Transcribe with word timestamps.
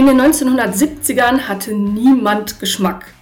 In 0.00 0.06
den 0.06 0.18
1970ern 0.18 1.40
hatte 1.40 1.74
niemand 1.74 2.58
Geschmack. 2.58 3.12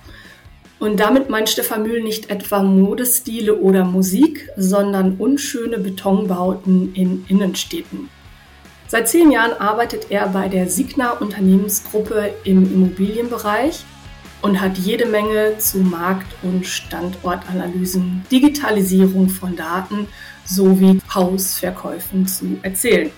Und 0.79 1.01
damit 1.01 1.29
meint 1.29 1.49
Stefan 1.49 1.83
Mühl 1.83 2.05
nicht 2.05 2.31
etwa 2.31 2.63
Modestile 2.63 3.57
oder 3.57 3.85
Musik, 3.85 4.49
sondern 4.57 5.17
unschöne 5.17 5.79
Betonbauten 5.79 6.95
in 6.95 7.25
Innenstädten. 7.27 8.09
Seit 8.87 9.09
zehn 9.09 9.33
Jahren 9.33 9.61
arbeitet 9.61 10.13
er 10.13 10.29
bei 10.29 10.47
der 10.47 10.69
Signa 10.69 11.15
Unternehmensgruppe 11.15 12.33
im 12.45 12.73
Immobilienbereich 12.73 13.85
und 14.43 14.61
hat 14.61 14.79
jede 14.79 15.07
Menge 15.07 15.59
zu 15.59 15.79
Markt- 15.79 16.33
und 16.45 16.65
Standortanalysen, 16.65 18.25
Digitalisierung 18.31 19.31
von 19.31 19.57
Daten 19.57 20.07
sowie 20.45 21.01
Hausverkäufen 21.13 22.29
zu 22.29 22.57
erzählen. 22.63 23.11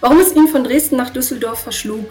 Warum 0.00 0.18
es 0.18 0.34
ihn 0.34 0.48
von 0.48 0.64
Dresden 0.64 0.96
nach 0.96 1.10
Düsseldorf 1.10 1.60
verschlug, 1.60 2.06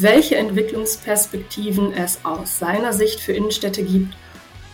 welche 0.00 0.36
Entwicklungsperspektiven 0.36 1.92
es 1.92 2.24
aus 2.24 2.60
seiner 2.60 2.92
Sicht 2.92 3.18
für 3.18 3.32
Innenstädte 3.32 3.82
gibt 3.82 4.16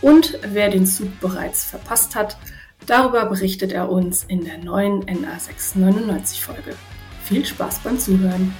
und 0.01 0.37
wer 0.43 0.69
den 0.69 0.85
Zug 0.85 1.19
bereits 1.19 1.65
verpasst 1.65 2.15
hat, 2.15 2.37
darüber 2.85 3.25
berichtet 3.25 3.71
er 3.71 3.89
uns 3.89 4.23
in 4.23 4.45
der 4.45 4.59
neuen 4.59 5.03
NA699 5.05 6.41
Folge. 6.41 6.75
Viel 7.23 7.43
Spaß 7.43 7.79
beim 7.79 7.97
Zuhören! 7.97 8.53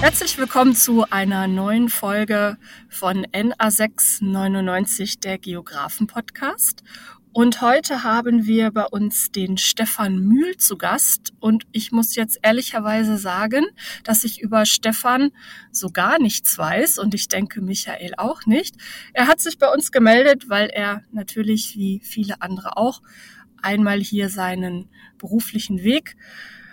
Herzlich 0.00 0.38
willkommen 0.38 0.74
zu 0.76 1.06
einer 1.10 1.48
neuen 1.48 1.88
Folge 1.88 2.56
von 2.88 3.26
NA699, 3.26 5.20
der 5.20 5.38
Geografen 5.38 6.06
Podcast. 6.06 6.84
Und 7.32 7.60
heute 7.60 8.02
haben 8.02 8.46
wir 8.46 8.70
bei 8.70 8.86
uns 8.86 9.30
den 9.30 9.58
Stefan 9.58 10.18
Mühl 10.18 10.56
zu 10.56 10.76
Gast. 10.76 11.32
Und 11.40 11.64
ich 11.72 11.92
muss 11.92 12.16
jetzt 12.16 12.38
ehrlicherweise 12.42 13.18
sagen, 13.18 13.66
dass 14.02 14.24
ich 14.24 14.40
über 14.40 14.64
Stefan 14.64 15.30
so 15.70 15.90
gar 15.90 16.18
nichts 16.20 16.56
weiß. 16.56 16.98
Und 16.98 17.14
ich 17.14 17.28
denke 17.28 17.60
Michael 17.60 18.14
auch 18.16 18.46
nicht. 18.46 18.76
Er 19.12 19.26
hat 19.26 19.40
sich 19.40 19.58
bei 19.58 19.68
uns 19.72 19.92
gemeldet, 19.92 20.48
weil 20.48 20.68
er 20.68 21.02
natürlich 21.12 21.76
wie 21.76 22.00
viele 22.02 22.40
andere 22.40 22.76
auch 22.76 23.02
einmal 23.62 24.00
hier 24.00 24.30
seinen 24.30 24.88
beruflichen 25.18 25.82
Weg 25.82 26.16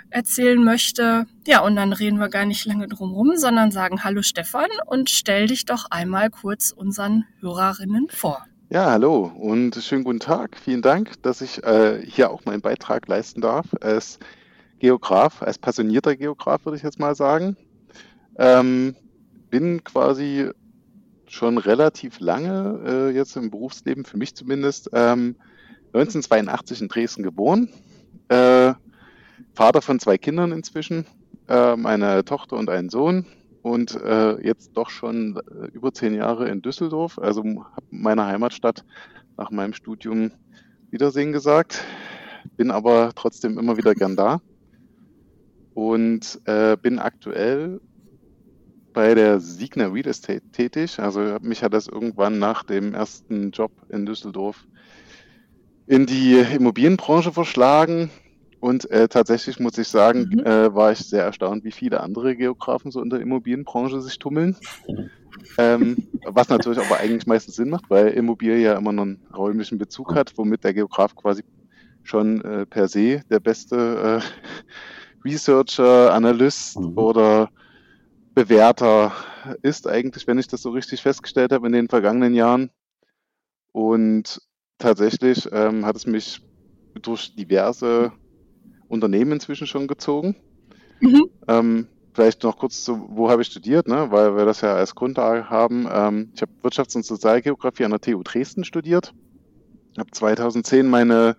erzählen 0.09 0.63
möchte. 0.63 1.25
Ja, 1.45 1.59
und 1.61 1.75
dann 1.75 1.91
reden 1.93 2.19
wir 2.19 2.29
gar 2.29 2.45
nicht 2.45 2.65
lange 2.65 2.87
drum 2.87 3.13
rum, 3.13 3.33
sondern 3.35 3.71
sagen 3.71 4.03
Hallo 4.03 4.21
Stefan 4.21 4.69
und 4.85 5.09
stell 5.09 5.47
dich 5.47 5.65
doch 5.65 5.87
einmal 5.91 6.29
kurz 6.29 6.71
unseren 6.71 7.25
Hörerinnen 7.41 8.07
vor. 8.09 8.45
Ja, 8.69 8.89
hallo 8.89 9.31
und 9.37 9.75
schönen 9.75 10.03
guten 10.03 10.19
Tag. 10.19 10.57
Vielen 10.57 10.81
Dank, 10.81 11.21
dass 11.21 11.41
ich 11.41 11.63
äh, 11.63 12.01
hier 12.03 12.31
auch 12.31 12.45
meinen 12.45 12.61
Beitrag 12.61 13.07
leisten 13.07 13.39
darf 13.39 13.67
als 13.79 14.17
Geograf, 14.79 15.43
als 15.43 15.59
passionierter 15.59 16.15
Geograf 16.15 16.65
würde 16.65 16.77
ich 16.77 16.81
jetzt 16.81 16.99
mal 16.99 17.13
sagen. 17.13 17.57
Ähm, 18.39 18.95
bin 19.51 19.83
quasi 19.83 20.49
schon 21.27 21.59
relativ 21.59 22.19
lange 22.19 22.81
äh, 22.87 23.09
jetzt 23.11 23.35
im 23.37 23.51
Berufsleben, 23.51 24.03
für 24.03 24.17
mich 24.17 24.33
zumindest, 24.33 24.89
ähm, 24.93 25.35
1982 25.93 26.81
in 26.81 26.87
Dresden 26.87 27.21
geboren. 27.21 27.69
Äh, 28.29 28.73
Vater 29.53 29.83
von 29.83 29.99
zwei 29.99 30.17
Kindern 30.17 30.51
inzwischen, 30.51 31.05
äh, 31.47 31.53
eine 31.53 32.25
Tochter 32.25 32.55
und 32.57 32.71
einen 32.71 32.89
Sohn 32.89 33.27
und 33.65 33.99
äh, 33.99 34.39
jetzt 34.45 34.73
doch 34.73 34.91
schon 34.91 35.37
äh, 35.37 35.65
über 35.73 35.91
zehn 35.91 36.13
Jahre 36.13 36.47
in 36.49 36.61
Düsseldorf, 36.61 37.17
also 37.17 37.43
meiner 37.89 38.27
Heimatstadt 38.27 38.85
nach 39.37 39.49
meinem 39.49 39.73
Studium 39.73 40.29
Wiedersehen 40.91 41.31
gesagt, 41.31 41.83
bin 42.57 42.69
aber 42.69 43.13
trotzdem 43.15 43.57
immer 43.57 43.75
wieder 43.75 43.95
gern 43.95 44.15
da 44.15 44.39
und 45.73 46.39
äh, 46.45 46.77
bin 46.79 46.99
aktuell 46.99 47.81
bei 48.93 49.15
der 49.15 49.39
Signa 49.39 49.87
Real 49.87 50.09
Estate 50.09 50.43
tätig. 50.51 50.99
Also 50.99 51.37
mich 51.41 51.63
hat 51.63 51.73
das 51.73 51.87
irgendwann 51.87 52.37
nach 52.37 52.63
dem 52.63 52.93
ersten 52.93 53.49
Job 53.49 53.71
in 53.89 54.05
Düsseldorf 54.05 54.67
in 55.87 56.05
die 56.05 56.35
Immobilienbranche 56.35 57.31
verschlagen. 57.31 58.11
Und 58.65 58.89
äh, 58.89 59.07
tatsächlich 59.07 59.59
muss 59.59 59.77
ich 59.77 59.87
sagen, 59.87 60.21
mhm. 60.21 60.39
äh, 60.39 60.73
war 60.73 60.91
ich 60.91 60.97
sehr 60.97 61.23
erstaunt, 61.23 61.63
wie 61.63 61.71
viele 61.71 62.01
andere 62.01 62.35
Geografen 62.35 62.89
so 62.89 62.99
in 62.99 63.11
der 63.11 63.19
Immobilienbranche 63.19 64.01
sich 64.01 64.17
tummeln. 64.17 64.57
Ähm, 65.59 66.07
was 66.25 66.49
natürlich 66.49 66.79
aber 66.79 66.99
eigentlich 66.99 67.27
meistens 67.27 67.57
Sinn 67.57 67.69
macht, 67.69 67.91
weil 67.91 68.07
Immobilie 68.07 68.57
ja 68.57 68.75
immer 68.75 68.91
noch 68.91 69.03
einen 69.03 69.21
räumlichen 69.37 69.77
Bezug 69.77 70.15
hat, 70.15 70.35
womit 70.35 70.63
der 70.63 70.73
Geograf 70.73 71.15
quasi 71.15 71.43
schon 72.01 72.43
äh, 72.43 72.65
per 72.65 72.87
se 72.87 73.21
der 73.29 73.39
beste 73.39 74.19
äh, 74.19 75.23
Researcher, 75.23 76.11
Analyst 76.11 76.79
mhm. 76.79 76.97
oder 76.97 77.51
Bewerter 78.33 79.11
ist, 79.61 79.87
eigentlich, 79.87 80.25
wenn 80.25 80.39
ich 80.39 80.47
das 80.47 80.63
so 80.63 80.71
richtig 80.71 81.03
festgestellt 81.03 81.51
habe 81.51 81.67
in 81.67 81.73
den 81.73 81.87
vergangenen 81.87 82.33
Jahren. 82.33 82.71
Und 83.73 84.41
tatsächlich 84.79 85.47
ähm, 85.51 85.85
hat 85.85 85.97
es 85.97 86.07
mich 86.07 86.41
durch 86.99 87.35
diverse 87.35 88.11
Unternehmen 88.87 89.33
inzwischen 89.33 89.67
schon 89.67 89.87
gezogen. 89.87 90.35
Mhm. 90.99 91.29
Ähm, 91.47 91.87
vielleicht 92.13 92.43
noch 92.43 92.57
kurz 92.57 92.83
zu, 92.83 93.07
wo 93.09 93.29
habe 93.29 93.41
ich 93.41 93.49
studiert, 93.49 93.87
ne? 93.87 94.07
weil 94.09 94.35
wir 94.35 94.45
das 94.45 94.61
ja 94.61 94.73
als 94.73 94.95
Grundlage 94.95 95.49
haben. 95.49 95.87
Ähm, 95.91 96.31
ich 96.33 96.41
habe 96.41 96.51
Wirtschafts- 96.63 96.95
und 96.95 97.05
Sozialgeografie 97.05 97.85
an 97.85 97.91
der 97.91 97.99
TU 97.99 98.23
Dresden 98.23 98.63
studiert, 98.63 99.13
habe 99.97 100.11
2010 100.11 100.87
meine 100.87 101.35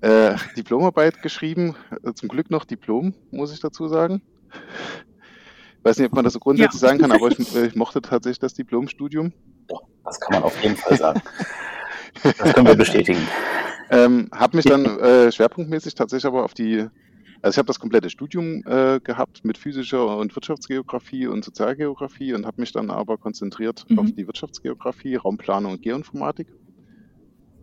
äh, 0.00 0.34
Diplomarbeit 0.56 1.22
geschrieben, 1.22 1.76
äh, 2.02 2.12
zum 2.14 2.28
Glück 2.28 2.50
noch 2.50 2.64
Diplom, 2.64 3.14
muss 3.30 3.52
ich 3.52 3.60
dazu 3.60 3.86
sagen. 3.88 4.22
Ich 5.78 5.84
weiß 5.84 5.98
nicht, 5.98 6.06
ob 6.06 6.14
man 6.14 6.24
das 6.24 6.32
so 6.32 6.40
grundsätzlich 6.40 6.82
ja. 6.82 6.88
sagen 6.88 7.00
kann, 7.00 7.12
aber 7.12 7.28
ich, 7.30 7.54
ich, 7.54 7.76
mochte 7.76 8.02
tatsächlich 8.02 8.40
das 8.40 8.54
Diplomstudium. 8.54 9.32
Das 10.04 10.18
kann 10.18 10.34
man 10.34 10.42
auf 10.42 10.62
jeden 10.62 10.76
Fall 10.76 10.96
sagen. 10.96 11.22
Das 12.22 12.54
können 12.54 12.66
wir 12.66 12.74
bestätigen. 12.74 13.20
Ähm, 13.90 14.28
habe 14.32 14.56
mich 14.56 14.66
dann 14.66 14.84
äh, 14.84 15.32
schwerpunktmäßig 15.32 15.94
tatsächlich 15.94 16.26
aber 16.26 16.44
auf 16.44 16.54
die, 16.54 16.86
also 17.42 17.54
ich 17.54 17.58
habe 17.58 17.66
das 17.66 17.80
komplette 17.80 18.10
Studium 18.10 18.62
äh, 18.66 19.00
gehabt 19.00 19.44
mit 19.44 19.56
physischer 19.56 20.16
und 20.16 20.34
Wirtschaftsgeografie 20.36 21.26
und 21.26 21.44
Sozialgeografie 21.44 22.34
und 22.34 22.46
habe 22.46 22.60
mich 22.60 22.72
dann 22.72 22.90
aber 22.90 23.16
konzentriert 23.16 23.86
mhm. 23.88 23.98
auf 23.98 24.12
die 24.12 24.26
Wirtschaftsgeografie, 24.26 25.16
Raumplanung 25.16 25.72
und 25.72 25.82
Geoinformatik. 25.82 26.48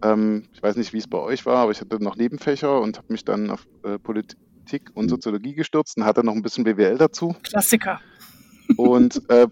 Ähm, 0.04 0.48
ich 0.54 0.64
weiß 0.64 0.76
nicht, 0.78 0.94
wie 0.94 0.98
es 0.98 1.08
bei 1.08 1.20
euch 1.20 1.46
war, 1.46 1.58
aber 1.58 1.72
ich 1.72 1.82
hatte 1.82 2.04
noch 2.04 2.16
Nebenfächer 2.16 2.82
und 2.82 2.98
habe 2.98 3.12
mich 3.12 3.24
dann 3.24 3.52
auf 3.52 3.68
äh, 3.84 4.00
Politik 4.00 4.90
und 4.94 5.10
Soziologie 5.10 5.54
gestürzt 5.54 5.98
und 5.98 6.06
hatte 6.06 6.24
noch 6.24 6.34
ein 6.34 6.42
bisschen 6.42 6.64
BWL 6.64 6.98
dazu. 6.98 7.36
Klassiker. 7.44 8.00
Und 8.78 9.22
äh, 9.30 9.48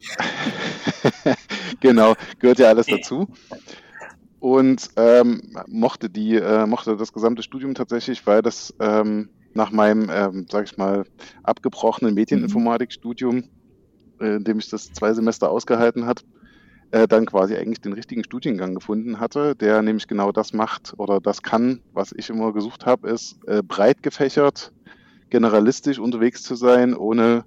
genau, 1.80 2.14
gehört 2.38 2.58
ja 2.58 2.68
alles 2.68 2.86
dazu 2.90 3.28
und 4.44 4.90
ähm, 4.96 5.40
mochte 5.68 6.10
die, 6.10 6.34
äh, 6.34 6.66
mochte 6.66 6.98
das 6.98 7.14
gesamte 7.14 7.42
Studium 7.42 7.74
tatsächlich, 7.74 8.26
weil 8.26 8.42
das 8.42 8.74
ähm, 8.78 9.30
nach 9.54 9.70
meinem, 9.70 10.10
ähm, 10.12 10.46
sag 10.50 10.66
ich 10.66 10.76
mal, 10.76 11.06
abgebrochenen 11.42 12.12
Medieninformatikstudium, 12.12 13.44
äh, 14.20 14.36
in 14.36 14.44
dem 14.44 14.58
ich 14.58 14.68
das 14.68 14.92
zwei 14.92 15.14
Semester 15.14 15.50
ausgehalten 15.50 16.04
hat, 16.04 16.26
äh, 16.90 17.08
dann 17.08 17.24
quasi 17.24 17.56
eigentlich 17.56 17.80
den 17.80 17.94
richtigen 17.94 18.22
Studiengang 18.22 18.74
gefunden 18.74 19.18
hatte, 19.18 19.56
der 19.56 19.80
nämlich 19.80 20.08
genau 20.08 20.30
das 20.30 20.52
macht 20.52 20.92
oder 20.98 21.22
das 21.22 21.40
kann, 21.40 21.80
was 21.94 22.12
ich 22.14 22.28
immer 22.28 22.52
gesucht 22.52 22.84
habe, 22.84 23.08
ist 23.08 23.38
äh, 23.46 23.62
breit 23.62 24.02
gefächert, 24.02 24.74
generalistisch 25.30 25.98
unterwegs 25.98 26.42
zu 26.42 26.54
sein, 26.54 26.94
ohne 26.94 27.46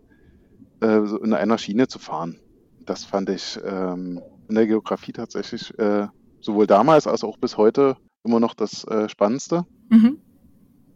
äh, 0.82 0.98
in 1.24 1.36
einer 1.36 1.60
Schiene 1.60 1.88
zu 1.88 2.00
fahren. 2.00 2.40
Das 2.88 3.06
fand 3.06 3.30
ich 3.30 3.60
ähm, 3.64 4.20
in 4.50 4.56
der 4.56 4.66
Geografie 4.66 5.12
tatsächlich 5.12 5.78
äh, 5.78 6.08
sowohl 6.48 6.66
damals 6.66 7.08
als 7.08 7.24
auch 7.24 7.38
bis 7.38 7.58
heute 7.58 7.98
immer 8.24 8.40
noch 8.40 8.56
das 8.56 8.86
äh, 8.86 9.08
Spannendste. 9.10 9.66
Mhm. 9.90 10.18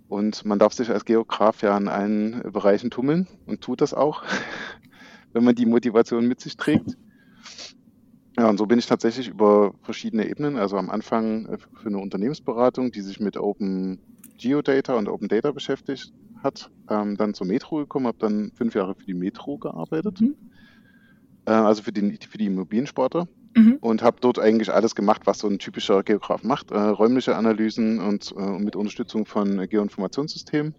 Und 0.07 0.45
man 0.45 0.59
darf 0.59 0.74
sich 0.74 0.89
als 0.89 1.06
Geograf 1.06 1.62
ja 1.62 1.77
in 1.77 1.88
allen 1.88 2.42
Bereichen 2.51 2.89
tummeln 2.89 3.27
und 3.45 3.62
tut 3.62 3.81
das 3.81 3.94
auch, 3.94 4.24
wenn 5.33 5.44
man 5.44 5.53
die 5.53 5.65
Motivation 5.65 6.27
mit 6.27 6.42
sich 6.42 6.57
trägt. 6.57 6.98
Ja, 8.38 8.50
und 8.50 8.57
so 8.57 8.65
bin 8.65 8.80
ich 8.80 8.88
tatsächlich 8.88 9.27
über 9.27 9.74
verschiedene 9.83 10.27
Ebenen, 10.27 10.56
also 10.56 10.77
am 10.77 10.89
Anfang 10.89 11.45
äh, 11.48 11.57
für 11.57 11.88
eine 11.89 12.00
Unternehmensberatung, 12.00 12.92
die 12.92 13.01
sich 13.01 13.19
mit 13.19 13.38
Open 13.38 14.00
Geodata 14.38 14.95
und 14.95 15.09
Open 15.09 15.27
Data 15.27 15.51
beschäftigt 15.51 16.13
hat, 16.42 16.71
ähm, 16.89 17.18
dann 17.18 17.33
zur 17.33 17.45
Metro 17.45 17.75
gekommen, 17.77 18.07
habe 18.07 18.18
dann 18.18 18.51
fünf 18.56 18.74
Jahre 18.74 18.95
für 18.95 19.06
die 19.06 19.13
Metro 19.13 19.57
gearbeitet, 19.57 20.21
mhm. 20.21 20.36
äh, 21.45 21.51
also 21.51 21.83
für 21.83 21.92
die, 21.92 22.18
für 22.25 22.38
die 22.38 22.45
Immobiliensporter 22.45 23.27
Mhm. 23.56 23.77
Und 23.81 24.01
habe 24.01 24.18
dort 24.21 24.39
eigentlich 24.39 24.71
alles 24.71 24.95
gemacht, 24.95 25.24
was 25.25 25.39
so 25.39 25.48
ein 25.48 25.59
typischer 25.59 26.03
Geograf 26.03 26.44
macht. 26.44 26.71
Äh, 26.71 26.80
räumliche 26.80 27.36
Analysen 27.36 28.00
und 28.00 28.33
äh, 28.38 28.59
mit 28.59 28.75
Unterstützung 28.75 29.25
von 29.25 29.68
Geoinformationssystemen. 29.68 30.74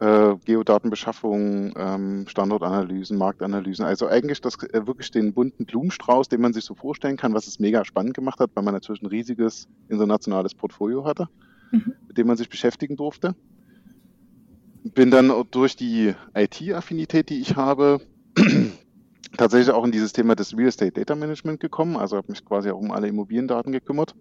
Äh, 0.00 0.36
Geodatenbeschaffung, 0.44 1.74
ähm, 1.76 2.26
Standortanalysen, 2.28 3.18
Marktanalysen. 3.18 3.84
Also 3.84 4.06
eigentlich 4.06 4.40
das 4.40 4.54
äh, 4.62 4.86
wirklich 4.86 5.10
den 5.10 5.34
bunten 5.34 5.66
Blumenstrauß, 5.66 6.28
den 6.28 6.40
man 6.40 6.52
sich 6.52 6.64
so 6.64 6.74
vorstellen 6.74 7.16
kann, 7.16 7.34
was 7.34 7.46
es 7.48 7.58
mega 7.58 7.84
spannend 7.84 8.14
gemacht 8.14 8.38
hat, 8.40 8.50
weil 8.54 8.64
man 8.64 8.74
natürlich 8.74 9.02
ein 9.02 9.06
riesiges 9.06 9.68
internationales 9.88 10.54
Portfolio 10.54 11.04
hatte. 11.04 11.28
mhm. 11.70 11.94
mit 12.06 12.18
dem 12.18 12.26
man 12.26 12.36
sich 12.36 12.48
beschäftigen 12.48 12.96
durfte. 12.96 13.34
Bin 14.84 15.10
dann 15.10 15.32
durch 15.50 15.76
die 15.76 16.14
IT-Affinität, 16.34 17.30
die 17.30 17.40
ich 17.40 17.56
habe, 17.56 18.00
tatsächlich 19.36 19.70
auch 19.70 19.84
in 19.84 19.92
dieses 19.92 20.12
Thema 20.12 20.34
des 20.34 20.56
Real 20.56 20.68
Estate 20.68 20.92
Data 20.92 21.14
Management 21.14 21.60
gekommen. 21.60 21.96
Also 21.96 22.16
habe 22.16 22.30
mich 22.30 22.44
quasi 22.44 22.70
auch 22.70 22.78
um 22.78 22.90
alle 22.90 23.08
Immobiliendaten 23.08 23.72
gekümmert 23.72 24.14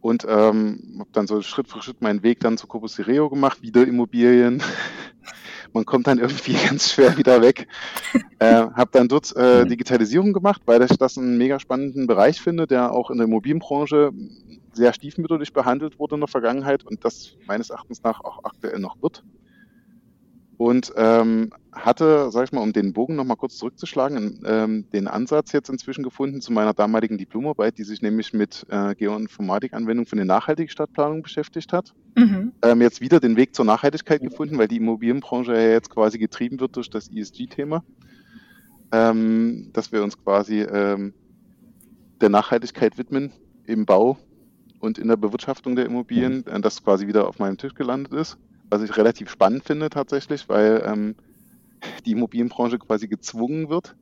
und 0.00 0.24
ähm, 0.28 0.96
habe 1.00 1.10
dann 1.12 1.26
so 1.26 1.42
Schritt 1.42 1.68
für 1.68 1.82
Schritt 1.82 2.00
meinen 2.00 2.22
Weg 2.22 2.40
dann 2.40 2.56
zu 2.56 2.66
Corpus 2.66 2.94
Sireo 2.94 3.28
gemacht, 3.28 3.62
wieder 3.62 3.86
Immobilien. 3.86 4.62
Man 5.74 5.84
kommt 5.84 6.06
dann 6.06 6.18
irgendwie 6.18 6.54
ganz 6.68 6.92
schwer 6.92 7.18
wieder 7.18 7.42
weg. 7.42 7.68
äh, 8.38 8.66
habe 8.74 8.90
dann 8.92 9.08
dort 9.08 9.34
äh, 9.36 9.64
mhm. 9.64 9.68
Digitalisierung 9.68 10.32
gemacht, 10.32 10.62
weil 10.66 10.82
ich 10.82 10.96
das 10.96 11.18
einen 11.18 11.36
mega 11.36 11.60
spannenden 11.60 12.06
Bereich 12.06 12.40
finde, 12.40 12.66
der 12.66 12.92
auch 12.92 13.10
in 13.10 13.18
der 13.18 13.26
Immobilienbranche 13.26 14.12
sehr 14.72 14.92
stiefmütterlich 14.92 15.52
behandelt 15.52 15.98
wurde 15.98 16.14
in 16.14 16.20
der 16.20 16.28
Vergangenheit 16.28 16.84
und 16.84 17.04
das 17.04 17.36
meines 17.46 17.70
Erachtens 17.70 18.02
nach 18.02 18.20
auch 18.20 18.44
aktuell 18.44 18.78
noch 18.78 19.02
wird 19.02 19.24
und 20.58 20.92
ähm, 20.96 21.50
hatte, 21.84 22.30
sag 22.30 22.44
ich 22.44 22.52
mal, 22.52 22.60
um 22.60 22.72
den 22.72 22.92
Bogen 22.92 23.16
nochmal 23.16 23.36
kurz 23.36 23.56
zurückzuschlagen, 23.56 24.42
ähm, 24.46 24.90
den 24.92 25.08
Ansatz 25.08 25.52
jetzt 25.52 25.68
inzwischen 25.68 26.02
gefunden 26.02 26.40
zu 26.40 26.52
meiner 26.52 26.74
damaligen 26.74 27.18
Diplomarbeit, 27.18 27.78
die 27.78 27.84
sich 27.84 28.02
nämlich 28.02 28.32
mit 28.32 28.66
äh, 28.68 28.94
Geoinformatik-Anwendung 28.94 30.06
für 30.06 30.16
eine 30.16 30.24
nachhaltige 30.24 30.70
Stadtplanung 30.70 31.22
beschäftigt 31.22 31.72
hat. 31.72 31.94
Mhm. 32.16 32.52
Ähm, 32.62 32.80
jetzt 32.80 33.00
wieder 33.00 33.20
den 33.20 33.36
Weg 33.36 33.54
zur 33.54 33.64
Nachhaltigkeit 33.64 34.20
gefunden, 34.22 34.58
weil 34.58 34.68
die 34.68 34.76
Immobilienbranche 34.76 35.54
ja 35.54 35.70
jetzt 35.70 35.90
quasi 35.90 36.18
getrieben 36.18 36.60
wird 36.60 36.76
durch 36.76 36.90
das 36.90 37.08
ESG-Thema, 37.08 37.84
ähm, 38.92 39.70
dass 39.72 39.92
wir 39.92 40.02
uns 40.02 40.22
quasi 40.22 40.62
ähm, 40.62 41.14
der 42.20 42.28
Nachhaltigkeit 42.28 42.98
widmen 42.98 43.32
im 43.64 43.86
Bau 43.86 44.18
und 44.80 44.98
in 44.98 45.08
der 45.08 45.16
Bewirtschaftung 45.16 45.76
der 45.76 45.86
Immobilien, 45.86 46.46
äh, 46.46 46.60
das 46.60 46.82
quasi 46.82 47.06
wieder 47.06 47.28
auf 47.28 47.38
meinem 47.38 47.56
Tisch 47.56 47.74
gelandet 47.74 48.12
ist 48.12 48.38
was 48.70 48.82
ich 48.82 48.96
relativ 48.96 49.30
spannend 49.30 49.64
finde 49.64 49.90
tatsächlich, 49.90 50.48
weil 50.48 50.82
ähm, 50.84 51.14
die 52.04 52.12
Immobilienbranche 52.12 52.78
quasi 52.78 53.08
gezwungen 53.08 53.68
wird, 53.68 53.96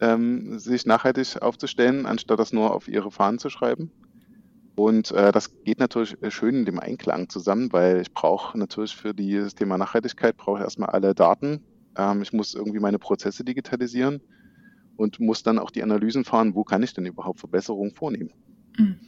ähm, 0.00 0.58
sich 0.58 0.86
nachhaltig 0.86 1.40
aufzustellen, 1.42 2.06
anstatt 2.06 2.38
das 2.38 2.52
nur 2.52 2.74
auf 2.74 2.88
ihre 2.88 3.10
Fahnen 3.10 3.38
zu 3.38 3.50
schreiben. 3.50 3.90
Und 4.76 5.10
äh, 5.12 5.32
das 5.32 5.62
geht 5.64 5.80
natürlich 5.80 6.16
schön 6.28 6.54
in 6.54 6.64
dem 6.66 6.78
Einklang 6.78 7.30
zusammen, 7.30 7.72
weil 7.72 8.02
ich 8.02 8.12
brauche 8.12 8.58
natürlich 8.58 8.94
für 8.94 9.14
dieses 9.14 9.54
Thema 9.54 9.78
Nachhaltigkeit 9.78 10.36
brauche 10.36 10.58
ich 10.58 10.64
erstmal 10.64 10.90
alle 10.90 11.14
Daten. 11.14 11.64
Ähm, 11.96 12.20
ich 12.20 12.34
muss 12.34 12.54
irgendwie 12.54 12.78
meine 12.78 12.98
Prozesse 12.98 13.42
digitalisieren 13.42 14.20
und 14.96 15.18
muss 15.18 15.42
dann 15.42 15.58
auch 15.58 15.70
die 15.70 15.82
Analysen 15.82 16.24
fahren, 16.24 16.54
wo 16.54 16.62
kann 16.62 16.82
ich 16.82 16.92
denn 16.92 17.06
überhaupt 17.06 17.40
Verbesserungen 17.40 17.94
vornehmen. 17.94 18.30
Mhm. 18.76 19.00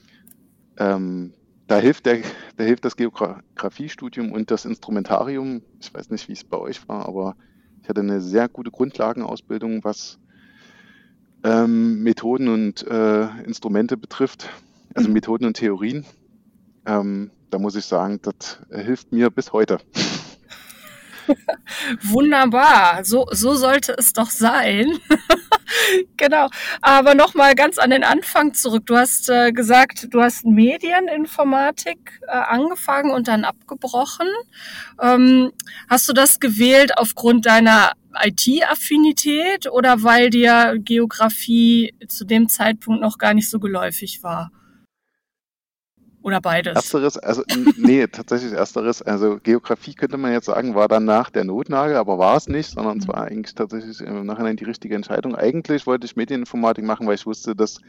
Ähm, 0.79 1.35
da 1.67 1.79
hilft, 1.79 2.07
der, 2.07 2.23
da 2.57 2.65
hilft 2.65 2.87
das 2.87 2.97
Geografiestudium 2.97 4.33
und 4.33 4.51
das 4.51 4.65
Instrumentarium. 4.65 5.61
Ich 5.81 5.93
weiß 5.93 6.09
nicht, 6.09 6.29
wie 6.29 6.33
es 6.33 6.45
bei 6.45 6.57
euch 6.57 6.89
war, 6.89 7.07
aber 7.07 7.37
ich 7.89 7.91
hatte 7.91 8.03
eine 8.03 8.21
sehr 8.21 8.51
gute 8.51 8.71
Grundlagenausbildung, 8.71 9.83
was 9.83 10.19
ähm, 11.43 12.03
Methoden 12.03 12.49
und 12.49 12.87
äh, 12.87 13.29
Instrumente 13.45 13.97
betrifft, 13.97 14.51
also 14.93 15.09
mhm. 15.09 15.15
Methoden 15.15 15.47
und 15.47 15.57
Theorien. 15.57 16.05
Ähm, 16.85 17.31
da 17.49 17.59
muss 17.59 17.77
ich 17.77 17.87
sagen, 17.87 18.21
das 18.21 18.61
hilft 18.71 19.11
mir 19.13 19.31
bis 19.31 19.55
heute. 19.55 19.79
Wunderbar, 22.03 23.05
so, 23.05 23.27
so 23.31 23.55
sollte 23.55 23.95
es 23.99 24.13
doch 24.13 24.31
sein. 24.31 24.99
genau. 26.17 26.49
Aber 26.81 27.15
nochmal 27.15 27.55
ganz 27.55 27.79
an 27.79 27.91
den 27.91 28.05
Anfang 28.05 28.55
zurück. 28.55 28.87
Du 28.87 28.97
hast 28.97 29.29
äh, 29.29 29.53
gesagt, 29.53 30.09
du 30.11 30.21
hast 30.23 30.45
Medieninformatik 30.45 32.21
äh, 32.27 32.31
angefangen 32.31 33.11
und 33.11 33.29
dann 33.29 33.45
abgebrochen. 33.45 34.29
Ähm, 35.01 35.53
hast 35.89 36.09
du 36.09 36.13
das 36.13 36.41
gewählt 36.41 36.97
aufgrund 36.97 37.47
deiner 37.47 37.93
IT-Affinität 38.21 39.71
oder 39.71 40.03
weil 40.03 40.31
dir 40.31 40.77
Geografie 40.79 41.95
zu 42.09 42.25
dem 42.25 42.49
Zeitpunkt 42.49 43.01
noch 43.01 43.19
gar 43.19 43.35
nicht 43.35 43.51
so 43.51 43.61
geläufig 43.61 44.23
war? 44.23 44.51
Oder 46.29 46.43
beides? 46.43 46.75
Ersteres, 46.77 47.17
also 47.17 47.43
nee, 47.79 48.07
tatsächlich 48.13 48.53
ersteres. 48.53 49.01
Also 49.01 49.39
Geografie 49.43 49.95
könnte 49.95 50.19
man 50.19 50.31
jetzt 50.31 50.45
sagen, 50.45 50.75
war 50.75 50.87
dann 50.87 51.07
nach 51.07 51.31
der 51.31 51.45
Notnagel, 51.45 51.97
aber 51.97 52.19
war 52.19 52.37
es 52.37 52.49
nicht, 52.49 52.71
sondern 52.71 52.97
mhm. 52.97 53.01
es 53.01 53.09
war 53.09 53.23
eigentlich 53.25 53.55
tatsächlich 53.55 54.03
im 54.03 54.27
Nachhinein 54.27 54.57
die 54.57 54.65
richtige 54.65 54.95
Entscheidung. 54.95 55.35
Eigentlich 55.35 55.87
wollte 55.87 56.05
ich 56.05 56.17
Medieninformatik 56.17 56.85
machen, 56.85 57.07
weil 57.07 57.15
ich 57.15 57.25
wusste, 57.25 57.57
dass 57.57 57.81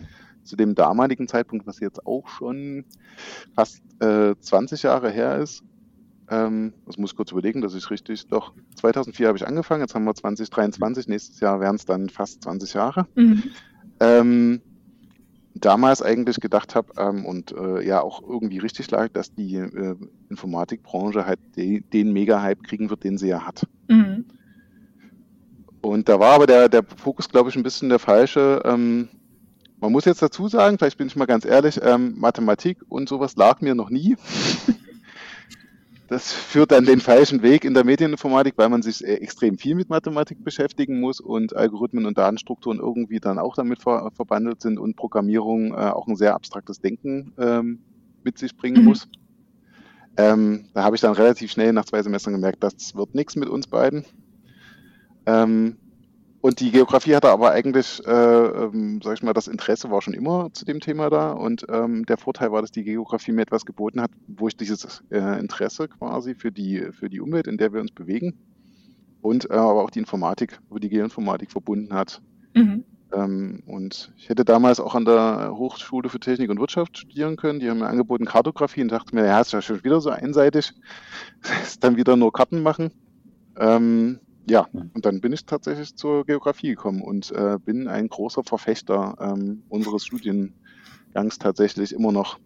zu 0.45 0.55
dem 0.55 0.73
damaligen 0.73 1.27
Zeitpunkt, 1.27 1.67
was 1.67 1.81
jetzt 1.81 2.05
auch 2.05 2.29
schon 2.29 2.85
fast 3.55 3.81
äh, 4.01 4.35
20 4.39 4.83
Jahre 4.83 5.09
her 5.09 5.39
ist, 5.39 5.61
ähm, 6.29 6.71
das 6.85 6.97
muss 6.97 7.11
ich 7.11 7.17
kurz 7.17 7.33
überlegen, 7.33 7.59
dass 7.59 7.73
ich 7.73 7.91
richtig, 7.91 8.25
doch 8.27 8.53
2004 8.75 9.27
habe 9.27 9.37
ich 9.37 9.45
angefangen, 9.45 9.81
jetzt 9.81 9.95
haben 9.95 10.05
wir 10.05 10.15
2023, 10.15 11.09
nächstes 11.09 11.41
Jahr 11.41 11.59
wären 11.59 11.75
es 11.75 11.83
dann 11.83 12.07
fast 12.07 12.41
20 12.43 12.73
Jahre. 12.73 13.05
Mhm. 13.15 13.43
Ähm, 13.99 14.61
damals 15.55 16.01
eigentlich 16.01 16.39
gedacht 16.39 16.75
habe 16.75 16.93
ähm, 16.97 17.25
und 17.25 17.51
äh, 17.51 17.85
ja 17.85 18.01
auch 18.01 18.21
irgendwie 18.21 18.59
richtig 18.59 18.89
lag, 18.91 19.09
dass 19.09 19.33
die 19.33 19.55
äh, 19.55 19.95
Informatikbranche 20.29 21.25
halt 21.25 21.39
de 21.55 21.81
den 21.81 22.13
Mega-Hype 22.13 22.63
kriegen 22.63 22.89
wird, 22.89 23.03
den 23.03 23.17
sie 23.17 23.27
ja 23.27 23.45
hat. 23.45 23.67
Mhm. 23.87 24.25
Und 25.81 26.09
da 26.09 26.19
war 26.19 26.35
aber 26.35 26.47
der, 26.47 26.69
der 26.69 26.83
Fokus, 26.83 27.29
glaube 27.29 27.49
ich, 27.49 27.55
ein 27.55 27.63
bisschen 27.63 27.89
der 27.89 27.99
falsche. 27.99 28.61
Ähm, 28.65 29.07
man 29.79 29.91
muss 29.91 30.05
jetzt 30.05 30.21
dazu 30.21 30.47
sagen, 30.47 30.77
vielleicht 30.77 30.97
bin 30.97 31.07
ich 31.07 31.15
mal 31.15 31.25
ganz 31.25 31.45
ehrlich, 31.45 31.79
ähm, 31.81 32.15
Mathematik 32.17 32.79
und 32.89 33.07
sowas 33.07 33.35
lag 33.35 33.61
mir 33.61 33.75
noch 33.75 33.89
nie. 33.89 34.17
Das 36.09 36.33
führt 36.33 36.71
dann 36.71 36.85
den 36.85 37.01
falschen 37.01 37.43
Weg 37.43 37.63
in 37.63 37.75
der 37.75 37.83
Medieninformatik, 37.83 38.55
weil 38.57 38.69
man 38.69 38.81
sich 38.81 39.05
extrem 39.05 39.59
viel 39.59 39.75
mit 39.75 39.89
Mathematik 39.89 40.43
beschäftigen 40.43 40.99
muss 40.99 41.19
und 41.19 41.55
Algorithmen 41.55 42.07
und 42.07 42.17
Datenstrukturen 42.17 42.79
irgendwie 42.79 43.19
dann 43.19 43.37
auch 43.37 43.53
damit 43.53 43.83
ver 43.83 44.09
verbandelt 44.15 44.59
sind 44.59 44.79
und 44.79 44.95
Programmierung 44.95 45.71
äh, 45.71 45.75
auch 45.75 46.07
ein 46.07 46.15
sehr 46.15 46.33
abstraktes 46.33 46.81
Denken 46.81 47.33
ähm, 47.37 47.83
mit 48.23 48.39
sich 48.39 48.57
bringen 48.57 48.81
mhm. 48.81 48.87
muss. 48.87 49.07
Ähm, 50.17 50.65
da 50.73 50.83
habe 50.83 50.95
ich 50.95 51.01
dann 51.01 51.13
relativ 51.13 51.51
schnell 51.51 51.73
nach 51.73 51.85
zwei 51.85 52.01
Semestern 52.01 52.33
gemerkt, 52.33 52.63
das 52.63 52.95
wird 52.95 53.13
nichts 53.13 53.35
mit 53.35 53.47
uns 53.47 53.67
beiden. 53.67 54.03
Ähm, 55.27 55.77
und 56.41 56.61
die 56.61 56.71
Geografie 56.71 57.15
hatte 57.15 57.29
aber 57.29 57.51
eigentlich, 57.51 58.01
äh, 58.05 58.11
ähm, 58.11 59.01
sag 59.03 59.15
ich 59.15 59.23
mal, 59.23 59.33
das 59.33 59.47
Interesse 59.47 59.91
war 59.91 60.01
schon 60.01 60.13
immer 60.13 60.49
zu 60.53 60.63
dem 60.63 60.79
Thema 60.79 61.09
da. 61.09 61.31
Und 61.31 61.65
ähm, 61.69 62.05
der 62.05 62.17
Vorteil 62.17 62.51
war, 62.51 62.61
dass 62.61 62.71
die 62.71 62.83
Geografie 62.83 63.33
mir 63.33 63.41
etwas 63.41 63.65
geboten 63.65 64.01
hat, 64.01 64.11
wo 64.27 64.47
ich 64.47 64.55
dieses 64.55 65.03
äh, 65.09 65.39
Interesse 65.39 65.89
quasi 65.89 66.35
für 66.35 66.51
die, 66.51 66.87
für 66.91 67.09
die 67.09 67.19
Umwelt, 67.19 67.47
in 67.47 67.57
der 67.57 67.73
wir 67.73 67.81
uns 67.81 67.91
bewegen, 67.91 68.37
und 69.21 69.49
äh, 69.49 69.53
aber 69.53 69.83
auch 69.83 69.89
die 69.89 69.99
Informatik, 69.99 70.59
wo 70.69 70.77
die 70.77 70.87
Geoinformatik 70.87 71.51
verbunden 71.51 71.93
hat. 71.93 72.21
Mhm. 72.53 72.85
Ähm, 73.11 73.63
und 73.65 74.13
ich 74.15 74.29
hätte 74.29 74.45
damals 74.45 74.79
auch 74.79 74.95
an 74.95 75.03
der 75.03 75.53
Hochschule 75.55 76.07
für 76.07 76.21
Technik 76.21 76.49
und 76.49 76.59
Wirtschaft 76.59 76.97
studieren 76.97 77.35
können. 77.35 77.59
Die 77.59 77.69
haben 77.69 77.79
mir 77.79 77.87
angeboten 77.87 78.23
Kartografie 78.23 78.81
und 78.81 78.91
dachte 78.93 79.13
mir, 79.13 79.25
ja, 79.25 79.41
ist 79.41 79.51
ja 79.51 79.61
schon 79.61 79.83
wieder 79.83 79.99
so 79.99 80.09
einseitig. 80.09 80.73
ist 81.63 81.83
dann 81.83 81.97
wieder 81.97 82.15
nur 82.15 82.31
Karten 82.31 82.63
machen. 82.63 82.91
Ähm, 83.57 84.19
ja, 84.49 84.67
und 84.71 85.05
dann 85.05 85.21
bin 85.21 85.31
ich 85.31 85.45
tatsächlich 85.45 85.95
zur 85.95 86.25
Geografie 86.25 86.69
gekommen 86.69 87.01
und 87.01 87.31
äh, 87.31 87.57
bin 87.63 87.87
ein 87.87 88.09
großer 88.09 88.43
Verfechter 88.43 89.15
ähm, 89.19 89.63
unseres 89.69 90.05
Studiengangs 90.05 91.37
tatsächlich 91.39 91.93
immer 91.93 92.11
noch. 92.11 92.39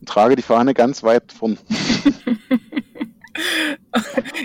Und 0.00 0.08
trage 0.08 0.34
die 0.36 0.42
Fahne 0.42 0.74
ganz 0.74 1.02
weit 1.02 1.32
vorn. 1.32 1.58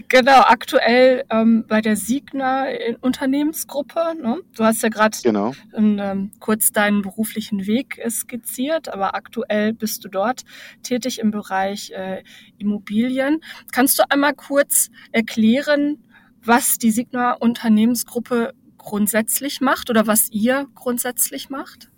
genau, 0.10 0.42
aktuell 0.42 1.24
ähm, 1.30 1.66
bei 1.68 1.82
der 1.82 1.96
Signa 1.96 2.68
Unternehmensgruppe. 3.02 4.16
Ne? 4.22 4.42
Du 4.56 4.64
hast 4.64 4.84
ja 4.84 4.90
gerade 4.90 5.18
genau. 5.24 5.54
ähm, 5.74 6.32
kurz 6.40 6.72
deinen 6.72 7.02
beruflichen 7.02 7.66
Weg 7.66 8.02
skizziert, 8.10 8.90
aber 8.90 9.16
aktuell 9.16 9.74
bist 9.74 10.04
du 10.04 10.10
dort 10.10 10.44
tätig 10.84 11.20
im 11.20 11.32
Bereich 11.32 11.92
äh, 11.92 12.24
Immobilien. 12.58 13.42
Kannst 13.72 13.98
du 13.98 14.04
einmal 14.10 14.34
kurz 14.34 14.90
erklären, 15.12 16.05
was 16.46 16.78
die 16.78 16.92
Signa 16.92 17.34
Unternehmensgruppe 17.34 18.54
grundsätzlich 18.78 19.62
macht 19.62 19.90
oder 19.90 20.08
was 20.08 20.32
ihr 20.32 20.68
grundsätzlich 20.76 21.50
macht? 21.50 21.92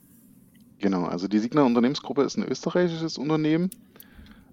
Genau, 0.79 1.05
also 1.05 1.27
die 1.27 1.39
Signa 1.39 1.63
Unternehmensgruppe 1.63 2.23
ist 2.23 2.37
ein 2.37 2.47
österreichisches 2.47 3.17
Unternehmen, 3.17 3.69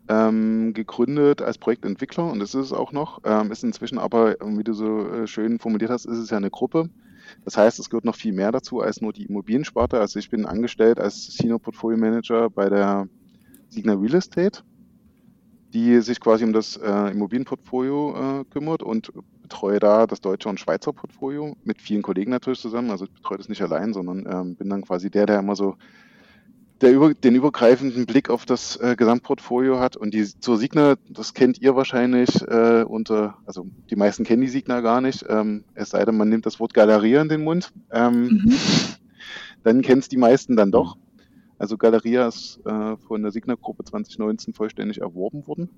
ähm, 0.08 0.72
gegründet 0.74 1.42
als 1.42 1.58
Projektentwickler 1.58 2.30
und 2.30 2.40
das 2.40 2.54
ist 2.54 2.66
es 2.66 2.72
auch 2.72 2.92
noch. 2.92 3.20
Ähm, 3.24 3.50
ist 3.50 3.64
inzwischen 3.64 3.98
aber, 3.98 4.36
wie 4.40 4.64
du 4.64 4.72
so 4.72 5.06
äh, 5.08 5.26
schön 5.26 5.58
formuliert 5.58 5.90
hast, 5.90 6.06
ist 6.06 6.18
es 6.18 6.30
ja 6.30 6.36
eine 6.36 6.50
Gruppe. 6.50 6.90
Das 7.44 7.56
heißt, 7.56 7.78
es 7.78 7.88
gehört 7.88 8.04
noch 8.04 8.16
viel 8.16 8.32
mehr 8.32 8.52
dazu 8.52 8.80
als 8.80 9.00
nur 9.00 9.12
die 9.12 9.24
Immobiliensparte. 9.24 9.98
Also 9.98 10.18
ich 10.18 10.28
bin 10.28 10.44
angestellt 10.44 10.98
als 10.98 11.26
Senior 11.26 11.58
Portfolio 11.58 11.98
Manager 11.98 12.50
bei 12.50 12.68
der 12.68 13.08
Signa 13.70 13.94
Real 13.94 14.14
Estate, 14.14 14.62
die 15.72 16.00
sich 16.00 16.20
quasi 16.20 16.44
um 16.44 16.52
das 16.52 16.76
äh, 16.76 17.10
Immobilienportfolio 17.10 18.40
äh, 18.40 18.44
kümmert 18.44 18.82
und 18.82 19.10
betreue 19.44 19.78
da 19.78 20.06
das 20.06 20.22
deutsche 20.22 20.48
und 20.48 20.58
Schweizer 20.58 20.94
Portfolio 20.94 21.54
mit 21.64 21.80
vielen 21.80 22.00
Kollegen 22.00 22.30
natürlich 22.30 22.60
zusammen. 22.60 22.90
Also 22.90 23.04
ich 23.04 23.12
betreue 23.12 23.36
das 23.36 23.50
nicht 23.50 23.60
allein, 23.60 23.92
sondern 23.92 24.26
ähm, 24.26 24.56
bin 24.56 24.70
dann 24.70 24.82
quasi 24.82 25.10
der, 25.10 25.26
der 25.26 25.38
immer 25.38 25.54
so 25.54 25.76
der 26.80 26.92
über, 26.92 27.12
den 27.12 27.34
übergreifenden 27.34 28.06
Blick 28.06 28.30
auf 28.30 28.46
das 28.46 28.76
äh, 28.76 28.96
Gesamtportfolio 28.96 29.78
hat. 29.78 29.96
Und 29.96 30.14
die 30.14 30.24
zur 30.24 30.56
Signa, 30.56 30.96
das 31.10 31.34
kennt 31.34 31.60
ihr 31.60 31.76
wahrscheinlich 31.76 32.40
äh, 32.48 32.84
unter, 32.84 33.36
also 33.44 33.66
die 33.90 33.96
meisten 33.96 34.24
kennen 34.24 34.42
die 34.42 34.48
Signa 34.48 34.80
gar 34.80 35.02
nicht, 35.02 35.24
ähm, 35.28 35.64
es 35.74 35.90
sei 35.90 36.04
denn, 36.04 36.16
man 36.16 36.30
nimmt 36.30 36.46
das 36.46 36.58
Wort 36.58 36.72
Galeria 36.72 37.20
in 37.20 37.28
den 37.28 37.44
Mund. 37.44 37.70
Ähm, 37.92 38.22
mhm. 38.44 38.54
Dann 39.62 39.82
kennen 39.82 40.00
es 40.00 40.08
die 40.08 40.16
meisten 40.16 40.56
dann 40.56 40.72
doch. 40.72 40.96
Also 41.58 41.76
Galeria 41.76 42.26
ist 42.26 42.60
äh, 42.64 42.96
von 42.96 43.22
der 43.22 43.30
Signa-Gruppe 43.30 43.84
2019 43.84 44.54
vollständig 44.54 45.00
erworben 45.00 45.46
worden. 45.46 45.68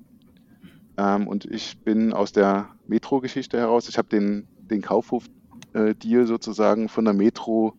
Ähm, 0.98 1.28
und 1.28 1.44
ich 1.44 1.78
bin 1.78 2.12
aus 2.12 2.32
der 2.32 2.68
Metro-Geschichte 2.86 3.58
heraus, 3.58 3.88
ich 3.88 3.98
habe 3.98 4.08
den, 4.08 4.46
den 4.58 4.82
Kaufhof-Deal 4.82 6.22
äh, 6.22 6.26
sozusagen 6.26 6.88
von 6.88 7.04
der 7.04 7.14
Metro 7.14 7.74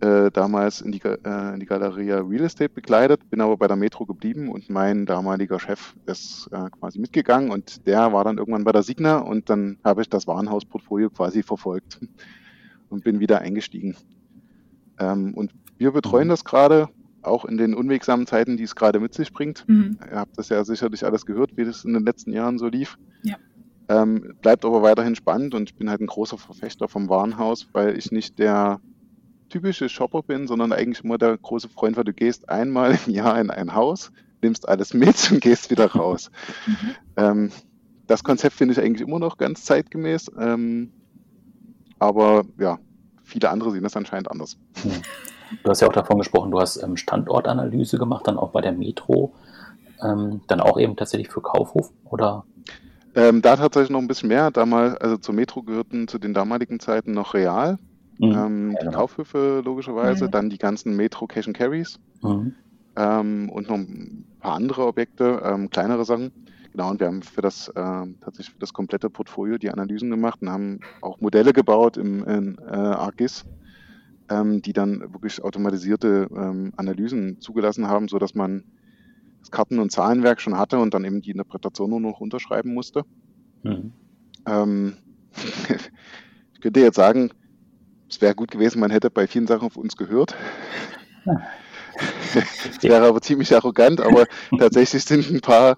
äh, 0.00 0.30
damals 0.30 0.80
in 0.82 0.92
die, 0.92 1.00
äh, 1.02 1.54
in 1.54 1.60
die 1.60 1.66
Galeria 1.66 2.20
Real 2.20 2.44
Estate 2.44 2.68
begleitet, 2.68 3.30
bin 3.30 3.40
aber 3.40 3.56
bei 3.56 3.66
der 3.66 3.76
Metro 3.76 4.04
geblieben 4.04 4.50
und 4.50 4.68
mein 4.68 5.06
damaliger 5.06 5.58
Chef 5.58 5.94
ist 6.04 6.48
äh, 6.52 6.68
quasi 6.70 6.98
mitgegangen 6.98 7.50
und 7.50 7.86
der 7.86 8.12
war 8.12 8.22
dann 8.22 8.38
irgendwann 8.38 8.64
bei 8.64 8.72
der 8.72 8.82
Signa 8.82 9.18
und 9.18 9.48
dann 9.48 9.78
habe 9.84 10.02
ich 10.02 10.10
das 10.10 10.26
Warenhausportfolio 10.26 11.10
quasi 11.10 11.42
verfolgt 11.42 12.00
und 12.90 13.04
bin 13.04 13.20
wieder 13.20 13.40
eingestiegen. 13.40 13.96
Ähm, 14.98 15.34
und 15.34 15.52
wir 15.78 15.92
betreuen 15.92 16.28
mhm. 16.28 16.30
das 16.30 16.44
gerade, 16.44 16.88
auch 17.26 17.44
in 17.44 17.56
den 17.56 17.74
unwegsamen 17.74 18.26
Zeiten, 18.26 18.56
die 18.56 18.64
es 18.64 18.74
gerade 18.74 19.00
mit 19.00 19.14
sich 19.14 19.32
bringt. 19.32 19.64
Mhm. 19.68 19.98
Ihr 20.10 20.18
habt 20.18 20.38
das 20.38 20.48
ja 20.48 20.64
sicherlich 20.64 21.04
alles 21.04 21.26
gehört, 21.26 21.56
wie 21.56 21.64
das 21.64 21.84
in 21.84 21.94
den 21.94 22.04
letzten 22.04 22.32
Jahren 22.32 22.58
so 22.58 22.68
lief. 22.68 22.98
Ja. 23.22 23.36
Ähm, 23.88 24.34
bleibt 24.42 24.64
aber 24.64 24.82
weiterhin 24.82 25.14
spannend 25.14 25.54
und 25.54 25.70
ich 25.70 25.76
bin 25.76 25.88
halt 25.88 26.00
ein 26.00 26.06
großer 26.06 26.38
Verfechter 26.38 26.88
vom 26.88 27.08
Warenhaus, 27.08 27.68
weil 27.72 27.96
ich 27.96 28.10
nicht 28.10 28.38
der 28.38 28.80
typische 29.48 29.88
Shopper 29.88 30.22
bin, 30.22 30.48
sondern 30.48 30.72
eigentlich 30.72 31.04
immer 31.04 31.18
der 31.18 31.36
große 31.36 31.68
Freund, 31.68 31.96
weil 31.96 32.04
du 32.04 32.12
gehst 32.12 32.48
einmal 32.48 32.98
im 33.06 33.12
Jahr 33.12 33.40
in 33.40 33.50
ein 33.50 33.74
Haus, 33.74 34.10
nimmst 34.42 34.68
alles 34.68 34.92
mit 34.92 35.30
und 35.30 35.40
gehst 35.40 35.70
wieder 35.70 35.86
raus. 35.86 36.30
Mhm. 36.66 36.94
Ähm, 37.16 37.50
das 38.06 38.24
Konzept 38.24 38.54
finde 38.54 38.72
ich 38.72 38.80
eigentlich 38.80 39.06
immer 39.06 39.18
noch 39.18 39.36
ganz 39.36 39.64
zeitgemäß, 39.64 40.30
ähm, 40.38 40.92
aber 41.98 42.44
ja, 42.58 42.78
viele 43.24 43.50
andere 43.50 43.70
sehen 43.72 43.82
das 43.82 43.96
anscheinend 43.96 44.30
anders. 44.30 44.58
Du 45.62 45.70
hast 45.70 45.80
ja 45.80 45.88
auch 45.88 45.92
davon 45.92 46.18
gesprochen, 46.18 46.50
du 46.50 46.60
hast 46.60 46.82
ähm, 46.82 46.96
Standortanalyse 46.96 47.98
gemacht, 47.98 48.26
dann 48.26 48.38
auch 48.38 48.50
bei 48.50 48.60
der 48.60 48.72
Metro, 48.72 49.34
ähm, 50.02 50.40
dann 50.48 50.60
auch 50.60 50.78
eben 50.78 50.96
tatsächlich 50.96 51.28
für 51.28 51.40
Kaufhof 51.40 51.92
oder? 52.04 52.44
Ähm, 53.14 53.42
da 53.42 53.56
tatsächlich 53.56 53.90
noch 53.90 54.00
ein 54.00 54.08
bisschen 54.08 54.28
mehr. 54.28 54.50
Damals, 54.50 54.96
also 54.96 55.16
zur 55.16 55.34
Metro 55.34 55.62
gehörten 55.62 56.08
zu 56.08 56.18
den 56.18 56.34
damaligen 56.34 56.80
Zeiten 56.80 57.12
noch 57.12 57.34
Real, 57.34 57.78
Mhm. 58.18 58.32
Ähm, 58.32 58.72
ja, 58.72 58.78
die 58.78 58.86
genau. 58.86 58.98
Kaufhöfe 58.98 59.62
logischerweise, 59.64 60.26
mhm. 60.26 60.30
dann 60.30 60.50
die 60.50 60.58
ganzen 60.58 60.96
Metro 60.96 61.26
Cash 61.26 61.46
and 61.46 61.56
Carries 61.56 61.98
mhm. 62.22 62.54
ähm, 62.96 63.50
und 63.50 63.68
noch 63.68 63.76
ein 63.76 64.24
paar 64.40 64.54
andere 64.54 64.86
Objekte, 64.86 65.42
ähm, 65.44 65.70
kleinere 65.70 66.04
Sachen. 66.04 66.32
Genau, 66.72 66.90
und 66.90 67.00
wir 67.00 67.06
haben 67.06 67.22
für 67.22 67.42
das 67.42 67.68
äh, 67.68 67.72
tatsächlich 67.74 68.50
für 68.50 68.58
das 68.58 68.72
komplette 68.72 69.08
Portfolio 69.08 69.58
die 69.58 69.70
Analysen 69.70 70.10
gemacht 70.10 70.40
und 70.42 70.50
haben 70.50 70.80
auch 71.00 71.20
Modelle 71.20 71.52
gebaut 71.52 71.96
im 71.96 72.24
in, 72.24 72.58
äh, 72.68 72.74
ArcGIS, 72.74 73.44
ähm, 74.28 74.62
die 74.62 74.72
dann 74.72 75.00
wirklich 75.12 75.42
automatisierte 75.42 76.28
ähm, 76.34 76.72
Analysen 76.76 77.40
zugelassen 77.40 77.88
haben, 77.88 78.08
sodass 78.08 78.34
man 78.34 78.64
das 79.40 79.50
Karten- 79.50 79.78
und 79.78 79.92
Zahlenwerk 79.92 80.40
schon 80.40 80.58
hatte 80.58 80.78
und 80.78 80.94
dann 80.94 81.04
eben 81.04 81.22
die 81.22 81.30
Interpretation 81.30 81.90
nur 81.90 82.00
noch 82.00 82.20
unterschreiben 82.20 82.74
musste. 82.74 83.04
Mhm. 83.62 83.92
Ähm, 84.46 84.96
ich 86.54 86.60
könnte 86.60 86.80
jetzt 86.80 86.96
sagen, 86.96 87.30
es 88.08 88.20
wäre 88.20 88.34
gut 88.34 88.50
gewesen, 88.50 88.80
man 88.80 88.90
hätte 88.90 89.10
bei 89.10 89.26
vielen 89.26 89.46
Sachen 89.46 89.66
auf 89.66 89.76
uns 89.76 89.96
gehört. 89.96 90.34
Es 92.34 92.82
wäre 92.82 93.06
aber 93.06 93.20
ziemlich 93.20 93.54
arrogant, 93.54 94.00
aber 94.00 94.26
tatsächlich 94.58 95.04
sind 95.04 95.30
ein 95.30 95.40
paar, 95.40 95.76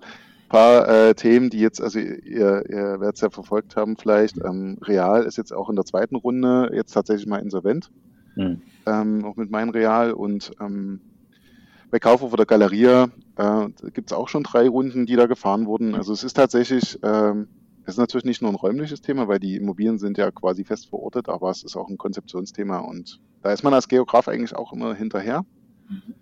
paar 0.48 0.88
äh, 0.88 1.14
Themen, 1.14 1.50
die 1.50 1.60
jetzt, 1.60 1.80
also 1.80 1.98
ihr, 1.98 2.64
ihr 2.68 3.00
werdet 3.00 3.16
es 3.16 3.20
ja 3.22 3.30
verfolgt 3.30 3.76
haben 3.76 3.96
vielleicht, 3.96 4.38
ähm, 4.38 4.78
Real 4.82 5.24
ist 5.24 5.38
jetzt 5.38 5.52
auch 5.52 5.70
in 5.70 5.76
der 5.76 5.84
zweiten 5.84 6.16
Runde 6.16 6.70
jetzt 6.74 6.92
tatsächlich 6.92 7.26
mal 7.26 7.38
insolvent, 7.38 7.90
mhm. 8.38 8.62
ähm, 8.86 9.24
auch 9.24 9.36
mit 9.36 9.50
meinem 9.50 9.70
Real 9.70 10.12
und 10.12 10.52
ähm, 10.60 11.00
bei 11.90 11.98
Kaufhof 11.98 12.32
oder 12.32 12.46
Galeria 12.46 13.08
äh, 13.36 13.68
gibt 13.92 14.10
es 14.10 14.16
auch 14.16 14.28
schon 14.28 14.42
drei 14.42 14.68
Runden, 14.68 15.06
die 15.06 15.16
da 15.16 15.26
gefahren 15.26 15.66
wurden. 15.66 15.94
Also 15.94 16.12
es 16.12 16.22
ist 16.22 16.34
tatsächlich 16.34 16.98
ähm, 17.02 17.48
es 17.88 17.94
ist 17.94 17.98
natürlich 17.98 18.26
nicht 18.26 18.42
nur 18.42 18.52
ein 18.52 18.54
räumliches 18.54 19.00
Thema, 19.00 19.28
weil 19.28 19.38
die 19.38 19.56
Immobilien 19.56 19.98
sind 19.98 20.18
ja 20.18 20.30
quasi 20.30 20.62
fest 20.62 20.90
verortet, 20.90 21.30
aber 21.30 21.50
es 21.50 21.62
ist 21.62 21.74
auch 21.74 21.88
ein 21.88 21.96
Konzeptionsthema 21.96 22.80
und 22.80 23.18
da 23.40 23.50
ist 23.50 23.62
man 23.64 23.72
als 23.72 23.88
Geograf 23.88 24.28
eigentlich 24.28 24.54
auch 24.54 24.74
immer 24.74 24.94
hinterher, 24.94 25.46
mhm. 25.88 26.14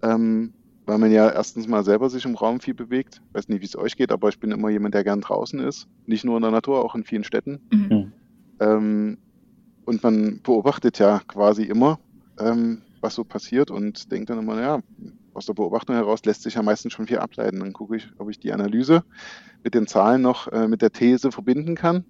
ähm, 0.00 0.54
weil 0.86 0.96
man 0.96 1.12
ja 1.12 1.28
erstens 1.28 1.68
mal 1.68 1.84
selber 1.84 2.08
sich 2.08 2.24
im 2.24 2.36
Raum 2.36 2.60
viel 2.60 2.72
bewegt. 2.72 3.20
Ich 3.28 3.34
weiß 3.34 3.48
nicht, 3.48 3.60
wie 3.60 3.66
es 3.66 3.76
euch 3.76 3.98
geht, 3.98 4.12
aber 4.12 4.30
ich 4.30 4.40
bin 4.40 4.50
immer 4.50 4.70
jemand, 4.70 4.94
der 4.94 5.04
gern 5.04 5.20
draußen 5.20 5.60
ist. 5.60 5.88
Nicht 6.06 6.24
nur 6.24 6.36
in 6.36 6.42
der 6.42 6.52
Natur, 6.52 6.82
auch 6.82 6.94
in 6.94 7.04
vielen 7.04 7.24
Städten. 7.24 7.60
Mhm. 7.70 8.12
Ähm, 8.58 9.18
und 9.90 10.04
man 10.04 10.40
beobachtet 10.44 11.00
ja 11.00 11.20
quasi 11.26 11.64
immer, 11.64 11.98
ähm, 12.38 12.82
was 13.00 13.16
so 13.16 13.24
passiert 13.24 13.72
und 13.72 14.12
denkt 14.12 14.30
dann 14.30 14.38
immer, 14.38 14.60
ja, 14.60 14.78
aus 15.34 15.46
der 15.46 15.54
Beobachtung 15.54 15.96
heraus 15.96 16.24
lässt 16.24 16.42
sich 16.42 16.54
ja 16.54 16.62
meistens 16.62 16.92
schon 16.92 17.08
viel 17.08 17.18
ableiten. 17.18 17.58
Dann 17.58 17.72
gucke 17.72 17.96
ich, 17.96 18.08
ob 18.18 18.30
ich 18.30 18.38
die 18.38 18.52
Analyse 18.52 19.02
mit 19.64 19.74
den 19.74 19.88
Zahlen 19.88 20.22
noch 20.22 20.46
äh, 20.52 20.68
mit 20.68 20.80
der 20.80 20.92
These 20.92 21.32
verbinden 21.32 21.74
kann. 21.74 22.04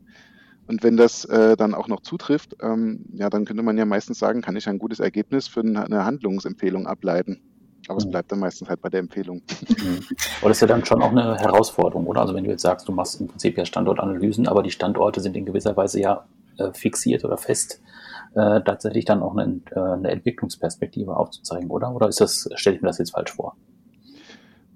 Und 0.67 0.83
wenn 0.83 0.99
das 0.99 1.25
äh, 1.25 1.57
dann 1.57 1.73
auch 1.73 1.89
noch 1.89 2.03
zutrifft, 2.03 2.55
ähm, 2.61 3.07
ja, 3.15 3.31
dann 3.31 3.47
könnte 3.47 3.63
man 3.63 3.79
ja 3.79 3.87
meistens 3.87 4.19
sagen, 4.19 4.43
kann 4.43 4.57
ich 4.57 4.69
ein 4.69 4.79
gutes 4.79 5.01
Ergebnis 5.01 5.49
für 5.49 5.61
eine 5.61 6.05
Handlungsempfehlung 6.05 6.87
ableiten. 6.87 7.41
Aber 7.89 7.97
es 7.97 8.05
mhm. 8.05 8.11
bleibt 8.11 8.31
dann 8.31 8.41
meistens 8.41 8.69
halt 8.69 8.83
bei 8.83 8.91
der 8.91 9.01
Empfehlung. 9.01 9.41
Mhm. 9.69 10.01
Aber 10.41 10.51
das 10.51 10.59
ist 10.59 10.61
ja 10.61 10.67
dann 10.67 10.85
schon 10.85 11.01
auch 11.01 11.13
eine 11.13 11.39
Herausforderung, 11.39 12.07
oder? 12.07 12.21
Also 12.21 12.35
wenn 12.35 12.45
du 12.45 12.51
jetzt 12.51 12.63
sagst, 12.63 12.87
du 12.87 12.93
machst 12.93 13.23
im 13.23 13.29
Prinzip 13.29 13.57
ja 13.57 13.65
Standortanalysen, 13.65 14.47
aber 14.49 14.63
die 14.63 14.71
Standorte 14.71 15.23
sind 15.23 15.35
in 15.35 15.47
gewisser 15.47 15.75
Weise 15.79 15.99
ja 15.99 16.27
fixiert 16.73 17.25
oder 17.25 17.37
fest, 17.37 17.81
äh, 18.35 18.61
tatsächlich 18.63 19.05
dann 19.05 19.23
auch 19.23 19.37
eine, 19.37 19.61
äh, 19.71 19.79
eine 19.79 20.11
Entwicklungsperspektive 20.11 21.17
aufzuzeigen, 21.17 21.71
oder? 21.71 21.95
Oder 21.95 22.09
ist 22.09 22.21
das, 22.21 22.49
stelle 22.55 22.77
ich 22.77 22.83
mir 22.83 22.89
das 22.89 22.99
jetzt 22.99 23.13
falsch 23.13 23.33
vor? 23.33 23.57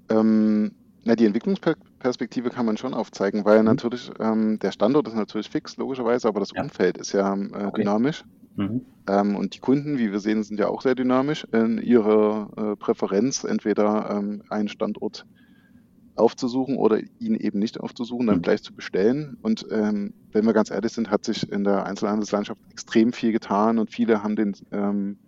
Ähm, 0.09 0.73
na, 1.05 1.15
die 1.17 1.27
Entwicklungsperspektive 1.27 2.51
kann 2.51 2.67
man 2.67 2.77
schon 2.77 2.95
aufzeigen, 2.95 3.45
weil 3.45 3.61
mhm. 3.61 3.67
natürlich 3.67 4.11
ähm, 4.19 4.59
der 4.59 4.73
Standort 4.73 5.09
ist 5.09 5.15
natürlich 5.15 5.51
fix, 5.51 5.77
logischerweise, 5.77 6.29
aber 6.29 6.41
das 6.41 6.53
ja. 6.55 6.63
Umfeld 6.63 6.99
ist 6.99 7.13
ja 7.13 7.35
äh, 7.35 7.67
okay. 7.67 7.83
dynamisch. 7.83 8.25
Mhm. 8.57 8.83
Ähm, 9.09 9.37
und 9.37 9.55
die 9.55 9.59
Kunden, 9.59 9.99
wie 9.99 10.13
wir 10.13 10.21
sehen, 10.21 10.43
sind 10.43 10.59
ja 10.59 10.69
auch 10.69 10.83
sehr 10.83 10.95
dynamisch 10.95 11.45
in 11.53 11.79
ihrer 11.79 12.49
äh, 12.57 12.77
Präferenz, 12.77 13.45
entweder 13.45 14.11
ähm, 14.11 14.43
einen 14.49 14.69
Standort 14.69 15.27
aufzusuchen 16.17 16.77
oder 16.77 17.01
ihn 17.19 17.35
eben 17.35 17.59
nicht 17.59 17.81
aufzusuchen, 17.81 18.27
dann 18.27 18.39
mhm. 18.39 18.43
gleich 18.43 18.63
zu 18.63 18.75
bestellen. 18.75 19.37
Und 19.43 19.67
ähm, 19.71 20.15
wenn 20.33 20.45
wir 20.45 20.53
ganz 20.53 20.71
ehrlich 20.71 20.93
sind, 20.93 21.11
hat 21.11 21.25
sich 21.25 21.51
in 21.51 21.65
der 21.65 21.85
Einzelhandelslandschaft 21.87 22.61
extrem 22.71 23.13
viel 23.13 23.33
getan 23.33 23.79
und 23.79 23.91
viele 23.91 24.23
haben 24.23 24.37
den, 24.37 24.55
ähm, 24.73 25.19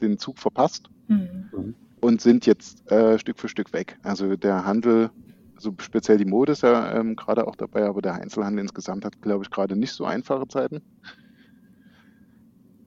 den 0.00 0.18
Zug 0.18 0.38
verpasst 0.38 0.88
mhm. 1.08 1.48
mhm. 1.52 1.74
und 2.00 2.20
sind 2.20 2.46
jetzt 2.46 2.90
äh, 2.90 3.18
Stück 3.18 3.38
für 3.38 3.48
Stück 3.48 3.72
weg. 3.72 3.98
Also 4.02 4.36
der 4.36 4.64
Handel, 4.64 5.10
also 5.56 5.74
speziell 5.80 6.18
die 6.18 6.24
Mode 6.24 6.52
ist 6.52 6.62
ja 6.62 6.94
ähm, 6.94 7.16
gerade 7.16 7.46
auch 7.46 7.56
dabei, 7.56 7.84
aber 7.84 8.02
der 8.02 8.14
Einzelhandel 8.14 8.62
insgesamt 8.62 9.04
hat, 9.04 9.20
glaube 9.22 9.44
ich, 9.44 9.50
gerade 9.50 9.76
nicht 9.76 9.92
so 9.92 10.04
einfache 10.04 10.46
Zeiten. 10.48 10.82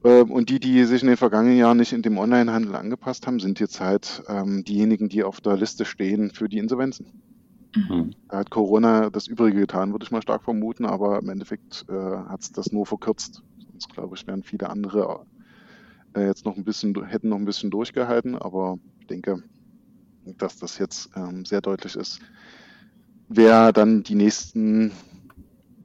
Ähm, 0.02 0.30
und 0.30 0.48
die, 0.48 0.60
die 0.60 0.84
sich 0.84 1.02
in 1.02 1.08
den 1.08 1.16
vergangenen 1.18 1.58
Jahren 1.58 1.76
nicht 1.76 1.92
in 1.92 2.02
dem 2.02 2.16
Onlinehandel 2.16 2.74
angepasst 2.74 3.26
haben, 3.26 3.38
sind 3.38 3.60
jetzt 3.60 3.80
halt 3.80 4.22
ähm, 4.28 4.64
diejenigen, 4.64 5.08
die 5.08 5.24
auf 5.24 5.40
der 5.42 5.56
Liste 5.56 5.84
stehen 5.84 6.30
für 6.30 6.48
die 6.48 6.58
Insolvenzen. 6.58 7.06
Mhm. 7.74 8.10
Da 8.28 8.38
hat 8.38 8.50
Corona 8.50 9.10
das 9.10 9.26
Übrige 9.26 9.60
getan, 9.60 9.92
würde 9.92 10.04
ich 10.04 10.10
mal 10.10 10.22
stark 10.22 10.42
vermuten, 10.42 10.84
aber 10.84 11.18
im 11.18 11.28
Endeffekt 11.28 11.84
äh, 11.88 11.92
hat 11.92 12.40
es 12.40 12.52
das 12.52 12.72
nur 12.72 12.86
verkürzt. 12.86 13.42
Sonst 13.70 13.88
glaube 13.90 14.16
ich, 14.16 14.26
wären 14.26 14.42
viele 14.42 14.68
andere 14.68 15.24
äh, 16.14 16.26
jetzt 16.26 16.44
noch 16.44 16.56
ein 16.56 16.64
bisschen, 16.64 17.04
hätten 17.04 17.28
noch 17.28 17.36
ein 17.36 17.44
bisschen 17.44 17.70
durchgehalten, 17.70 18.36
aber 18.36 18.78
ich 18.98 19.06
denke, 19.06 19.42
dass 20.38 20.56
das 20.56 20.78
jetzt 20.78 21.10
ähm, 21.16 21.44
sehr 21.44 21.60
deutlich 21.60 21.96
ist, 21.96 22.20
wer 23.28 23.72
dann 23.72 24.02
die 24.02 24.14
nächsten 24.14 24.92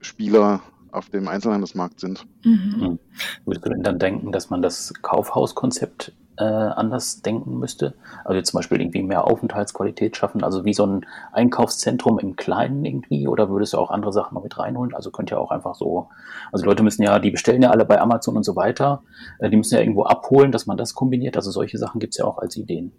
Spieler 0.02 0.62
auf 0.92 1.10
dem 1.10 1.28
Einzelhandelsmarkt 1.28 2.00
sind. 2.00 2.26
Mhm. 2.44 2.76
mhm. 2.78 3.00
Würdest 3.46 3.66
du 3.66 3.70
denn 3.70 3.84
dann 3.84 4.00
denken, 4.00 4.32
dass 4.32 4.50
man 4.50 4.62
das 4.62 4.94
Kaufhauskonzept 5.02 6.14
äh, 6.38 6.44
anders 6.44 7.22
denken 7.22 7.60
müsste. 7.60 7.96
Also 8.24 8.42
zum 8.42 8.58
Beispiel 8.58 8.82
irgendwie 8.82 9.04
mehr 9.04 9.26
Aufenthaltsqualität 9.26 10.18
schaffen, 10.18 10.44
also 10.44 10.66
wie 10.66 10.74
so 10.74 10.86
ein 10.86 11.06
Einkaufszentrum 11.32 12.20
im 12.20 12.36
Kleinen 12.36 12.84
irgendwie, 12.86 13.28
oder 13.28 13.50
würdest 13.50 13.74
du 13.74 13.78
auch 13.78 13.92
andere 13.92 14.14
Sachen 14.14 14.36
noch 14.36 14.44
mit 14.44 14.58
reinholen? 14.58 14.94
Also 14.94 15.12
könnte 15.12 15.36
ja 15.36 15.40
auch 15.40 15.52
einfach 15.52 15.76
so, 15.76 16.10
also 16.52 16.66
Leute 16.66 16.84
müssen 16.84 17.04
ja, 17.04 17.20
die 17.20 17.32
bestellen 17.32 17.62
ja 17.62 17.72
alle 17.72 17.86
bei 17.86 18.00
Amazon 18.00 18.36
und 18.38 18.44
so 18.44 18.56
weiter, 18.56 19.04
äh, 19.40 19.50
die 19.50 19.58
müssen 19.58 19.76
ja 19.76 19.82
irgendwo 19.82 20.04
abholen, 20.04 20.52
dass 20.52 20.66
man 20.66 20.78
das 20.78 20.94
kombiniert. 20.94 21.36
Also 21.38 21.52
solche 21.52 21.78
Sachen 21.78 22.00
gibt 22.00 22.14
es 22.14 22.18
ja 22.18 22.26
auch 22.26 22.38
als 22.38 22.58
Ideen. 22.58 22.92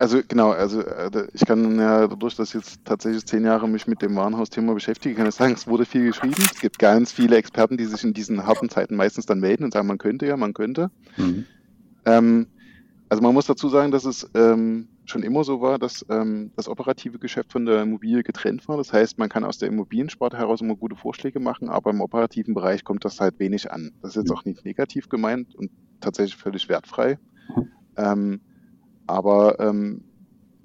Also 0.00 0.22
genau, 0.26 0.52
also 0.52 0.80
äh, 0.80 1.28
ich 1.34 1.44
kann 1.44 1.78
ja 1.78 2.08
dadurch, 2.08 2.34
dass 2.34 2.48
ich 2.48 2.54
jetzt 2.54 2.86
tatsächlich 2.86 3.26
zehn 3.26 3.44
Jahre 3.44 3.68
mich 3.68 3.86
mit 3.86 4.00
dem 4.00 4.16
Warenhausthema 4.16 4.72
beschäftige, 4.72 5.14
kann 5.14 5.26
ich 5.26 5.34
sagen, 5.34 5.52
es 5.52 5.66
wurde 5.66 5.84
viel 5.84 6.06
geschrieben. 6.06 6.42
Es 6.50 6.58
gibt 6.58 6.78
ganz 6.78 7.12
viele 7.12 7.36
Experten, 7.36 7.76
die 7.76 7.84
sich 7.84 8.02
in 8.02 8.14
diesen 8.14 8.46
harten 8.46 8.70
Zeiten 8.70 8.96
meistens 8.96 9.26
dann 9.26 9.40
melden 9.40 9.64
und 9.64 9.74
sagen, 9.74 9.86
man 9.86 9.98
könnte 9.98 10.24
ja, 10.24 10.38
man 10.38 10.54
könnte. 10.54 10.90
Mhm. 11.18 11.44
Ähm, 12.04 12.46
Also 13.08 13.22
man 13.22 13.34
muss 13.34 13.46
dazu 13.46 13.68
sagen, 13.68 13.90
dass 13.90 14.04
es 14.04 14.30
ähm, 14.34 14.88
schon 15.04 15.24
immer 15.24 15.42
so 15.42 15.60
war, 15.60 15.80
dass 15.80 16.06
ähm, 16.10 16.52
das 16.56 16.68
operative 16.68 17.18
Geschäft 17.18 17.50
von 17.52 17.66
der 17.66 17.82
Immobilie 17.82 18.22
getrennt 18.22 18.68
war. 18.68 18.76
Das 18.76 18.92
heißt, 18.92 19.18
man 19.18 19.28
kann 19.28 19.42
aus 19.44 19.58
der 19.58 19.68
Immobiliensparte 19.68 20.38
heraus 20.38 20.60
immer 20.60 20.76
gute 20.76 20.94
Vorschläge 20.94 21.40
machen, 21.40 21.68
aber 21.68 21.90
im 21.90 22.00
operativen 22.00 22.54
Bereich 22.54 22.84
kommt 22.84 23.04
das 23.04 23.18
halt 23.20 23.40
wenig 23.40 23.72
an. 23.72 23.90
Das 24.00 24.10
ist 24.10 24.16
jetzt 24.16 24.30
auch 24.30 24.44
nicht 24.44 24.64
negativ 24.64 25.08
gemeint 25.08 25.56
und 25.56 25.72
tatsächlich 26.00 26.36
völlig 26.36 26.68
wertfrei. 26.68 27.18
Ähm, 27.96 28.40
aber 29.08 29.58
ähm, 29.58 30.04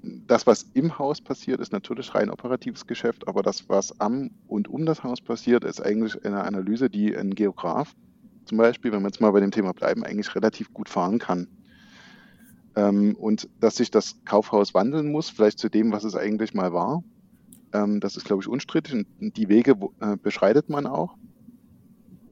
das, 0.02 0.46
was 0.46 0.62
im 0.74 0.98
Haus 1.00 1.20
passiert, 1.20 1.60
ist 1.60 1.72
natürlich 1.72 2.14
rein 2.14 2.30
operatives 2.30 2.86
Geschäft, 2.86 3.26
aber 3.26 3.42
das, 3.42 3.68
was 3.68 3.98
am 4.00 4.30
und 4.46 4.68
um 4.68 4.86
das 4.86 5.02
Haus 5.02 5.20
passiert, 5.20 5.64
ist 5.64 5.80
eigentlich 5.80 6.24
eine 6.24 6.44
Analyse, 6.44 6.88
die 6.88 7.16
ein 7.16 7.34
Geograf 7.34 7.92
zum 8.46 8.58
Beispiel, 8.58 8.92
wenn 8.92 9.02
wir 9.02 9.08
jetzt 9.08 9.20
mal 9.20 9.30
bei 9.30 9.40
dem 9.40 9.50
Thema 9.50 9.72
bleiben, 9.72 10.04
eigentlich 10.04 10.34
relativ 10.34 10.72
gut 10.72 10.88
fahren 10.88 11.18
kann. 11.18 11.48
Ähm, 12.76 13.14
und 13.16 13.48
dass 13.60 13.76
sich 13.76 13.90
das 13.90 14.16
Kaufhaus 14.24 14.74
wandeln 14.74 15.10
muss, 15.10 15.30
vielleicht 15.30 15.58
zu 15.58 15.68
dem, 15.68 15.92
was 15.92 16.04
es 16.04 16.14
eigentlich 16.14 16.54
mal 16.54 16.72
war, 16.72 17.02
ähm, 17.72 18.00
das 18.00 18.16
ist, 18.16 18.24
glaube 18.24 18.42
ich, 18.42 18.48
unstrittig 18.48 19.06
und 19.20 19.36
die 19.36 19.48
Wege 19.48 19.76
äh, 20.00 20.16
beschreitet 20.16 20.68
man 20.68 20.86
auch. 20.86 21.16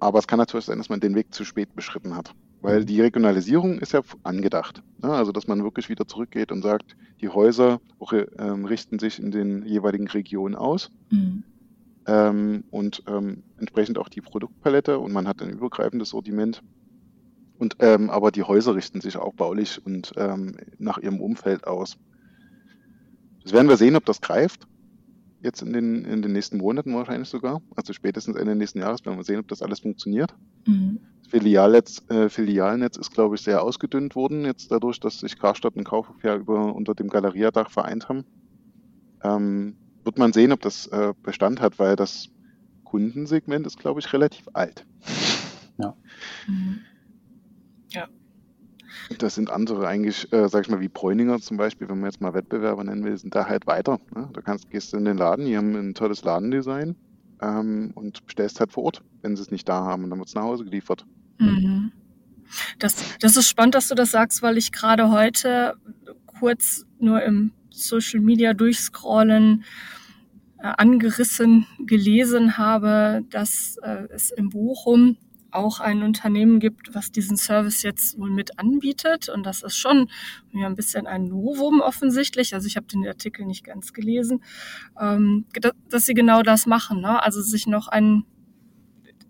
Aber 0.00 0.18
es 0.18 0.26
kann 0.26 0.38
natürlich 0.38 0.66
sein, 0.66 0.78
dass 0.78 0.88
man 0.88 1.00
den 1.00 1.14
Weg 1.14 1.33
zu 1.33 1.44
spät 1.44 1.75
beschritten 1.75 2.14
hat. 2.14 2.35
Weil 2.61 2.80
mhm. 2.80 2.87
die 2.87 3.00
Regionalisierung 3.00 3.78
ist 3.78 3.92
ja 3.92 4.02
angedacht. 4.23 4.83
Ne? 5.02 5.11
Also, 5.11 5.33
dass 5.33 5.47
man 5.47 5.62
wirklich 5.62 5.88
wieder 5.88 6.06
zurückgeht 6.06 6.52
und 6.52 6.62
sagt, 6.62 6.97
die 7.21 7.28
Häuser 7.28 7.80
ähm, 8.38 8.64
richten 8.64 8.99
sich 8.99 9.18
in 9.18 9.30
den 9.30 9.64
jeweiligen 9.66 10.09
Regionen 10.09 10.54
aus. 10.54 10.90
Mhm. 11.11 11.44
Ähm, 12.06 12.64
und 12.70 13.02
ähm, 13.06 13.42
entsprechend 13.58 13.99
auch 13.99 14.08
die 14.08 14.20
Produktpalette 14.20 14.99
und 14.99 15.12
man 15.12 15.26
hat 15.26 15.42
ein 15.42 15.50
übergreifendes 15.50 16.11
Sortiment. 16.11 16.62
Und, 17.58 17.76
ähm, 17.78 18.11
aber 18.11 18.30
die 18.30 18.42
Häuser 18.42 18.75
richten 18.75 19.00
sich 19.00 19.16
auch 19.16 19.34
baulich 19.34 19.84
und 19.84 20.12
ähm, 20.16 20.56
nach 20.78 20.99
ihrem 20.99 21.20
Umfeld 21.20 21.66
aus. 21.66 21.96
Das 23.42 23.52
werden 23.52 23.68
wir 23.68 23.76
sehen, 23.76 23.96
ob 23.96 24.04
das 24.04 24.20
greift. 24.20 24.66
Jetzt 25.42 25.62
in 25.62 25.73
den, 25.73 26.04
in 26.04 26.23
den 26.23 26.32
nächsten 26.32 26.58
Monaten 26.58 26.94
wahrscheinlich 26.94 27.28
sogar. 27.28 27.61
Also 27.76 27.92
spätestens 27.92 28.37
Ende 28.37 28.54
nächsten 28.54 28.78
Jahres 28.78 29.04
werden 29.04 29.18
wir 29.18 29.25
sehen, 29.25 29.40
ob 29.40 29.49
das 29.49 29.62
alles 29.62 29.80
funktioniert. 29.80 30.34
Mhm. 30.66 31.00
Filialnetz, 31.28 32.02
äh, 32.08 32.28
Filialnetz 32.28 32.96
ist, 32.96 33.12
glaube 33.12 33.34
ich, 33.34 33.42
sehr 33.42 33.62
ausgedünnt 33.62 34.14
worden, 34.14 34.44
jetzt 34.44 34.70
dadurch, 34.70 35.00
dass 35.00 35.20
sich 35.20 35.38
Karstadt 35.38 35.76
und 35.76 35.84
Kaufhof 35.84 36.23
ja 36.23 36.37
über, 36.37 36.75
unter 36.75 36.94
dem 36.94 37.08
Galeriadach 37.08 37.70
vereint 37.70 38.08
haben. 38.08 38.25
Ähm, 39.23 39.76
wird 40.04 40.18
man 40.18 40.32
sehen, 40.32 40.52
ob 40.52 40.61
das 40.61 40.87
äh, 40.88 41.12
Bestand 41.23 41.61
hat, 41.61 41.78
weil 41.78 41.96
das 41.96 42.28
Kundensegment 42.84 43.66
ist, 43.66 43.78
glaube 43.78 44.00
ich, 44.00 44.12
relativ 44.12 44.49
alt. 44.52 44.87
Ja. 45.78 45.96
Mhm. 46.46 46.80
Ja. 47.90 48.08
Das 49.18 49.34
sind 49.34 49.50
andere 49.50 49.87
eigentlich, 49.87 50.32
äh, 50.32 50.49
sag 50.49 50.64
ich 50.64 50.70
mal, 50.70 50.80
wie 50.80 50.88
Bräuninger 50.88 51.40
zum 51.40 51.56
Beispiel, 51.56 51.88
wenn 51.88 52.00
man 52.00 52.11
jetzt 52.11 52.20
mal 52.20 52.34
Wettbewerber 52.34 52.84
nennen 52.84 53.04
will, 53.04 53.16
sind 53.16 53.34
da 53.34 53.46
halt 53.46 53.66
weiter. 53.66 53.99
Ne? 54.14 54.30
Da 54.32 54.40
kannst, 54.40 54.70
gehst 54.70 54.92
du 54.92 54.96
in 54.96 55.04
den 55.04 55.16
Laden, 55.16 55.46
die 55.46 55.56
haben 55.56 55.75
ein 55.75 55.94
tolles 55.94 56.23
Ladendesign 56.25 56.96
ähm, 57.42 57.90
und 57.94 58.25
bestellst 58.25 58.61
halt 58.61 58.73
vor 58.73 58.84
Ort, 58.84 59.02
wenn 59.23 59.37
sie 59.37 59.42
es 59.42 59.50
nicht 59.50 59.68
da 59.68 59.84
haben 59.84 60.04
und 60.04 60.11
dann 60.11 60.18
wird 60.18 60.28
es 60.28 60.34
nach 60.34 60.42
Hause 60.42 60.64
geliefert. 60.64 61.04
Mhm. 61.38 61.92
Das, 62.78 62.96
das 63.20 63.37
ist 63.37 63.49
spannend, 63.49 63.75
dass 63.75 63.88
du 63.88 63.94
das 63.94 64.11
sagst, 64.11 64.42
weil 64.42 64.56
ich 64.56 64.70
gerade 64.70 65.11
heute 65.11 65.76
kurz 66.26 66.84
nur 66.99 67.23
im 67.23 67.52
Social 67.75 68.21
Media 68.21 68.54
durchscrollen 68.54 69.64
äh, 70.59 70.73
angerissen 70.78 71.66
gelesen 71.81 72.57
habe, 72.57 73.23
dass 73.31 73.76
äh, 73.83 74.07
es 74.11 74.31
in 74.31 74.50
Bochum 74.50 75.16
auch 75.54 75.81
ein 75.81 76.03
Unternehmen 76.03 76.59
gibt, 76.59 76.94
was 76.94 77.12
diesen 77.12 77.37
Service 77.37 77.83
jetzt 77.83 78.18
wohl 78.18 78.31
mit 78.31 78.59
anbietet. 78.59 79.29
Und 79.29 79.44
das 79.44 79.62
ist 79.62 79.77
schon 79.77 80.11
ja, 80.53 80.66
ein 80.66 80.75
bisschen 80.75 81.07
ein 81.07 81.25
Novum 81.25 81.81
offensichtlich. 81.81 82.55
Also 82.55 82.66
ich 82.66 82.77
habe 82.77 82.87
den 82.87 83.07
Artikel 83.07 83.46
nicht 83.46 83.64
ganz 83.64 83.92
gelesen, 83.92 84.42
ähm, 85.01 85.46
dass 85.88 86.05
sie 86.05 86.14
genau 86.14 86.42
das 86.42 86.66
machen. 86.66 87.01
Ne? 87.01 87.22
Also 87.22 87.40
sich 87.40 87.66
noch 87.66 87.88
ein, 87.88 88.25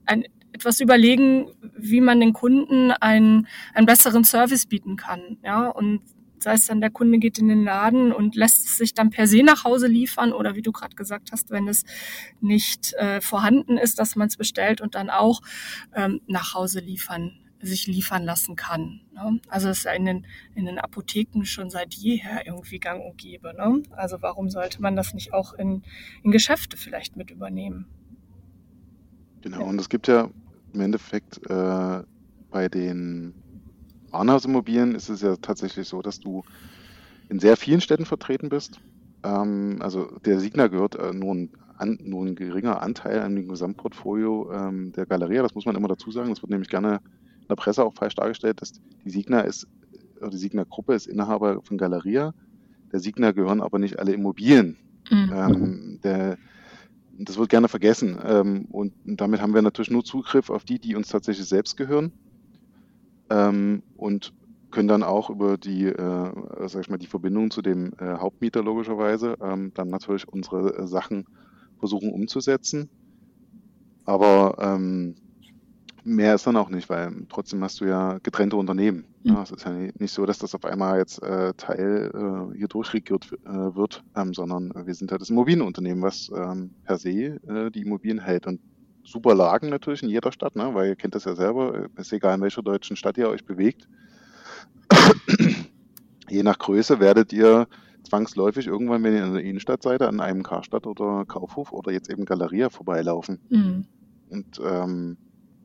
ein 0.07 0.25
etwas 0.53 0.81
überlegen, 0.81 1.51
wie 1.77 2.01
man 2.01 2.21
den 2.21 2.33
Kunden 2.33 2.93
einen, 2.93 3.49
einen 3.75 3.87
besseren 3.87 4.23
Service 4.25 4.67
bieten 4.67 4.97
kann. 4.97 5.39
Ja, 5.43 5.69
und 5.69 6.01
sei 6.45 6.55
es 6.55 6.67
dann 6.67 6.81
der 6.81 6.91
Kunde 6.91 7.19
geht 7.19 7.39
in 7.39 7.49
den 7.49 7.65
Laden 7.65 8.13
und 8.13 8.37
lässt 8.37 8.67
es 8.67 8.79
sich 8.79 8.95
dann 8.95 9.11
per 9.11 9.27
se 9.27 9.43
nach 9.43 9.65
Hause 9.65 9.87
liefern 9.87 10.33
oder 10.33 10.55
wie 10.55 10.63
du 10.63 10.73
gerade 10.73 10.95
gesagt 10.95 11.33
hast, 11.33 11.51
wenn 11.51 11.69
es 11.69 11.85
nicht 12.41 12.93
äh, 12.95 13.21
vorhanden 13.21 13.77
ist, 13.77 13.99
dass 13.99 14.15
man 14.15 14.29
es 14.29 14.37
bestellt 14.37 14.81
und 14.81 14.95
dann 14.95 15.11
auch 15.11 15.41
ähm, 15.95 16.21
nach 16.27 16.55
Hause 16.55 16.81
liefern 16.81 17.33
sich 17.61 17.87
liefern 17.87 18.25
lassen 18.25 18.57
kann. 18.57 19.01
Ne? 19.15 19.41
Also 19.49 19.71
es 19.71 19.79
ist 19.79 19.85
ja 19.85 19.93
in 19.93 20.05
den, 20.05 20.27
in 20.55 20.67
den 20.67 20.79
Apotheken 20.79 21.45
schon 21.45 21.71
seit 21.71 21.95
jeher 21.95 22.47
irgendwie 22.47 22.79
gang 22.79 23.03
und 23.03 23.17
gäbe. 23.17 23.55
Ne? 23.55 23.83
Also 23.93 24.21
warum 24.21 24.51
sollte 24.51 24.83
man 24.83 24.97
das 24.97 25.15
nicht 25.15 25.33
auch 25.33 25.55
in, 25.55 25.83
in 26.23 26.31
Geschäfte 26.31 26.77
vielleicht 26.77 27.17
mit 27.17 27.31
übernehmen? 27.31 27.87
Genau, 29.41 29.65
und 29.65 29.81
es 29.81 29.89
gibt 29.89 30.09
ja 30.09 30.31
im 30.75 30.81
Endeffekt 30.81 31.39
äh, 31.49 32.03
bei 32.51 32.69
den 32.69 33.35
Warenhausimmobilien 34.15 34.95
ist 34.95 35.09
es 35.09 35.23
ja 35.23 35.37
tatsächlich 35.37 35.89
so, 35.89 36.01
dass 36.01 36.21
du 36.21 36.45
in 37.29 37.41
sehr 37.41 37.57
vielen 37.57 37.81
Städten 37.81 38.07
vertreten 38.07 38.49
bist. 38.49 38.81
Ähm, 39.25 39.79
also 39.81 40.07
der 40.25 40.39
Signa 40.39 40.69
gehört 40.69 40.95
äh, 40.95 41.13
nur, 41.13 41.35
ein, 41.35 41.51
an, 41.77 41.99
nur 42.01 42.25
ein 42.25 42.37
geringer 42.37 42.81
Anteil 42.81 43.21
an 43.21 43.35
dem 43.35 43.49
Gesamtportfolio 43.49 44.53
ähm, 44.53 44.93
der 44.93 45.07
Galeria. 45.07 45.43
Das 45.43 45.55
muss 45.55 45.67
man 45.67 45.75
immer 45.75 45.89
dazu 45.89 46.13
sagen. 46.13 46.31
Das 46.31 46.43
wird 46.43 46.51
nämlich 46.51 46.71
gerne 46.71 47.01
in 47.41 47.49
der 47.49 47.57
Presse 47.57 47.85
auch 47.85 47.95
falsch 47.95 48.15
dargestellt, 48.15 48.63
dass 48.63 48.73
die 48.73 49.11
Signa 49.11 49.41
ist, 49.41 49.67
oder 50.21 50.31
die 50.31 50.39
Signa-Gruppe 50.39 50.95
ist 50.95 51.07
Inhaber 51.07 51.61
von 51.63 51.77
Galeria. 51.77 52.33
Der 52.93 53.01
Signa 53.01 53.33
gehören 53.33 53.61
aber 53.61 53.81
nicht 53.81 53.99
alle 53.99 54.13
Immobilien. 54.13 54.77
Mhm. 55.11 55.33
Ähm, 55.35 56.01
der, 56.05 56.39
das 57.19 57.37
wird 57.37 57.49
gerne 57.49 57.67
vergessen. 57.67 58.17
Ähm, 58.25 58.67
und 58.71 58.93
damit 59.05 59.41
haben 59.41 59.55
wir 59.55 59.63
natürlich 59.63 59.91
nur 59.91 60.05
Zugriff 60.05 60.51
auf 60.51 60.65
die, 60.65 60.79
die 60.79 60.95
uns 60.95 61.09
tatsächlich 61.09 61.49
selbst 61.49 61.77
gehören 61.77 62.13
ähm, 63.31 63.83
und 63.97 64.33
können 64.71 64.89
dann 64.89 65.03
auch 65.03 65.31
über 65.31 65.57
die, 65.57 65.87
äh, 65.87 66.33
sag 66.67 66.83
ich 66.83 66.91
mal, 66.91 66.99
die 66.99 67.07
Verbindung 67.07 67.51
zu 67.51 67.63
dem 67.63 67.93
äh, 67.99 68.17
Hauptmieter 68.17 68.63
logischerweise 68.63 69.37
ähm, 69.41 69.73
dann 69.75 69.89
natürlich 69.89 70.29
unsere 70.29 70.77
äh, 70.77 70.87
Sachen 70.87 71.27
versuchen 71.79 72.13
umzusetzen. 72.13 72.91
Aber 74.05 74.57
ähm, 74.59 75.15
mehr 76.03 76.35
ist 76.35 76.47
dann 76.47 76.57
auch 76.57 76.69
nicht, 76.69 76.89
weil 76.91 77.13
trotzdem 77.29 77.63
hast 77.63 77.81
du 77.81 77.87
ja 77.87 78.19
getrennte 78.23 78.57
Unternehmen. 78.57 79.05
Mhm. 79.23 79.33
Ja, 79.33 79.43
es 79.43 79.51
ist 79.53 79.65
ja 79.65 79.73
nicht 79.73 80.13
so, 80.13 80.27
dass 80.27 80.39
das 80.39 80.55
auf 80.55 80.65
einmal 80.65 80.99
jetzt 80.99 81.23
äh, 81.23 81.55
Teil 81.55 82.11
äh, 82.13 82.57
hier 82.57 82.69
durchregiert 82.69 83.33
äh, 83.45 83.49
wird, 83.75 84.05
ähm, 84.15 84.35
sondern 84.35 84.73
wir 84.75 84.95
sind 84.95 85.11
ja 85.11 85.19
das 85.19 85.31
Immobilienunternehmen, 85.31 86.03
was 86.03 86.31
ähm, 86.35 86.71
per 86.85 86.99
se 86.99 87.41
äh, 87.47 87.71
die 87.71 87.83
Immobilien 87.83 88.19
hält. 88.19 88.47
Und 88.47 88.61
super 89.05 89.35
Lagen 89.35 89.69
natürlich 89.69 90.03
in 90.03 90.09
jeder 90.09 90.33
Stadt, 90.33 90.57
ne? 90.57 90.75
weil 90.75 90.89
ihr 90.89 90.97
kennt 90.97 91.15
das 91.15 91.25
ja 91.25 91.35
selber, 91.35 91.89
ist 91.97 92.13
egal 92.13 92.35
in 92.35 92.41
welcher 92.43 92.63
deutschen 92.63 92.97
Stadt 92.97 93.19
ihr 93.19 93.29
euch 93.29 93.45
bewegt. 93.45 93.89
Je 96.29 96.43
nach 96.43 96.59
Größe 96.59 97.01
werdet 97.01 97.33
ihr 97.33 97.69
zwangsläufig 98.03 98.67
irgendwann, 98.67 99.03
wenn 99.03 99.15
ihr 99.15 99.25
in 99.25 99.35
der 99.35 99.45
Innenstadt 99.45 99.83
seid, 99.83 100.03
an 100.03 100.21
einem 100.21 100.43
Karstadt 100.43 100.87
oder 100.87 101.25
Kaufhof 101.27 101.73
oder 101.73 101.93
jetzt 101.93 102.11
eben 102.11 102.25
Galeria 102.25 102.71
vorbeilaufen. 102.71 103.41
Mhm. 103.51 103.87
Und 104.31 104.61
ähm, 104.65 105.17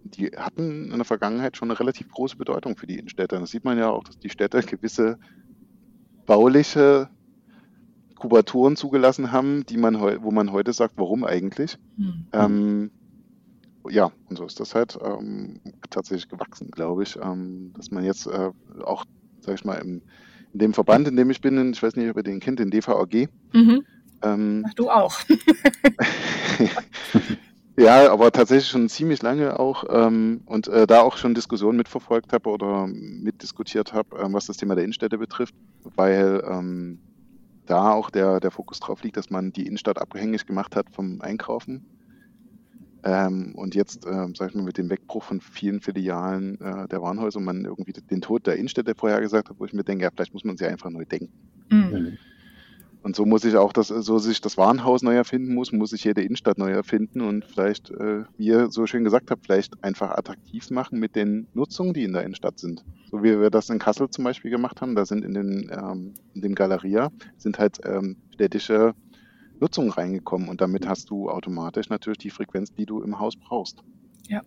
die 0.03 0.27
hatten 0.27 0.91
in 0.91 0.95
der 0.95 1.05
Vergangenheit 1.05 1.57
schon 1.57 1.69
eine 1.69 1.79
relativ 1.79 2.09
große 2.09 2.37
Bedeutung 2.37 2.77
für 2.77 2.87
die 2.87 2.97
Innenstädte. 2.97 3.39
Das 3.39 3.51
sieht 3.51 3.65
man 3.65 3.77
ja 3.77 3.89
auch, 3.89 4.03
dass 4.03 4.17
die 4.19 4.29
Städte 4.29 4.61
gewisse 4.61 5.17
bauliche 6.25 7.09
Kubaturen 8.15 8.75
zugelassen 8.75 9.31
haben, 9.31 9.65
die 9.65 9.77
man 9.77 9.99
wo 9.99 10.31
man 10.31 10.51
heute 10.51 10.73
sagt, 10.73 10.95
warum 10.97 11.23
eigentlich? 11.23 11.77
Mhm. 11.97 12.27
Ähm, 12.33 12.91
ja, 13.89 14.11
und 14.29 14.37
so 14.37 14.45
ist 14.45 14.59
das 14.59 14.75
halt 14.75 14.97
ähm, 15.03 15.59
tatsächlich 15.89 16.29
gewachsen, 16.29 16.71
glaube 16.71 17.03
ich, 17.03 17.17
ähm, 17.21 17.73
dass 17.75 17.91
man 17.91 18.03
jetzt 18.03 18.27
äh, 18.27 18.51
auch, 18.83 19.05
sag 19.41 19.55
ich 19.55 19.65
mal, 19.65 19.75
im, 19.75 20.01
in 20.53 20.59
dem 20.59 20.73
Verband, 20.73 21.07
in 21.07 21.15
dem 21.15 21.29
ich 21.29 21.41
bin, 21.41 21.71
ich 21.71 21.81
weiß 21.81 21.95
nicht, 21.95 22.09
ob 22.09 22.17
ihr 22.17 22.23
den 22.23 22.39
kennt, 22.39 22.59
den 22.59 22.71
DVAG. 22.71 23.29
Mhm. 23.53 23.83
Ähm, 24.21 24.65
Ach, 24.67 24.73
du 24.73 24.89
auch. 24.89 25.17
ja, 27.77 28.11
aber 28.11 28.31
tatsächlich 28.31 28.69
schon 28.69 28.89
ziemlich 28.89 29.21
lange 29.21 29.59
auch 29.59 29.85
ähm, 29.89 30.41
und 30.45 30.67
äh, 30.67 30.87
da 30.87 31.01
auch 31.01 31.17
schon 31.17 31.35
Diskussionen 31.35 31.77
mitverfolgt 31.77 32.33
habe 32.33 32.49
oder 32.49 32.87
mitdiskutiert 32.87 33.93
habe, 33.93 34.17
ähm, 34.17 34.33
was 34.33 34.47
das 34.47 34.57
Thema 34.57 34.75
der 34.75 34.83
Innenstädte 34.83 35.17
betrifft, 35.17 35.55
weil 35.95 36.43
ähm, 36.45 36.99
da 37.65 37.93
auch 37.93 38.09
der, 38.09 38.39
der 38.39 38.51
Fokus 38.51 38.79
drauf 38.79 39.03
liegt, 39.03 39.15
dass 39.15 39.29
man 39.29 39.53
die 39.53 39.67
Innenstadt 39.67 40.01
abhängig 40.01 40.45
gemacht 40.45 40.75
hat 40.75 40.89
vom 40.89 41.21
Einkaufen 41.21 41.85
ähm, 43.03 43.53
und 43.55 43.75
jetzt, 43.75 44.05
ähm, 44.05 44.35
sag 44.35 44.49
ich 44.49 44.55
mal, 44.55 44.63
mit 44.63 44.77
dem 44.77 44.89
Wegbruch 44.89 45.23
von 45.23 45.39
vielen 45.39 45.79
Filialen 45.79 46.59
äh, 46.59 46.87
der 46.87 47.01
Warenhäuser 47.01 47.39
man 47.39 47.65
irgendwie 47.65 47.93
den 47.93 48.21
Tod 48.21 48.45
der 48.47 48.57
Innenstädte 48.57 48.95
vorhergesagt 48.95 49.49
hat, 49.49 49.59
wo 49.59 49.65
ich 49.65 49.73
mir 49.73 49.83
denke, 49.83 50.03
ja, 50.03 50.09
vielleicht 50.11 50.33
muss 50.33 50.43
man 50.43 50.57
sie 50.57 50.65
einfach 50.65 50.89
neu 50.89 51.05
denken. 51.05 51.31
Mhm. 51.69 52.17
Und 53.01 53.15
so 53.15 53.25
muss 53.25 53.45
ich 53.45 53.55
auch 53.55 53.71
das, 53.71 53.87
so 53.87 54.17
sich 54.17 54.41
das 54.41 54.57
Warenhaus 54.57 55.03
neu 55.03 55.15
erfinden 55.15 55.53
muss, 55.53 55.71
muss 55.71 55.93
ich 55.93 56.03
jede 56.03 56.21
Innenstadt 56.21 56.57
neu 56.57 56.71
erfinden 56.71 57.21
und 57.21 57.45
vielleicht, 57.45 57.91
äh, 57.91 58.23
wie 58.37 58.47
ihr 58.47 58.69
so 58.71 58.85
schön 58.87 59.05
gesagt 59.05 59.31
habt, 59.31 59.45
vielleicht 59.45 59.81
einfach 59.83 60.11
attraktiv 60.11 60.69
machen 60.69 60.99
mit 60.99 61.15
den 61.15 61.47
Nutzungen, 61.53 61.93
die 61.93 62.03
in 62.03 62.11
der 62.11 62.23
Innenstadt 62.23 62.59
sind. 62.59 62.83
So 63.09 63.23
wie 63.23 63.39
wir 63.39 63.49
das 63.49 63.69
in 63.69 63.79
Kassel 63.79 64.09
zum 64.09 64.25
Beispiel 64.25 64.51
gemacht 64.51 64.81
haben, 64.81 64.95
da 64.95 65.05
sind 65.05 65.23
in 65.23 65.33
den, 65.33 65.71
ähm, 65.71 66.13
in 66.33 66.41
den 66.41 66.55
Galeria, 66.55 67.09
sind 67.37 67.57
halt 67.57 67.79
ähm, 67.85 68.17
städtische 68.33 68.93
Nutzungen 69.59 69.91
reingekommen 69.91 70.49
und 70.49 70.61
damit 70.61 70.87
hast 70.87 71.09
du 71.09 71.29
automatisch 71.29 71.89
natürlich 71.89 72.19
die 72.19 72.29
Frequenz, 72.29 72.73
die 72.73 72.85
du 72.85 73.01
im 73.01 73.19
Haus 73.19 73.35
brauchst. 73.35 73.83
Ja. 74.27 74.41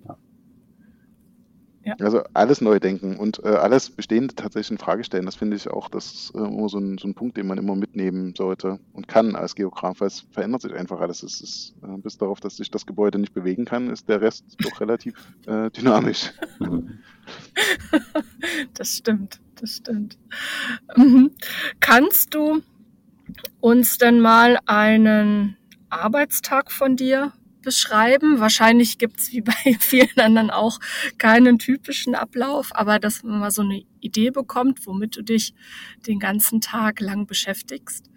Ja. 1.85 1.97
Also 1.99 2.23
alles 2.33 2.61
neu 2.61 2.79
denken 2.79 3.17
und 3.17 3.43
äh, 3.45 3.49
alles 3.49 3.91
Bestehende 3.91 4.35
tatsächlich 4.37 4.71
in 4.71 4.79
Frage 4.79 5.03
stellen. 5.03 5.27
Das 5.27 5.35
finde 5.35 5.57
ich 5.57 5.69
auch, 5.69 5.89
das 5.89 6.13
ist 6.13 6.35
äh, 6.35 6.39
immer 6.39 6.69
so 6.69 6.79
ein, 6.79 6.97
so 6.99 7.09
ein 7.09 7.15
Punkt, 7.15 7.37
den 7.37 7.49
man 7.49 7.59
immer 7.59 7.75
mitnehmen 7.75 8.35
sollte 8.37 8.79
und 8.93 9.09
kann 9.09 9.35
als 9.35 9.57
Geograf, 9.57 10.01
weil 10.01 10.07
es 10.07 10.21
verändert 10.31 10.63
sich 10.63 10.75
einfach 10.75 11.01
alles. 11.01 11.25
Es 11.25 11.41
ist, 11.41 11.75
äh, 11.83 11.99
bis 11.99 12.19
darauf, 12.19 12.39
dass 12.39 12.57
sich 12.57 12.71
das 12.71 12.87
Gebäude 12.87 13.19
nicht 13.19 13.35
bewegen 13.35 13.65
kann, 13.65 13.91
ist 13.91 14.09
der 14.09 14.21
Rest 14.21 14.45
doch 14.63 14.81
relativ 14.81 15.15
äh, 15.47 15.71
dynamisch. 15.71 16.33
das 18.75 18.97
stimmt, 18.97 19.41
das 19.57 19.77
stimmt. 19.77 20.19
Mhm. 20.97 21.33
Kannst 21.81 22.33
du 22.35 22.63
uns 23.61 23.99
denn 23.99 24.21
mal 24.21 24.59
einen 24.67 25.57
Arbeitstag 25.89 26.71
von 26.71 26.97
dir 26.97 27.33
beschreiben. 27.63 28.41
Wahrscheinlich 28.41 28.99
gibt's 28.99 29.33
wie 29.33 29.41
bei 29.41 29.53
vielen 29.79 30.19
anderen 30.19 30.51
auch 30.51 30.79
keinen 31.19 31.59
typischen 31.59 32.15
Ablauf, 32.15 32.71
aber 32.73 32.99
dass 32.99 33.23
man 33.23 33.41
mal 33.41 33.51
so 33.51 33.63
eine 33.63 33.83
Idee 34.01 34.31
bekommt, 34.31 34.87
womit 34.87 35.17
du 35.17 35.23
dich 35.23 35.55
den 36.07 36.19
ganzen 36.19 36.61
Tag 36.61 37.01
lang 37.01 37.27
beschäftigst. 37.27 38.11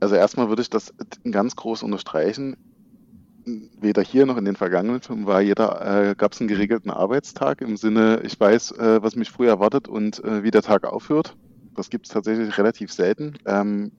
Also 0.00 0.16
erstmal 0.16 0.48
würde 0.48 0.62
ich 0.62 0.70
das 0.70 0.92
ganz 1.30 1.54
groß 1.54 1.84
unterstreichen. 1.84 2.56
Weder 3.44 4.02
hier 4.02 4.26
noch 4.26 4.36
in 4.36 4.44
den 4.44 4.56
vergangenen 4.56 5.00
Filmen 5.00 5.26
war 5.26 5.40
jeder, 5.40 6.10
äh, 6.10 6.14
gab 6.16 6.32
es 6.32 6.40
einen 6.40 6.48
geregelten 6.48 6.90
Arbeitstag 6.90 7.60
im 7.60 7.76
Sinne, 7.76 8.20
ich 8.24 8.38
weiß, 8.38 8.72
äh, 8.72 9.02
was 9.02 9.16
mich 9.16 9.30
früher 9.30 9.50
erwartet 9.50 9.88
und 9.88 10.22
äh, 10.22 10.42
wie 10.42 10.50
der 10.50 10.62
Tag 10.62 10.84
aufhört. 10.84 11.36
Das 11.74 11.90
gibt 11.90 12.06
es 12.06 12.12
tatsächlich 12.12 12.56
relativ 12.58 12.92
selten. 12.92 13.34
Ähm, 13.46 13.92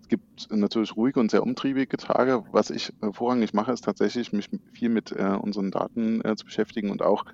es 0.00 0.08
gibt 0.08 0.50
natürlich 0.50 0.96
ruhige 0.96 1.20
und 1.20 1.30
sehr 1.30 1.42
umtriebige 1.42 1.96
Tage. 1.96 2.44
Was 2.52 2.70
ich 2.70 2.92
äh, 3.00 3.12
vorrangig 3.12 3.54
mache, 3.54 3.72
ist 3.72 3.84
tatsächlich, 3.84 4.32
mich 4.32 4.50
viel 4.72 4.88
mit 4.88 5.12
äh, 5.12 5.36
unseren 5.40 5.70
Daten 5.70 6.22
äh, 6.24 6.36
zu 6.36 6.44
beschäftigen 6.44 6.90
und 6.90 7.02
auch 7.02 7.24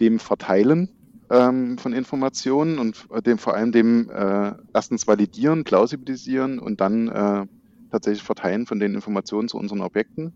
dem 0.00 0.18
Verteilen 0.18 0.88
ähm, 1.30 1.78
von 1.78 1.92
Informationen 1.92 2.78
und 2.78 3.06
äh, 3.12 3.22
dem 3.22 3.38
vor 3.38 3.54
allem 3.54 3.72
dem 3.72 4.10
äh, 4.10 4.54
erstens 4.72 5.06
validieren, 5.06 5.64
plausibilisieren 5.64 6.58
und 6.58 6.80
dann 6.80 7.48
tatsächlich 7.92 8.24
verteilen 8.24 8.66
von 8.66 8.80
den 8.80 8.94
Informationen 8.94 9.46
zu 9.46 9.56
unseren 9.56 9.80
Objekten. 9.80 10.32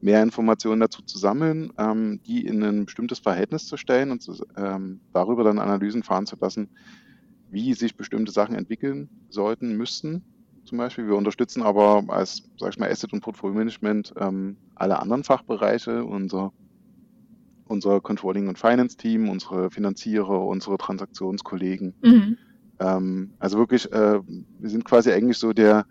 Mehr 0.00 0.22
Informationen 0.22 0.80
dazu 0.80 1.02
zu 1.02 1.18
sammeln, 1.18 1.72
ähm, 1.76 2.20
die 2.24 2.46
in 2.46 2.62
ein 2.62 2.84
bestimmtes 2.84 3.18
Verhältnis 3.18 3.66
zu 3.66 3.76
stellen 3.76 4.12
und 4.12 4.22
zu, 4.22 4.36
ähm, 4.56 5.00
darüber 5.12 5.42
dann 5.42 5.58
Analysen 5.58 6.04
fahren 6.04 6.26
zu 6.26 6.36
lassen, 6.40 6.68
wie 7.54 7.72
sich 7.72 7.96
bestimmte 7.96 8.32
Sachen 8.32 8.56
entwickeln 8.56 9.08
sollten, 9.30 9.76
müssten 9.76 10.22
zum 10.64 10.78
Beispiel. 10.78 11.06
Wir 11.06 11.16
unterstützen 11.16 11.62
aber 11.62 12.04
als, 12.08 12.42
sag 12.58 12.70
ich 12.70 12.78
mal, 12.78 12.90
Asset- 12.90 13.12
und 13.12 13.20
Portfolio-Management 13.20 14.14
ähm, 14.18 14.56
alle 14.74 14.98
anderen 14.98 15.24
Fachbereiche, 15.24 16.04
unser, 16.04 16.52
unser 17.66 18.00
Controlling- 18.00 18.48
und 18.48 18.58
Finance-Team, 18.58 19.28
unsere 19.28 19.70
Finanzierer, 19.70 20.46
unsere 20.46 20.76
Transaktionskollegen. 20.78 21.94
Mhm. 22.02 22.36
Ähm, 22.80 23.32
also 23.38 23.58
wirklich, 23.58 23.90
äh, 23.92 24.20
wir 24.58 24.70
sind 24.70 24.84
quasi 24.84 25.12
eigentlich 25.12 25.38
so 25.38 25.52
der, 25.52 25.86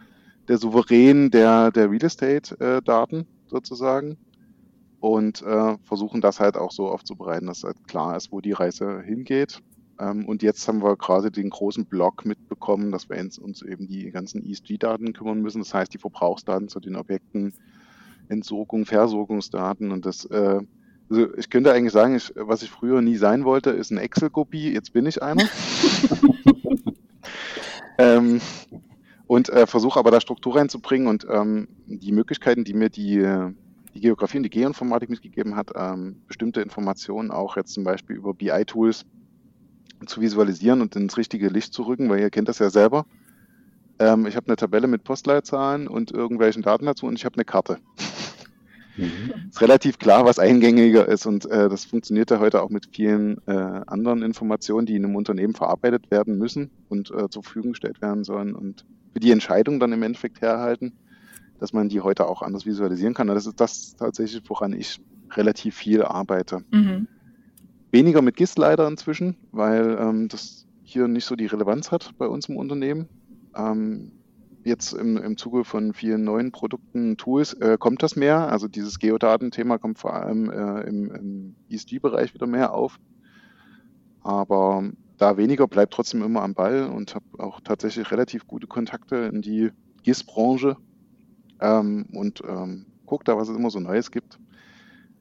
der 0.47 0.57
Souverän 0.57 1.31
der, 1.31 1.71
der 1.71 1.89
Real 1.89 2.03
Estate-Daten 2.03 3.21
äh, 3.21 3.25
sozusagen 3.47 4.17
und 4.99 5.41
äh, 5.41 5.77
versuchen 5.83 6.19
das 6.19 6.39
halt 6.39 6.57
auch 6.57 6.71
so 6.71 6.87
aufzubereiten, 6.89 7.47
dass 7.47 7.63
halt 7.63 7.77
klar 7.87 8.17
ist, 8.17 8.31
wo 8.31 8.41
die 8.41 8.51
Reise 8.51 9.01
hingeht. 9.01 9.59
Ähm, 9.99 10.25
und 10.25 10.43
jetzt 10.43 10.67
haben 10.67 10.81
wir 10.81 10.95
gerade 10.95 11.31
den 11.31 11.49
großen 11.49 11.85
Block 11.85 12.25
mitbekommen, 12.25 12.91
dass 12.91 13.09
wir 13.09 13.17
uns 13.17 13.61
eben 13.61 13.87
die 13.87 14.11
ganzen 14.11 14.43
ESG-Daten 14.43 15.13
kümmern 15.13 15.41
müssen. 15.41 15.59
Das 15.59 15.73
heißt, 15.73 15.93
die 15.93 15.97
Verbrauchsdaten 15.97 16.67
zu 16.67 16.79
den 16.79 16.95
Objekten, 16.95 17.53
Entsorgung, 18.29 18.85
Versorgungsdaten 18.85 19.91
und 19.91 20.05
das, 20.05 20.25
äh, 20.25 20.61
also 21.09 21.37
ich 21.37 21.49
könnte 21.49 21.73
eigentlich 21.73 21.93
sagen, 21.93 22.15
ich, 22.15 22.31
was 22.35 22.63
ich 22.63 22.69
früher 22.69 23.01
nie 23.01 23.17
sein 23.17 23.45
wollte, 23.45 23.71
ist 23.71 23.91
ein 23.91 23.97
Excel-Kopie. 23.97 24.73
Jetzt 24.73 24.93
bin 24.93 25.05
ich 25.05 25.21
einer. 25.21 25.43
ähm, 27.97 28.39
und 29.27 29.49
äh, 29.49 29.67
versuche 29.67 29.99
aber 29.99 30.11
da 30.11 30.21
Struktur 30.21 30.55
reinzubringen 30.55 31.07
und 31.07 31.27
ähm, 31.29 31.67
die 31.85 32.11
Möglichkeiten, 32.11 32.63
die 32.63 32.73
mir 32.73 32.89
die, 32.89 33.25
die 33.93 33.99
Geografie 33.99 34.37
und 34.37 34.43
die 34.43 34.49
Geoinformatik 34.49 35.09
mitgegeben 35.09 35.55
hat, 35.55 35.71
ähm, 35.75 36.21
bestimmte 36.27 36.61
Informationen 36.61 37.31
auch 37.31 37.57
jetzt 37.57 37.73
zum 37.73 37.83
Beispiel 37.83 38.15
über 38.15 38.33
BI-Tools 38.33 39.05
zu 40.07 40.21
visualisieren 40.21 40.81
und 40.81 40.95
ins 40.95 41.17
richtige 41.17 41.49
Licht 41.49 41.73
zu 41.73 41.83
rücken, 41.83 42.09
weil 42.09 42.19
ihr 42.19 42.29
kennt 42.29 42.49
das 42.49 42.59
ja 42.59 42.69
selber. 42.69 43.05
Ähm, 43.99 44.25
ich 44.25 44.35
habe 44.35 44.47
eine 44.47 44.55
Tabelle 44.55 44.87
mit 44.87 45.03
Postleitzahlen 45.03 45.87
und 45.87 46.11
irgendwelchen 46.11 46.63
Daten 46.63 46.85
dazu 46.85 47.05
und 47.05 47.17
ich 47.17 47.25
habe 47.25 47.35
eine 47.35 47.45
Karte. 47.45 47.79
Mhm. 48.97 49.49
Ist 49.49 49.61
relativ 49.61 49.97
klar, 49.97 50.25
was 50.25 50.39
eingängiger 50.39 51.07
ist 51.07 51.25
und 51.25 51.45
äh, 51.45 51.69
das 51.69 51.85
funktioniert 51.85 52.31
ja 52.31 52.39
heute 52.39 52.61
auch 52.61 52.69
mit 52.69 52.89
vielen 52.93 53.37
äh, 53.47 53.51
anderen 53.51 54.21
Informationen, 54.21 54.85
die 54.85 54.95
in 54.95 55.05
einem 55.05 55.15
Unternehmen 55.15 55.55
verarbeitet 55.55 56.11
werden 56.11 56.37
müssen 56.37 56.69
und 56.89 57.09
äh, 57.11 57.29
zur 57.29 57.43
Verfügung 57.43 57.71
gestellt 57.71 58.01
werden 58.01 58.23
sollen 58.23 58.53
und 58.53 58.85
für 59.13 59.19
die 59.19 59.31
Entscheidung 59.31 59.79
dann 59.79 59.93
im 59.93 60.03
Endeffekt 60.03 60.41
herhalten, 60.41 60.93
dass 61.59 61.73
man 61.73 61.89
die 61.89 62.01
heute 62.01 62.27
auch 62.27 62.41
anders 62.41 62.65
visualisieren 62.65 63.13
kann. 63.13 63.29
Und 63.29 63.35
das 63.35 63.47
ist 63.47 63.59
das 63.59 63.95
tatsächlich, 63.95 64.43
woran 64.47 64.73
ich 64.73 64.99
relativ 65.31 65.75
viel 65.75 66.03
arbeite. 66.03 66.63
Mhm. 66.71 67.07
Weniger 67.93 68.23
mit 68.23 68.37
GIS 68.37 68.57
leider 68.57 68.87
inzwischen, 68.87 69.37
weil 69.51 69.97
ähm, 69.99 70.27
das 70.27 70.65
hier 70.81 71.07
nicht 71.07 71.25
so 71.25 71.35
die 71.35 71.45
Relevanz 71.45 71.91
hat 71.91 72.17
bei 72.17 72.27
uns 72.27 72.49
im 72.49 72.57
Unternehmen. 72.57 73.07
Ähm, 73.55 74.11
jetzt 74.63 74.93
im, 74.93 75.15
im 75.17 75.37
Zuge 75.37 75.63
von 75.63 75.93
vielen 75.93 76.23
neuen 76.23 76.51
Produkten, 76.51 77.17
Tools, 77.17 77.53
äh, 77.53 77.77
kommt 77.79 78.01
das 78.01 78.15
mehr. 78.15 78.51
Also 78.51 78.67
dieses 78.67 78.97
Geodatenthema 78.97 79.77
kommt 79.77 79.99
vor 79.99 80.15
allem 80.15 80.49
äh, 80.49 80.81
im, 80.87 81.11
im 81.11 81.55
ESG-Bereich 81.69 82.33
wieder 82.33 82.47
mehr 82.47 82.73
auf. 82.73 82.99
Aber 84.21 84.89
da 85.19 85.37
weniger 85.37 85.67
bleibt 85.67 85.93
trotzdem 85.93 86.23
immer 86.23 86.41
am 86.41 86.55
Ball 86.55 86.87
und 86.87 87.13
habe 87.13 87.25
auch 87.37 87.61
tatsächlich 87.61 88.09
relativ 88.09 88.47
gute 88.47 88.65
Kontakte 88.65 89.17
in 89.17 89.43
die 89.43 89.69
GIS-Branche 90.01 90.77
ähm, 91.59 92.07
und 92.11 92.41
ähm, 92.47 92.87
gucke 93.05 93.23
da, 93.23 93.37
was 93.37 93.49
es 93.49 93.55
immer 93.55 93.69
so 93.69 93.79
Neues 93.79 94.09
gibt. 94.09 94.39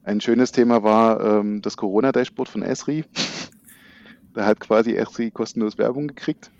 Ein 0.05 0.21
schönes 0.21 0.51
Thema 0.51 0.83
war 0.83 1.21
ähm, 1.21 1.63
das 1.63 1.77
Corona-Dashboard 1.77 2.49
von 2.49 2.63
Esri. 2.63 3.05
da 4.35 4.47
hat 4.47 4.59
quasi 4.59 4.97
Esri 4.97 5.31
kostenlos 5.31 5.79
Werbung 5.79 6.09
gekriegt. 6.09 6.51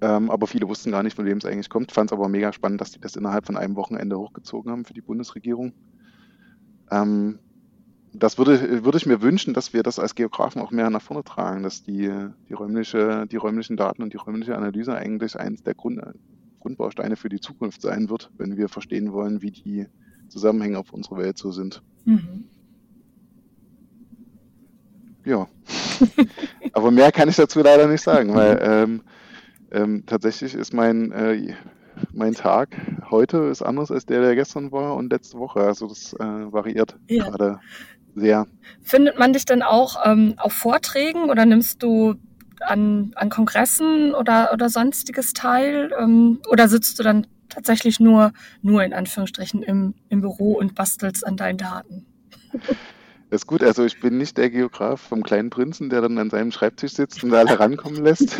Ähm, 0.00 0.30
aber 0.30 0.46
viele 0.46 0.66
wussten 0.66 0.90
gar 0.90 1.02
nicht, 1.02 1.16
von 1.16 1.26
wem 1.26 1.36
es 1.36 1.44
eigentlich 1.44 1.68
kommt. 1.68 1.92
Fand 1.92 2.10
es 2.10 2.16
aber 2.16 2.28
mega 2.28 2.52
spannend, 2.54 2.80
dass 2.80 2.92
die 2.92 3.00
das 3.00 3.16
innerhalb 3.16 3.44
von 3.44 3.58
einem 3.58 3.76
Wochenende 3.76 4.18
hochgezogen 4.18 4.72
haben 4.72 4.86
für 4.86 4.94
die 4.94 5.02
Bundesregierung. 5.02 5.74
Ähm, 6.90 7.38
das 8.14 8.38
würde, 8.38 8.84
würde 8.84 8.96
ich 8.96 9.06
mir 9.06 9.20
wünschen, 9.20 9.52
dass 9.52 9.74
wir 9.74 9.82
das 9.82 9.98
als 9.98 10.14
Geografen 10.14 10.62
auch 10.62 10.70
mehr 10.70 10.88
nach 10.88 11.02
vorne 11.02 11.22
tragen, 11.22 11.62
dass 11.62 11.82
die, 11.82 12.10
die, 12.48 12.54
räumliche, 12.54 13.26
die 13.26 13.36
räumlichen 13.36 13.76
Daten 13.76 14.02
und 14.02 14.14
die 14.14 14.16
räumliche 14.16 14.56
Analyse 14.56 14.94
eigentlich 14.94 15.38
eines 15.38 15.62
der 15.62 15.74
Grund, 15.74 16.00
Grundbausteine 16.60 17.16
für 17.16 17.28
die 17.28 17.40
Zukunft 17.40 17.82
sein 17.82 18.08
wird, 18.08 18.30
wenn 18.38 18.56
wir 18.56 18.68
verstehen 18.70 19.12
wollen, 19.12 19.42
wie 19.42 19.50
die 19.50 19.86
Zusammenhänge 20.30 20.78
auf 20.78 20.92
unserer 20.92 21.18
Welt 21.18 21.38
so 21.38 21.50
sind. 21.50 21.82
Mhm. 22.04 22.44
Ja. 25.24 25.46
Aber 26.72 26.90
mehr 26.90 27.12
kann 27.12 27.28
ich 27.28 27.36
dazu 27.36 27.60
leider 27.60 27.86
nicht 27.86 28.02
sagen, 28.02 28.34
weil 28.34 28.58
ähm, 28.62 29.02
ähm, 29.70 30.04
tatsächlich 30.06 30.54
ist 30.54 30.72
mein, 30.72 31.12
äh, 31.12 31.54
mein 32.12 32.34
Tag 32.34 32.76
heute 33.10 33.38
ist 33.44 33.62
anders 33.62 33.90
als 33.90 34.06
der, 34.06 34.20
der 34.20 34.34
gestern 34.34 34.72
war 34.72 34.96
und 34.96 35.12
letzte 35.12 35.38
Woche. 35.38 35.60
Also 35.60 35.86
das 35.88 36.14
äh, 36.14 36.18
variiert 36.52 36.96
ja. 37.08 37.28
gerade 37.28 37.60
sehr. 38.14 38.46
Findet 38.82 39.18
man 39.18 39.32
dich 39.32 39.44
dann 39.44 39.62
auch 39.62 39.96
ähm, 40.04 40.34
auf 40.38 40.52
Vorträgen 40.52 41.30
oder 41.30 41.44
nimmst 41.44 41.82
du 41.82 42.14
an, 42.62 43.12
an 43.14 43.30
Kongressen 43.30 44.14
oder, 44.14 44.50
oder 44.52 44.68
sonstiges 44.68 45.32
teil? 45.32 45.92
Ähm, 45.98 46.40
oder 46.48 46.68
sitzt 46.68 46.98
du 46.98 47.02
dann 47.02 47.26
tatsächlich 47.48 48.00
nur, 48.00 48.32
nur 48.62 48.82
in 48.82 48.92
Anführungsstrichen 48.92 49.62
im, 49.62 49.94
im 50.08 50.20
Büro 50.20 50.52
und 50.52 50.74
bastelst 50.74 51.26
an 51.26 51.36
deinen 51.36 51.58
Daten. 51.58 52.06
Das 52.52 52.60
ist 53.30 53.46
gut, 53.46 53.62
also 53.62 53.84
ich 53.84 54.00
bin 54.00 54.18
nicht 54.18 54.38
der 54.38 54.50
Geograf 54.50 55.00
vom 55.00 55.22
kleinen 55.22 55.50
Prinzen, 55.50 55.90
der 55.90 56.00
dann 56.00 56.16
an 56.18 56.30
seinem 56.30 56.52
Schreibtisch 56.52 56.92
sitzt 56.92 57.22
und 57.22 57.30
da 57.30 57.40
alle 57.40 57.58
rankommen 57.58 58.02
lässt. 58.02 58.36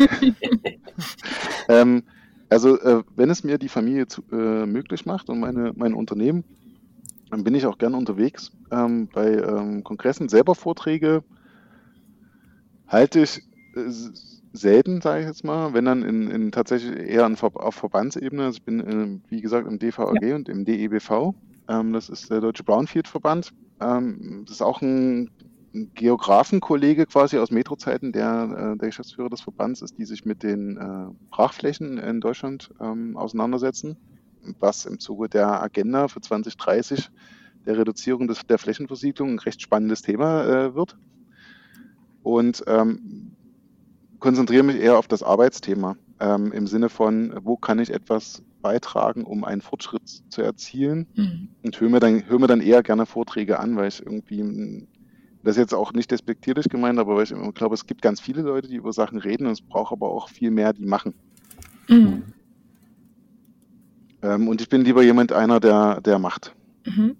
ähm, 1.69 2.03
also 2.49 2.79
äh, 2.79 3.03
wenn 3.15 3.29
es 3.29 3.43
mir 3.43 3.57
die 3.57 3.69
Familie 3.69 4.07
zu, 4.07 4.23
äh, 4.31 4.65
möglich 4.65 5.05
macht 5.05 5.29
und 5.29 5.39
meine, 5.39 5.73
mein 5.75 5.93
Unternehmen, 5.93 6.43
dann 7.29 7.43
bin 7.43 7.55
ich 7.55 7.65
auch 7.65 7.77
gern 7.77 7.93
unterwegs 7.93 8.51
ähm, 8.71 9.07
bei 9.07 9.35
ähm, 9.35 9.83
Kongressen, 9.83 10.27
selber 10.27 10.55
Vorträge 10.55 11.23
halte 12.87 13.21
ich 13.21 13.41
selten, 14.53 15.01
sage 15.01 15.21
ich 15.21 15.27
jetzt 15.27 15.43
mal, 15.43 15.73
wenn 15.73 15.85
dann 15.85 16.03
in, 16.03 16.29
in 16.29 16.51
tatsächlich 16.51 16.97
eher 16.97 17.25
in, 17.25 17.37
auf 17.37 17.75
Verbandsebene. 17.75 18.45
Also 18.45 18.57
ich 18.57 18.63
bin, 18.63 18.79
in, 18.79 19.23
wie 19.29 19.41
gesagt, 19.41 19.67
im 19.67 19.79
DVAG 19.79 20.21
ja. 20.21 20.35
und 20.35 20.49
im 20.49 20.65
DEBV. 20.65 21.33
Ähm, 21.67 21.93
das 21.93 22.09
ist 22.09 22.29
der 22.29 22.41
Deutsche 22.41 22.63
Brownfield-Verband. 22.63 23.53
Ähm, 23.79 24.43
das 24.45 24.55
ist 24.55 24.61
auch 24.61 24.81
ein, 24.81 25.29
ein 25.73 25.91
Geografenkollege 25.95 27.05
quasi 27.05 27.37
aus 27.37 27.51
Metrozeiten, 27.51 28.11
der 28.11 28.73
äh, 28.73 28.77
der 28.77 28.89
Geschäftsführer 28.89 29.29
des 29.29 29.41
Verbands 29.41 29.81
ist, 29.81 29.97
die 29.97 30.05
sich 30.05 30.25
mit 30.25 30.43
den 30.43 30.77
äh, 30.77 31.13
Brachflächen 31.29 31.97
in 31.97 32.19
Deutschland 32.19 32.71
ähm, 32.81 33.15
auseinandersetzen, 33.15 33.95
was 34.59 34.85
im 34.85 34.99
Zuge 34.99 35.29
der 35.29 35.61
Agenda 35.61 36.07
für 36.07 36.19
2030 36.19 37.09
der 37.65 37.77
Reduzierung 37.77 38.27
des, 38.27 38.45
der 38.47 38.57
Flächenversiegelung 38.57 39.33
ein 39.33 39.39
recht 39.39 39.61
spannendes 39.61 40.01
Thema 40.01 40.43
äh, 40.43 40.75
wird. 40.75 40.97
Und 42.23 42.63
ähm, 42.67 43.31
konzentriere 44.21 44.63
mich 44.63 44.77
eher 44.77 44.97
auf 44.97 45.09
das 45.09 45.23
Arbeitsthema 45.23 45.97
ähm, 46.21 46.53
im 46.53 46.67
Sinne 46.67 46.87
von, 46.87 47.33
wo 47.43 47.57
kann 47.57 47.79
ich 47.79 47.91
etwas 47.91 48.41
beitragen, 48.61 49.25
um 49.25 49.43
einen 49.43 49.61
Fortschritt 49.61 50.07
zu 50.29 50.41
erzielen. 50.41 51.07
Mhm. 51.15 51.49
Und 51.63 51.79
höre 51.81 51.89
mir, 51.89 51.99
dann, 51.99 52.23
hör 52.27 52.39
mir 52.39 52.47
dann 52.47 52.61
eher 52.61 52.83
gerne 52.83 53.05
Vorträge 53.05 53.59
an, 53.59 53.75
weil 53.75 53.89
ich 53.89 53.99
irgendwie, 54.05 54.87
das 55.43 55.57
ist 55.57 55.61
jetzt 55.61 55.73
auch 55.73 55.91
nicht 55.91 56.11
despektierlich 56.11 56.69
gemeint, 56.69 56.99
aber 56.99 57.17
weil 57.17 57.23
ich 57.23 57.31
immer 57.31 57.51
glaube, 57.51 57.73
es 57.73 57.87
gibt 57.87 58.01
ganz 58.01 58.21
viele 58.21 58.43
Leute, 58.43 58.69
die 58.69 58.75
über 58.75 58.93
Sachen 58.93 59.17
reden 59.17 59.47
und 59.47 59.53
es 59.53 59.61
braucht 59.61 59.91
aber 59.91 60.09
auch 60.09 60.29
viel 60.29 60.51
mehr, 60.51 60.71
die 60.71 60.85
machen. 60.85 61.15
Mhm. 61.89 62.23
Ähm, 64.21 64.47
und 64.47 64.61
ich 64.61 64.69
bin 64.69 64.85
lieber 64.85 65.01
jemand 65.01 65.33
einer, 65.33 65.59
der, 65.59 65.99
der 65.99 66.19
macht. 66.19 66.55
Mhm. 66.85 67.17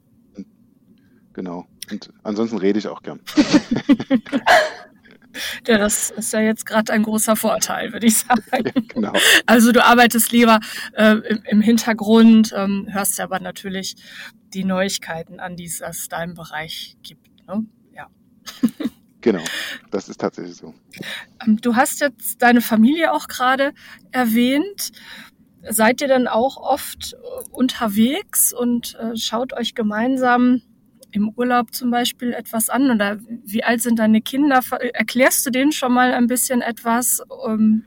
Genau. 1.34 1.66
Und 1.90 2.14
ansonsten 2.22 2.58
rede 2.60 2.78
ich 2.78 2.88
auch 2.88 3.02
gern. 3.02 3.20
Ja, 5.68 5.78
das 5.78 6.12
ist 6.12 6.34
ja 6.34 6.42
jetzt 6.42 6.66
gerade 6.66 6.92
ein 6.94 7.04
großer 7.04 7.36
Vorteil, 7.36 7.94
würde 7.94 8.08
ich 8.08 8.18
sagen. 8.18 8.44
Ja, 8.52 8.82
genau. 8.88 9.14
Also 9.46 9.72
du 9.72 9.84
arbeitest 9.84 10.32
lieber 10.32 10.60
äh, 10.94 11.16
im, 11.16 11.44
im, 11.46 11.62
Hintergrund, 11.62 12.54
ähm, 12.56 12.88
hörst 12.90 13.20
aber 13.20 13.40
natürlich 13.40 13.96
die 14.54 14.64
Neuigkeiten 14.64 15.40
an, 15.40 15.56
die 15.56 15.66
es 15.66 15.82
aus 15.82 16.08
deinem 16.08 16.34
Bereich 16.34 16.98
gibt. 17.04 17.30
Ne? 17.48 17.66
Ja. 17.96 18.08
Genau, 19.24 19.44
das 19.92 20.10
ist 20.10 20.20
tatsächlich 20.20 20.56
so. 20.56 20.74
Ähm, 21.46 21.62
du 21.62 21.76
hast 21.76 22.02
jetzt 22.02 22.42
deine 22.42 22.60
Familie 22.60 23.14
auch 23.14 23.28
gerade 23.28 23.72
erwähnt. 24.12 24.92
Seid 25.70 26.02
ihr 26.02 26.08
dann 26.08 26.28
auch 26.28 26.58
oft 26.58 27.16
unterwegs 27.52 28.52
und 28.52 28.96
äh, 28.96 29.16
schaut 29.16 29.54
euch 29.54 29.76
gemeinsam 29.76 30.64
im 31.12 31.30
Urlaub 31.36 31.74
zum 31.74 31.92
Beispiel 31.92 32.34
etwas 32.34 32.70
an? 32.70 32.92
Oder 32.92 33.20
wie 33.46 33.64
alt 33.64 33.82
sind 33.82 34.00
deine 34.00 34.22
Kinder? 34.22 34.62
Erklärst 34.94 35.46
du 35.46 35.50
denen 35.50 35.72
schon 35.72 35.94
mal 35.94 36.14
ein 36.14 36.28
bisschen 36.28 36.62
etwas? 36.62 37.22
Ähm, 37.48 37.84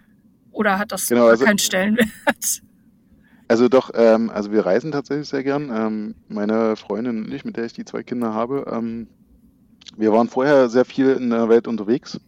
oder 0.52 0.78
hat 0.78 0.92
das 0.92 1.08
genau, 1.08 1.26
also, 1.26 1.44
keinen 1.44 1.58
Stellenwert? 1.58 2.08
Also 3.46 3.68
doch, 3.68 3.90
ähm, 3.94 4.30
also 4.30 4.52
wir 4.52 4.64
reisen 4.64 4.92
tatsächlich 4.92 5.28
sehr 5.28 5.44
gern. 5.44 5.70
Ähm, 5.70 6.14
meine 6.28 6.76
Freundin 6.76 7.24
und 7.24 7.32
ich, 7.32 7.44
mit 7.44 7.56
der 7.56 7.66
ich 7.66 7.74
die 7.74 7.84
zwei 7.84 8.02
Kinder 8.02 8.32
habe, 8.32 8.64
ähm, 8.72 9.06
wir 9.96 10.12
waren 10.12 10.28
vorher 10.28 10.68
sehr 10.68 10.84
viel 10.84 11.10
in 11.10 11.30
der 11.30 11.48
Welt 11.48 11.68
unterwegs. 11.68 12.18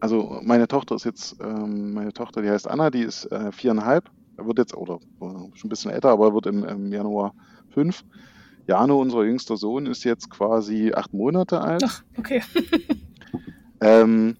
Also 0.00 0.40
meine 0.42 0.66
Tochter 0.68 0.96
ist 0.96 1.04
jetzt, 1.04 1.36
ähm, 1.40 1.94
meine 1.94 2.12
Tochter, 2.12 2.42
die 2.42 2.50
heißt 2.50 2.68
Anna, 2.68 2.90
die 2.90 3.02
ist 3.02 3.30
äh, 3.30 3.52
viereinhalb, 3.52 4.10
wird 4.36 4.58
jetzt, 4.58 4.74
oder 4.74 4.96
äh, 4.96 5.26
schon 5.54 5.66
ein 5.66 5.68
bisschen 5.68 5.92
älter, 5.92 6.10
aber 6.10 6.34
wird 6.34 6.46
im, 6.46 6.64
im 6.64 6.92
Januar 6.92 7.34
fünf. 7.70 8.04
Jano, 8.66 9.00
unser 9.00 9.24
jüngster 9.24 9.56
Sohn, 9.56 9.86
ist 9.86 10.04
jetzt 10.04 10.30
quasi 10.30 10.92
acht 10.94 11.12
Monate 11.12 11.60
alt. 11.60 11.82
Ach, 11.84 12.02
okay. 12.16 12.42
ähm, 13.80 14.36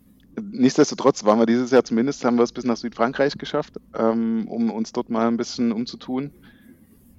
nichtsdestotrotz 0.52 1.24
waren 1.24 1.38
wir 1.38 1.46
dieses 1.46 1.70
Jahr 1.70 1.84
zumindest, 1.84 2.24
haben 2.24 2.36
wir 2.36 2.44
es 2.44 2.52
bis 2.52 2.64
nach 2.64 2.76
Südfrankreich 2.76 3.36
geschafft, 3.38 3.74
ähm, 3.94 4.46
um 4.48 4.70
uns 4.70 4.92
dort 4.92 5.10
mal 5.10 5.28
ein 5.28 5.36
bisschen 5.36 5.72
umzutun. 5.72 6.30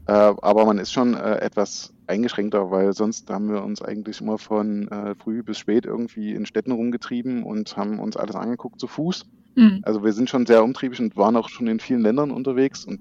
Äh, 0.08 0.12
aber 0.12 0.66
man 0.66 0.78
ist 0.78 0.94
schon 0.94 1.16
äh, 1.16 1.38
etwas 1.38 1.94
eingeschränkter, 2.08 2.70
weil 2.70 2.94
sonst 2.94 3.30
haben 3.30 3.50
wir 3.50 3.64
uns 3.64 3.82
eigentlich 3.82 4.22
immer 4.22 4.38
von 4.38 4.88
äh, 4.90 5.16
früh 5.16 5.42
bis 5.42 5.58
spät 5.58 5.86
irgendwie 5.86 6.34
in 6.34 6.46
Städten 6.46 6.72
rumgetrieben 6.72 7.44
und 7.44 7.76
haben 7.76 8.00
uns 8.00 8.16
alles 8.16 8.36
angeguckt 8.36 8.80
zu 8.80 8.88
Fuß. 8.88 9.26
Mhm. 9.56 9.80
Also 9.84 10.04
wir 10.04 10.14
sind 10.14 10.30
schon 10.30 10.46
sehr 10.46 10.64
umtriebig 10.64 11.00
und 11.00 11.18
waren 11.18 11.36
auch 11.36 11.50
schon 11.50 11.68
in 11.68 11.80
vielen 11.80 12.02
Ländern 12.02 12.30
unterwegs 12.30 12.86
und 12.86 13.00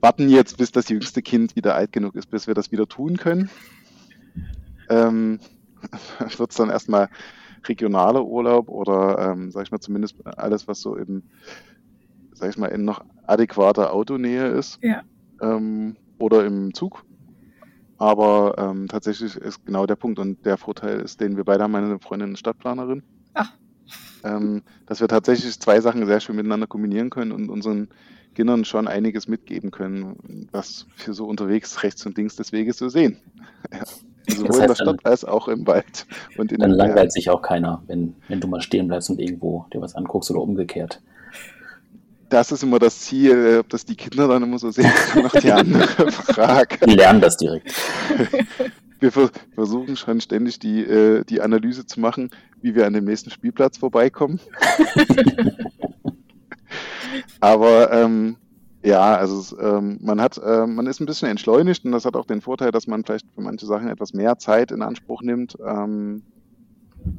warten 0.00 0.28
jetzt, 0.28 0.58
bis 0.58 0.72
das 0.72 0.88
jüngste 0.88 1.22
Kind 1.22 1.56
wieder 1.56 1.74
alt 1.74 1.92
genug 1.92 2.14
ist, 2.14 2.30
bis 2.30 2.46
wir 2.46 2.54
das 2.54 2.72
wieder 2.72 2.86
tun 2.86 3.16
können. 3.16 3.50
Ähm, 4.88 5.40
Wird 6.36 6.50
es 6.50 6.56
dann 6.56 6.70
erstmal 6.70 7.08
regionaler 7.64 8.24
Urlaub 8.24 8.68
oder, 8.68 9.18
ähm, 9.18 9.50
sag 9.50 9.64
ich 9.64 9.70
mal, 9.70 9.80
zumindest 9.80 10.16
alles, 10.26 10.68
was 10.68 10.80
so 10.80 10.96
im, 10.96 11.22
sag 12.32 12.50
ich 12.50 12.58
mal, 12.58 12.68
in 12.68 12.84
noch 12.84 13.04
adäquater 13.26 13.92
Autonähe 13.92 14.48
ist. 14.48 14.78
Ja. 14.82 15.02
Ähm, 15.40 15.96
oder 16.18 16.44
im 16.44 16.74
Zug. 16.74 17.04
Aber 17.98 18.54
ähm, 18.58 18.86
tatsächlich 18.88 19.36
ist 19.36 19.66
genau 19.66 19.86
der 19.86 19.96
Punkt 19.96 20.18
und 20.18 20.44
der 20.46 20.56
Vorteil 20.56 21.00
ist, 21.00 21.20
den 21.20 21.36
wir 21.36 21.44
beide 21.44 21.64
haben, 21.64 21.72
meine 21.72 21.98
Freundin 21.98 22.32
ist 22.32 22.40
Stadtplanerin. 22.40 23.02
Ach. 23.34 23.52
Ähm, 24.24 24.62
dass 24.86 25.00
wir 25.00 25.08
tatsächlich 25.08 25.58
zwei 25.58 25.80
Sachen 25.80 26.06
sehr 26.06 26.20
schön 26.20 26.36
miteinander 26.36 26.66
kombinieren 26.66 27.10
können 27.10 27.32
und 27.32 27.50
unseren 27.50 27.88
Kindern 28.34 28.64
schon 28.64 28.88
einiges 28.88 29.28
mitgeben 29.28 29.70
können, 29.70 30.48
was 30.52 30.86
für 30.96 31.14
so 31.14 31.26
unterwegs 31.26 31.82
rechts 31.82 32.06
und 32.06 32.16
links 32.16 32.36
des 32.36 32.52
Weges 32.52 32.76
zu 32.76 32.88
sehen. 32.88 33.18
Ja. 33.72 33.82
Sowohl 34.28 34.46
das 34.46 34.60
heißt, 34.60 34.62
in 34.62 34.68
der 34.68 34.74
Stadt 34.74 35.06
als 35.06 35.24
auch 35.24 35.48
im 35.48 35.66
Wald. 35.66 36.06
Und 36.36 36.52
in 36.52 36.60
dann 36.60 36.70
langweilt 36.70 37.12
sich 37.12 37.30
auch 37.30 37.42
keiner, 37.42 37.82
wenn, 37.86 38.14
wenn 38.28 38.40
du 38.40 38.46
mal 38.46 38.60
stehen 38.60 38.86
bleibst 38.86 39.10
und 39.10 39.18
irgendwo 39.18 39.66
dir 39.72 39.80
was 39.80 39.94
anguckst 39.94 40.30
oder 40.30 40.40
umgekehrt. 40.40 41.00
Das 42.28 42.52
ist 42.52 42.62
immer 42.62 42.78
das 42.78 43.00
Ziel, 43.00 43.58
ob 43.60 43.70
das 43.70 43.86
die 43.86 43.96
Kinder 43.96 44.28
dann 44.28 44.42
immer 44.42 44.58
so 44.58 44.70
sehen, 44.70 44.84
ist 45.14 45.16
noch 45.16 45.32
die 45.40 45.50
andere 45.50 45.86
Frage. 46.12 46.76
Die 46.86 46.94
lernen 46.94 47.20
das 47.20 47.38
direkt. 47.38 47.72
Wir 49.00 49.12
versuchen 49.12 49.96
schon 49.96 50.20
ständig 50.20 50.58
die, 50.58 50.82
äh, 50.82 51.24
die 51.24 51.40
Analyse 51.40 51.86
zu 51.86 52.00
machen, 52.00 52.30
wie 52.60 52.74
wir 52.74 52.86
an 52.86 52.92
dem 52.92 53.04
nächsten 53.04 53.30
Spielplatz 53.30 53.78
vorbeikommen. 53.78 54.40
Aber 57.40 57.92
ähm, 57.92 58.36
ja, 58.82 59.16
also 59.16 59.58
ähm, 59.58 59.98
man 60.00 60.20
hat, 60.20 60.38
äh, 60.38 60.66
man 60.66 60.86
ist 60.86 61.00
ein 61.00 61.06
bisschen 61.06 61.28
entschleunigt 61.28 61.84
und 61.84 61.92
das 61.92 62.04
hat 62.04 62.16
auch 62.16 62.26
den 62.26 62.40
Vorteil, 62.40 62.70
dass 62.70 62.86
man 62.86 63.04
vielleicht 63.04 63.26
für 63.34 63.40
manche 63.40 63.66
Sachen 63.66 63.88
etwas 63.88 64.14
mehr 64.14 64.38
Zeit 64.38 64.70
in 64.70 64.82
Anspruch 64.82 65.22
nimmt, 65.22 65.56
ähm, 65.64 66.22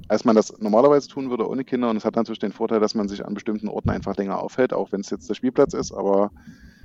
als 0.07 0.25
man 0.25 0.35
das 0.35 0.57
normalerweise 0.59 1.09
tun 1.09 1.29
würde 1.29 1.49
ohne 1.49 1.63
Kinder. 1.63 1.89
Und 1.89 1.97
es 1.97 2.05
hat 2.05 2.15
natürlich 2.15 2.39
den 2.39 2.51
Vorteil, 2.51 2.79
dass 2.79 2.95
man 2.95 3.07
sich 3.07 3.25
an 3.25 3.33
bestimmten 3.33 3.67
Orten 3.67 3.89
einfach 3.89 4.15
länger 4.15 4.39
aufhält, 4.39 4.73
auch 4.73 4.91
wenn 4.91 5.01
es 5.01 5.09
jetzt 5.09 5.29
der 5.29 5.35
Spielplatz 5.35 5.73
ist. 5.73 5.91
Aber 5.91 6.31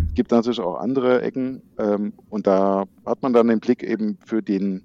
es 0.08 0.14
gibt 0.14 0.30
natürlich 0.30 0.60
auch 0.60 0.76
andere 0.76 1.22
Ecken 1.22 1.62
ähm, 1.78 2.12
und 2.30 2.46
da 2.46 2.84
hat 3.06 3.22
man 3.22 3.32
dann 3.32 3.48
den 3.48 3.60
Blick 3.60 3.82
eben 3.82 4.18
für 4.24 4.42
den 4.42 4.82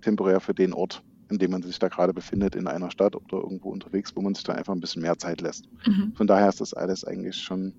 temporär 0.00 0.40
für 0.40 0.54
den 0.54 0.72
Ort 0.72 1.02
in 1.30 1.38
dem 1.38 1.52
man 1.52 1.62
sich 1.62 1.78
da 1.78 1.88
gerade 1.88 2.12
befindet, 2.12 2.54
in 2.54 2.66
einer 2.66 2.90
Stadt 2.90 3.16
oder 3.16 3.38
irgendwo 3.42 3.70
unterwegs, 3.70 4.14
wo 4.14 4.20
man 4.20 4.34
sich 4.34 4.44
da 4.44 4.52
einfach 4.52 4.74
ein 4.74 4.80
bisschen 4.80 5.02
mehr 5.02 5.18
Zeit 5.18 5.40
lässt. 5.40 5.66
Mhm. 5.86 6.12
Von 6.14 6.26
daher 6.26 6.48
ist 6.48 6.60
das 6.60 6.74
alles 6.74 7.04
eigentlich 7.04 7.36
schon 7.36 7.72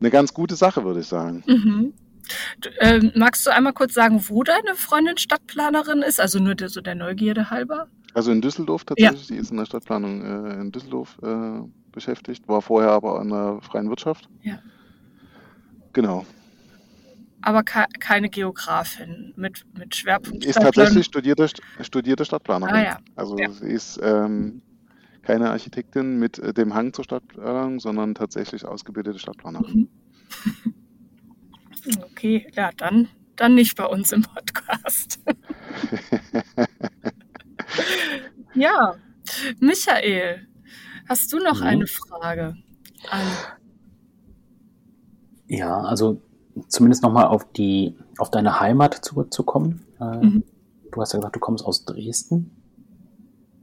eine 0.00 0.10
ganz 0.10 0.34
gute 0.34 0.56
Sache, 0.56 0.84
würde 0.84 1.00
ich 1.00 1.06
sagen. 1.06 1.44
Mhm. 1.46 1.92
Du, 2.60 2.68
äh, 2.80 3.00
magst 3.14 3.46
du 3.46 3.50
einmal 3.50 3.72
kurz 3.72 3.94
sagen, 3.94 4.24
wo 4.28 4.42
deine 4.42 4.74
Freundin 4.74 5.18
Stadtplanerin 5.18 6.02
ist? 6.02 6.20
Also 6.20 6.38
nur 6.38 6.54
der, 6.54 6.68
so 6.68 6.80
der 6.80 6.94
Neugierde 6.94 7.50
halber? 7.50 7.88
Also 8.14 8.30
in 8.30 8.40
Düsseldorf 8.40 8.84
tatsächlich. 8.84 9.28
Ja. 9.28 9.34
Die 9.34 9.40
ist 9.40 9.50
in 9.50 9.56
der 9.56 9.66
Stadtplanung 9.66 10.22
äh, 10.22 10.60
in 10.60 10.72
Düsseldorf 10.72 11.18
äh, 11.22 11.60
beschäftigt, 11.92 12.48
war 12.48 12.62
vorher 12.62 12.92
aber 12.92 13.20
in 13.20 13.30
der 13.30 13.58
freien 13.60 13.88
Wirtschaft. 13.88 14.28
Ja. 14.42 14.58
Genau 15.92 16.24
aber 17.42 17.64
keine 17.64 18.30
Geografin 18.30 19.32
mit, 19.36 19.64
mit 19.76 19.94
Schwerpunkt. 19.94 20.44
Ist 20.44 20.60
tatsächlich 20.60 21.06
studierte, 21.06 21.48
studierte 21.80 22.24
Stadtplanerin. 22.24 22.74
Ah, 22.74 22.82
ja. 22.82 22.98
Also 23.16 23.36
ja. 23.36 23.50
sie 23.50 23.68
ist 23.68 24.00
ähm, 24.02 24.62
keine 25.22 25.50
Architektin 25.50 26.18
mit 26.18 26.38
äh, 26.38 26.54
dem 26.54 26.74
Hang 26.74 26.92
zur 26.92 27.04
Stadtplanung, 27.04 27.80
sondern 27.80 28.14
tatsächlich 28.14 28.64
ausgebildete 28.64 29.18
Stadtplanerin. 29.18 29.88
Mhm. 30.64 30.74
Okay, 32.12 32.46
ja, 32.52 32.70
dann, 32.76 33.08
dann 33.34 33.56
nicht 33.56 33.76
bei 33.76 33.84
uns 33.84 34.12
im 34.12 34.22
Podcast. 34.22 35.18
ja, 38.54 38.94
Michael, 39.58 40.46
hast 41.08 41.32
du 41.32 41.38
noch 41.38 41.60
mhm. 41.60 41.66
eine 41.66 41.86
Frage 41.88 42.56
an? 43.10 43.26
Ja, 45.48 45.80
also 45.80 46.22
zumindest 46.68 47.02
nochmal 47.02 47.26
auf 47.26 47.50
die, 47.52 47.96
auf 48.18 48.30
deine 48.30 48.60
Heimat 48.60 48.94
zurückzukommen. 48.94 49.84
Äh, 50.00 50.24
mhm. 50.24 50.44
Du 50.90 51.00
hast 51.00 51.12
ja 51.12 51.18
gesagt, 51.18 51.36
du 51.36 51.40
kommst 51.40 51.64
aus 51.64 51.84
Dresden. 51.84 52.56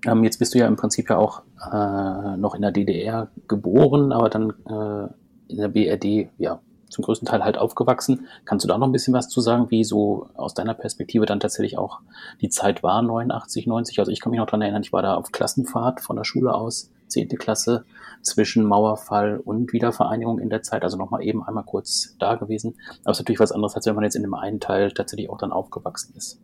Ähm, 0.06 0.24
jetzt 0.24 0.40
bist 0.40 0.54
du 0.54 0.60
ja 0.60 0.68
im 0.68 0.76
Prinzip 0.76 1.10
ja 1.10 1.18
auch 1.18 1.44
äh, 1.72 2.38
noch 2.38 2.56
in 2.56 2.62
der 2.62 2.72
DDR 2.72 3.30
geboren, 3.48 4.12
aber 4.12 4.30
dann 4.30 4.52
äh, 4.66 5.08
in 5.52 5.58
der 5.58 5.68
BRD, 5.68 6.30
ja, 6.38 6.62
zum 6.90 7.04
größten 7.04 7.28
Teil 7.28 7.44
halt 7.44 7.58
aufgewachsen. 7.58 8.28
Kannst 8.46 8.64
du 8.64 8.68
da 8.68 8.78
noch 8.78 8.88
ein 8.88 8.92
bisschen 8.92 9.14
was 9.14 9.30
zu 9.30 9.42
sagen, 9.42 9.70
wie 9.70 9.84
so 9.84 10.28
aus 10.34 10.56
deiner 10.56 10.74
Perspektive 10.74 11.26
dann 11.26 11.40
tatsächlich 11.40 11.78
auch 11.78 12.00
die 12.42 12.50
Zeit 12.50 12.82
war, 12.82 13.02
89, 13.02 13.68
90? 13.68 14.00
Also 14.00 14.12
ich 14.12 14.22
kann 14.22 14.32
mich 14.32 14.40
noch 14.40 14.48
dran 14.48 14.62
erinnern, 14.62 14.82
ich 14.82 14.94
war 14.94 15.04
da 15.04 15.14
auf 15.14 15.32
Klassenfahrt 15.32 16.02
von 16.02 16.16
der 16.16 16.24
Schule 16.24 16.54
aus 16.54 16.92
10. 17.10 17.30
Klasse 17.30 17.86
zwischen 18.22 18.64
Mauerfall 18.66 19.40
und 19.44 19.74
Wiedervereinigung 19.74 20.40
in 20.40 20.50
der 20.50 20.62
Zeit. 20.62 20.84
Also 20.84 20.98
nochmal 20.98 21.24
eben 21.24 21.44
einmal 21.44 21.64
kurz 21.64 22.16
da 22.20 22.36
gewesen. 22.36 22.76
Aber 23.04 23.12
es 23.12 23.18
ist 23.18 23.24
natürlich 23.24 23.40
was 23.40 23.52
anderes, 23.52 23.76
als 23.76 23.86
wenn 23.86 23.96
man 23.96 24.04
jetzt 24.04 24.16
in 24.16 24.24
dem 24.24 24.34
einen 24.34 24.60
Teil 24.60 24.92
tatsächlich 24.92 25.30
auch 25.30 25.38
dann 25.38 25.52
aufgewachsen 25.52 26.16
ist. 26.16 26.40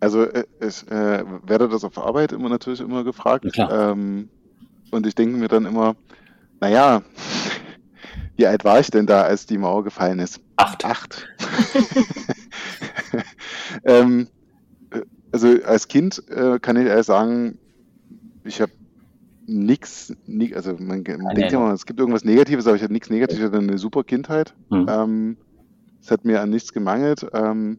Also 0.00 0.24
äh, 0.24 0.44
ich 0.60 0.86
äh, 0.90 1.24
werde 1.46 1.68
das 1.68 1.84
auf 1.84 1.98
Arbeit 1.98 2.32
immer 2.32 2.48
natürlich 2.48 2.80
immer 2.80 3.04
gefragt. 3.04 3.46
Ähm, 3.56 4.28
und 4.90 5.06
ich 5.06 5.14
denke 5.14 5.38
mir 5.38 5.48
dann 5.48 5.64
immer, 5.64 5.96
naja, 6.60 7.02
wie 8.36 8.46
alt 8.46 8.64
war 8.64 8.80
ich 8.80 8.90
denn 8.90 9.06
da, 9.06 9.22
als 9.22 9.46
die 9.46 9.58
Mauer 9.58 9.82
gefallen 9.82 10.18
ist? 10.18 10.40
Acht. 10.56 10.84
Acht. 10.84 11.26
ähm, 13.84 14.28
äh, 14.90 15.00
also 15.32 15.48
als 15.64 15.88
Kind 15.88 16.22
äh, 16.28 16.58
kann 16.58 16.76
ich 16.76 16.86
ehrlich 16.86 17.06
sagen, 17.06 17.58
ich 18.44 18.60
habe 18.60 18.72
nichts, 19.46 20.14
also 20.54 20.72
man, 20.74 21.02
man 21.02 21.34
denkt 21.34 21.52
ja 21.52 21.58
immer, 21.58 21.72
es 21.72 21.86
gibt 21.86 22.00
irgendwas 22.00 22.24
Negatives, 22.24 22.66
aber 22.66 22.76
ich 22.76 22.82
hatte 22.82 22.92
nichts 22.92 23.10
Negatives, 23.10 23.40
ich 23.40 23.46
hatte 23.46 23.58
eine 23.58 23.78
super 23.78 24.04
Kindheit. 24.04 24.54
Mhm. 24.70 24.86
Ähm, 24.88 25.36
es 26.00 26.10
hat 26.10 26.24
mir 26.24 26.40
an 26.40 26.50
nichts 26.50 26.72
gemangelt. 26.72 27.26
Ähm, 27.32 27.78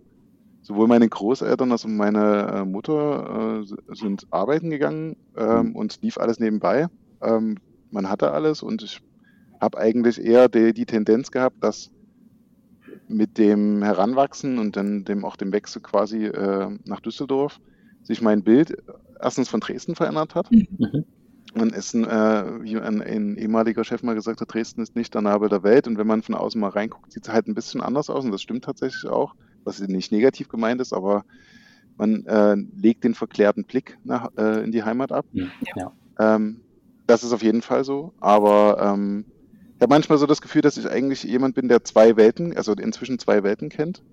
sowohl 0.61 0.87
meine 0.87 1.07
Großeltern 1.07 1.71
als 1.71 1.85
auch 1.85 1.89
meine 1.89 2.47
äh, 2.47 2.65
Mutter 2.65 3.61
äh, 3.61 3.95
sind 3.95 4.25
arbeiten 4.31 4.71
gegangen 4.71 5.15
ähm, 5.37 5.67
mhm. 5.67 5.75
und 5.75 6.01
lief 6.01 6.17
alles 6.17 6.39
nebenbei. 6.39 6.87
Ähm, 7.21 7.57
man 7.91 8.09
hatte 8.09 8.31
alles 8.31 8.63
und 8.63 8.81
ich 8.81 9.01
habe 9.61 9.77
eigentlich 9.77 10.19
eher 10.19 10.49
die, 10.49 10.73
die, 10.73 10.87
Tendenz 10.87 11.29
gehabt, 11.31 11.63
dass 11.63 11.91
mit 13.07 13.37
dem 13.37 13.83
Heranwachsen 13.83 14.57
und 14.57 14.75
dann 14.75 15.05
dem 15.05 15.23
auch 15.23 15.35
dem 15.35 15.53
Wechsel 15.53 15.81
quasi 15.83 16.25
äh, 16.25 16.69
nach 16.85 16.99
Düsseldorf 16.99 17.59
sich 18.01 18.21
mein 18.21 18.43
Bild 18.43 18.75
erstens 19.19 19.49
von 19.49 19.59
Dresden 19.59 19.95
verändert 19.95 20.35
hat. 20.35 20.51
Mhm. 20.51 21.05
Man 21.53 21.69
ist 21.69 21.93
ein, 21.93 22.05
äh, 22.05 22.63
wie 22.63 22.77
ein, 22.77 23.01
ein, 23.01 23.37
ehemaliger 23.37 23.83
Chef 23.83 24.03
mal 24.03 24.15
gesagt 24.15 24.41
hat, 24.41 24.53
Dresden 24.53 24.81
ist 24.81 24.95
nicht 24.95 25.13
der 25.13 25.21
Nabel 25.21 25.47
der 25.47 25.63
Welt 25.63 25.87
und 25.87 25.97
wenn 25.97 26.07
man 26.07 26.21
von 26.21 26.35
außen 26.35 26.59
mal 26.59 26.69
reinguckt, 26.69 27.13
sieht 27.13 27.27
es 27.27 27.33
halt 27.33 27.47
ein 27.47 27.55
bisschen 27.55 27.81
anders 27.81 28.09
aus 28.09 28.25
und 28.25 28.31
das 28.31 28.41
stimmt 28.41 28.65
tatsächlich 28.65 29.09
auch 29.09 29.35
was 29.63 29.79
nicht 29.79 30.11
negativ 30.11 30.47
gemeint 30.47 30.79
ist, 30.79 30.93
aber 30.93 31.25
man 31.97 32.25
äh, 32.25 32.55
legt 32.55 33.03
den 33.03 33.15
verklärten 33.15 33.63
Blick 33.63 33.97
nach, 34.03 34.29
äh, 34.37 34.63
in 34.63 34.71
die 34.71 34.83
Heimat 34.83 35.11
ab. 35.11 35.25
Ja. 35.75 35.91
Ähm, 36.19 36.61
das 37.07 37.23
ist 37.23 37.33
auf 37.33 37.43
jeden 37.43 37.61
Fall 37.61 37.83
so, 37.83 38.13
aber 38.19 38.77
ähm, 38.81 39.25
ich 39.75 39.81
habe 39.81 39.93
manchmal 39.93 40.17
so 40.17 40.25
das 40.25 40.41
Gefühl, 40.41 40.61
dass 40.61 40.77
ich 40.77 40.89
eigentlich 40.89 41.23
jemand 41.23 41.55
bin, 41.55 41.67
der 41.67 41.83
zwei 41.83 42.15
Welten, 42.15 42.55
also 42.55 42.73
inzwischen 42.73 43.19
zwei 43.19 43.43
Welten 43.43 43.69
kennt. 43.69 44.03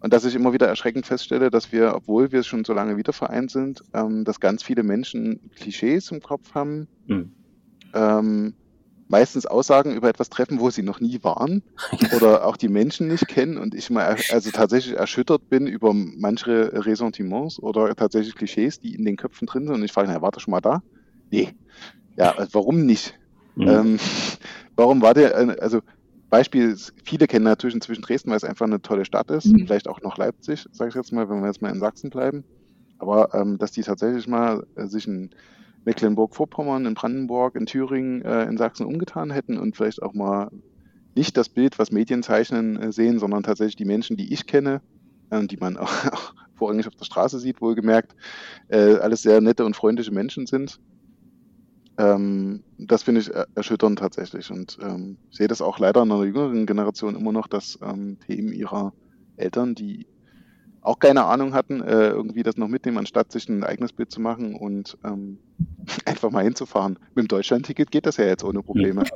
Und 0.00 0.12
dass 0.12 0.24
ich 0.24 0.34
immer 0.34 0.52
wieder 0.52 0.66
erschreckend 0.66 1.06
feststelle, 1.06 1.50
dass 1.50 1.72
wir, 1.72 1.94
obwohl 1.94 2.32
wir 2.32 2.42
schon 2.42 2.64
so 2.64 2.72
lange 2.72 2.96
wieder 2.96 3.12
vereint 3.12 3.50
sind, 3.50 3.82
ähm, 3.94 4.24
dass 4.24 4.40
ganz 4.40 4.62
viele 4.62 4.82
Menschen 4.82 5.50
Klischees 5.56 6.10
im 6.10 6.20
Kopf 6.20 6.54
haben, 6.54 6.86
mhm. 7.06 7.32
ähm, 7.94 8.54
meistens 9.08 9.46
Aussagen 9.46 9.94
über 9.94 10.08
etwas 10.08 10.28
treffen, 10.28 10.60
wo 10.60 10.70
sie 10.70 10.82
noch 10.82 11.00
nie 11.00 11.22
waren 11.22 11.62
oder 12.16 12.44
auch 12.46 12.56
die 12.56 12.68
Menschen 12.68 13.08
nicht 13.08 13.28
kennen 13.28 13.56
und 13.56 13.74
ich 13.74 13.88
mal 13.90 14.16
also 14.30 14.50
tatsächlich 14.50 14.96
erschüttert 14.96 15.48
bin 15.48 15.66
über 15.66 15.94
manche 15.94 16.72
Ressentiments 16.84 17.58
oder 17.60 17.94
tatsächlich 17.94 18.34
Klischees, 18.34 18.80
die 18.80 18.94
in 18.94 19.04
den 19.04 19.16
Köpfen 19.16 19.46
drin 19.46 19.66
sind 19.66 19.74
und 19.74 19.84
ich 19.84 19.92
frage, 19.92 20.08
na, 20.12 20.22
warte 20.22 20.40
schon 20.40 20.52
mal 20.52 20.60
da? 20.60 20.82
Nee. 21.30 21.54
Ja, 22.16 22.34
warum 22.52 22.84
nicht? 22.86 23.18
Mhm. 23.54 23.68
Ähm, 23.68 23.98
warum 24.74 25.02
war 25.02 25.14
der, 25.14 25.62
also 25.62 25.80
Beispiel, 26.28 26.76
viele 27.04 27.26
kennen 27.26 27.44
natürlich 27.44 27.74
inzwischen 27.74 28.02
Dresden, 28.02 28.30
weil 28.30 28.36
es 28.36 28.44
einfach 28.44 28.66
eine 28.66 28.82
tolle 28.82 29.04
Stadt 29.04 29.30
ist, 29.30 29.46
mhm. 29.46 29.66
vielleicht 29.66 29.88
auch 29.88 30.00
noch 30.02 30.18
Leipzig, 30.18 30.66
sage 30.72 30.88
ich 30.90 30.94
jetzt 30.94 31.12
mal, 31.12 31.28
wenn 31.28 31.40
wir 31.40 31.46
jetzt 31.46 31.62
mal 31.62 31.72
in 31.72 31.80
Sachsen 31.80 32.10
bleiben. 32.10 32.44
Aber 32.98 33.34
ähm, 33.34 33.58
dass 33.58 33.72
die 33.72 33.82
tatsächlich 33.82 34.26
mal 34.26 34.66
äh, 34.74 34.86
sich 34.86 35.06
ein 35.06 35.30
Mecklenburg-Vorpommern, 35.84 36.86
in 36.86 36.94
Brandenburg, 36.94 37.54
in 37.54 37.66
Thüringen, 37.66 38.22
äh, 38.22 38.44
in 38.44 38.56
Sachsen 38.56 38.86
umgetan 38.86 39.30
hätten 39.30 39.58
und 39.58 39.76
vielleicht 39.76 40.02
auch 40.02 40.14
mal 40.14 40.50
nicht 41.14 41.36
das 41.36 41.48
Bild, 41.48 41.78
was 41.78 41.92
Medien 41.92 42.22
zeichnen, 42.22 42.76
äh, 42.76 42.92
sehen, 42.92 43.18
sondern 43.18 43.42
tatsächlich 43.42 43.76
die 43.76 43.84
Menschen, 43.84 44.16
die 44.16 44.32
ich 44.32 44.46
kenne, 44.46 44.80
äh, 45.30 45.46
die 45.46 45.56
man 45.56 45.76
auch, 45.76 45.90
auch 46.12 46.34
vorrangig 46.56 46.86
auf 46.88 46.96
der 46.96 47.04
Straße 47.04 47.38
sieht, 47.38 47.60
wohlgemerkt, 47.60 48.16
äh, 48.68 48.96
alles 48.96 49.22
sehr 49.22 49.40
nette 49.40 49.64
und 49.64 49.76
freundliche 49.76 50.12
Menschen 50.12 50.46
sind. 50.46 50.80
Ähm, 51.98 52.62
das 52.78 53.02
finde 53.02 53.22
ich 53.22 53.30
erschütternd 53.54 53.98
tatsächlich 53.98 54.50
und 54.50 54.78
ähm, 54.82 55.16
sehe 55.30 55.48
das 55.48 55.62
auch 55.62 55.78
leider 55.78 56.02
in 56.02 56.12
einer 56.12 56.24
jüngeren 56.24 56.66
Generation 56.66 57.16
immer 57.16 57.32
noch, 57.32 57.46
dass 57.46 57.78
ähm, 57.82 58.18
Themen 58.26 58.52
ihrer 58.52 58.92
Eltern, 59.36 59.74
die 59.74 60.06
auch 60.82 60.98
keine 61.00 61.24
Ahnung 61.24 61.52
hatten, 61.52 61.82
äh, 61.82 62.10
irgendwie 62.10 62.44
das 62.44 62.56
noch 62.56 62.68
mitnehmen, 62.68 62.98
anstatt 62.98 63.32
sich 63.32 63.48
ein 63.48 63.64
eigenes 63.64 63.92
Bild 63.92 64.10
zu 64.10 64.20
machen 64.20 64.54
und 64.54 64.96
ähm, 65.04 65.38
einfach 66.04 66.30
mal 66.30 66.44
hinzufahren. 66.44 66.98
Mit 67.14 67.24
dem 67.24 67.28
Deutschlandticket 67.28 67.90
geht 67.90 68.06
das 68.06 68.18
ja 68.18 68.26
jetzt 68.26 68.44
ohne 68.44 68.62
Probleme. 68.62 69.04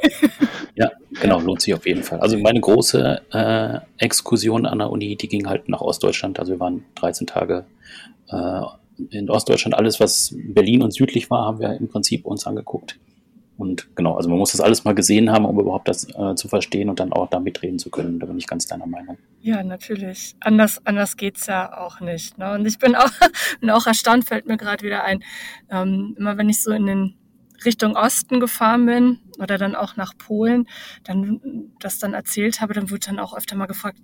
Ja, 0.76 0.88
genau, 1.20 1.40
lohnt 1.40 1.60
sich 1.60 1.74
auf 1.74 1.84
jeden 1.84 2.04
Fall. 2.04 2.20
Also 2.20 2.38
meine 2.38 2.60
große 2.60 3.20
äh, 3.32 3.80
Exkursion 3.98 4.64
an 4.64 4.78
der 4.78 4.88
Uni, 4.88 5.16
die 5.16 5.28
ging 5.28 5.48
halt 5.48 5.68
nach 5.68 5.80
Ostdeutschland. 5.80 6.38
Also 6.38 6.52
wir 6.52 6.60
waren 6.60 6.84
13 6.94 7.26
Tage 7.26 7.66
äh, 8.28 8.62
in 9.10 9.30
Ostdeutschland. 9.30 9.74
Alles, 9.74 10.00
was 10.00 10.34
Berlin 10.36 10.82
und 10.82 10.92
südlich 10.92 11.30
war, 11.30 11.46
haben 11.46 11.60
wir 11.60 11.72
im 11.74 11.88
Prinzip 11.88 12.26
uns 12.26 12.46
angeguckt. 12.46 12.98
Und 13.60 13.94
genau, 13.94 14.14
also 14.14 14.30
man 14.30 14.38
muss 14.38 14.52
das 14.52 14.62
alles 14.62 14.84
mal 14.84 14.94
gesehen 14.94 15.30
haben, 15.30 15.44
um 15.44 15.60
überhaupt 15.60 15.86
das 15.86 16.08
äh, 16.14 16.34
zu 16.34 16.48
verstehen 16.48 16.88
und 16.88 16.98
dann 16.98 17.12
auch 17.12 17.28
da 17.28 17.40
mitreden 17.40 17.78
zu 17.78 17.90
können. 17.90 18.18
Da 18.18 18.24
bin 18.24 18.38
ich 18.38 18.46
ganz 18.46 18.66
deiner 18.66 18.86
Meinung. 18.86 19.18
Ja, 19.42 19.62
natürlich. 19.62 20.34
Anders, 20.40 20.80
anders 20.86 21.18
geht's 21.18 21.46
ja 21.46 21.76
auch 21.76 22.00
nicht. 22.00 22.38
Ne? 22.38 22.54
Und 22.54 22.64
ich 22.64 22.78
bin 22.78 22.94
auch, 22.94 23.10
bin 23.60 23.68
auch 23.68 23.86
erstaunt, 23.86 24.24
fällt 24.24 24.46
mir 24.46 24.56
gerade 24.56 24.82
wieder 24.82 25.04
ein. 25.04 25.22
Ähm, 25.70 26.16
immer 26.18 26.38
wenn 26.38 26.48
ich 26.48 26.62
so 26.62 26.70
in 26.70 26.86
den 26.86 27.14
Richtung 27.62 27.96
Osten 27.96 28.40
gefahren 28.40 28.86
bin 28.86 29.18
oder 29.38 29.58
dann 29.58 29.74
auch 29.74 29.94
nach 29.94 30.16
Polen, 30.16 30.66
dann 31.04 31.70
das 31.80 31.98
dann 31.98 32.14
erzählt 32.14 32.62
habe, 32.62 32.72
dann 32.72 32.88
wird 32.88 33.08
dann 33.08 33.18
auch 33.18 33.36
öfter 33.36 33.56
mal 33.56 33.66
gefragt, 33.66 33.98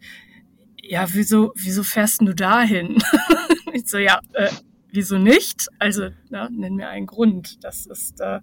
ja, 0.82 1.06
wieso, 1.12 1.52
wieso 1.56 1.82
fährst 1.82 2.20
du 2.20 2.34
dahin? 2.34 2.98
ich 3.72 3.88
so, 3.88 3.96
ja, 3.96 4.20
äh, 4.34 4.50
wieso 4.96 5.18
nicht? 5.18 5.68
Also 5.78 6.10
na, 6.30 6.48
nenn 6.50 6.74
mir 6.74 6.88
einen 6.88 7.06
Grund. 7.06 7.62
Das 7.62 7.86
ist 7.86 8.20
äh, 8.20 8.40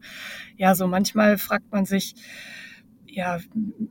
ja 0.55 0.75
so 0.75 0.87
manchmal 0.87 1.37
fragt 1.37 1.71
man 1.71 1.85
sich 1.85 2.15
ja 3.05 3.39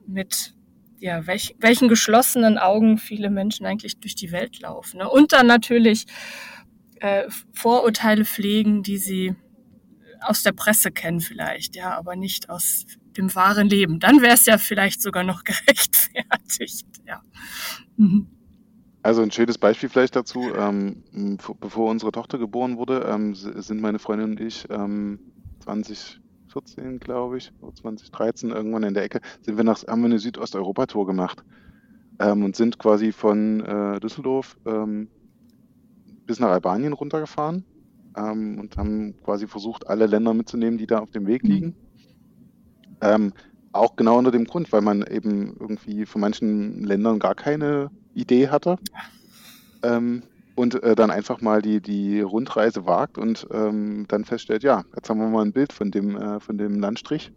mit 0.07 0.55
ja 0.99 1.27
welch, 1.27 1.55
welchen 1.59 1.89
geschlossenen 1.89 2.59
Augen 2.59 2.97
viele 2.97 3.29
Menschen 3.29 3.67
eigentlich 3.67 3.99
durch 3.99 4.15
die 4.15 4.33
Welt 4.33 4.61
laufen. 4.61 4.99
Ne? 4.99 5.11
Und 5.11 5.33
dann 5.33 5.47
natürlich 5.47 6.07
äh, 7.01 7.29
Vorurteile 7.53 8.25
pflegen, 8.25 8.83
die 8.83 8.99
sie 8.99 9.35
aus 10.21 10.45
der 10.45 10.53
Presse 10.53 10.93
kennen 10.93 11.21
vielleicht, 11.21 11.75
ja, 11.75 11.97
aber 11.97 12.15
nicht 12.15 12.49
aus 12.49 12.87
dem 13.17 13.35
wahren 13.35 13.69
Leben. 13.69 13.99
Dann 13.99 14.23
wäre 14.23 14.35
es 14.35 14.47
ja 14.47 14.57
vielleicht 14.57 15.03
sogar 15.03 15.25
noch 15.25 15.45
gerechtfertigt, 15.45 16.87
ja. 17.07 17.21
Mhm. 17.97 18.29
Also 19.03 19.23
ein 19.23 19.33
schönes 19.33 19.59
Beispiel 19.59 19.89
vielleicht 19.89 20.15
dazu. 20.15 20.53
Ähm, 20.57 21.03
bevor 21.61 21.91
unsere 21.91 22.13
Tochter 22.13 22.39
geboren 22.39 22.77
wurde, 22.77 23.05
ähm, 23.09 23.35
sind 23.35 23.81
meine 23.81 23.99
Freundin 23.99 24.31
und 24.33 24.41
ich 24.41 24.67
ähm, 24.71 25.19
2014, 25.61 27.01
glaube 27.01 27.39
ich, 27.39 27.53
oder 27.61 27.75
2013 27.75 28.51
irgendwann 28.51 28.85
in 28.85 28.95
der 28.95 29.03
Ecke, 29.03 29.21
sind 29.41 29.57
wir 29.57 29.65
nach, 29.65 29.85
haben 29.87 30.03
wir 30.03 30.07
eine 30.07 30.21
Südosteuropa-Tour 30.21 31.07
gemacht 31.07 31.43
ähm, 32.21 32.45
und 32.45 32.55
sind 32.55 32.79
quasi 32.79 33.11
von 33.11 33.61
äh, 33.61 33.99
Düsseldorf 33.99 34.57
ähm, 34.67 35.09
bis 36.25 36.39
nach 36.39 36.51
Albanien 36.51 36.93
runtergefahren 36.93 37.65
ähm, 38.17 38.61
und 38.61 38.77
haben 38.77 39.17
quasi 39.25 39.49
versucht, 39.49 39.89
alle 39.89 40.07
Länder 40.07 40.33
mitzunehmen, 40.33 40.79
die 40.79 40.87
da 40.87 41.01
auf 41.01 41.11
dem 41.11 41.27
Weg 41.27 41.43
liegen. 41.43 41.75
Mhm. 43.03 43.33
auch 43.73 43.97
genau 43.97 44.17
unter 44.17 44.31
dem 44.31 44.45
Grund, 44.45 44.71
weil 44.71 44.81
man 44.81 45.03
eben 45.03 45.57
irgendwie 45.59 46.07
von 46.07 46.21
manchen 46.21 46.85
Ländern 46.85 47.19
gar 47.19 47.35
keine 47.35 47.91
Idee 48.15 48.49
hatte. 48.49 48.77
Ähm, 49.83 50.23
und 50.55 50.83
äh, 50.83 50.95
dann 50.95 51.11
einfach 51.11 51.41
mal 51.41 51.63
die, 51.63 51.81
die 51.81 52.21
Rundreise 52.21 52.87
wagt 52.87 53.19
und 53.19 53.47
ähm, 53.53 54.07
dann 54.09 54.25
feststellt, 54.25 54.63
ja, 54.63 54.85
jetzt 54.95 55.09
haben 55.09 55.19
wir 55.19 55.29
mal 55.29 55.45
ein 55.45 55.53
Bild 55.53 55.73
von 55.73 55.91
dem, 55.91 56.17
äh, 56.17 56.41
von 56.41 56.59
dem 56.59 56.79
Landstrich. 56.79 57.33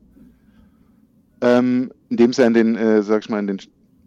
Ähm, 1.42 1.92
in 2.10 2.18
dem 2.18 2.32
es 2.32 2.38
ja 2.38 2.46
in 2.46 2.54
den, 2.54 2.76
äh, 2.76 3.04
sag 3.04 3.24
ich 3.24 3.30
mal, 3.30 3.40
in 3.40 3.48
den, 3.48 3.62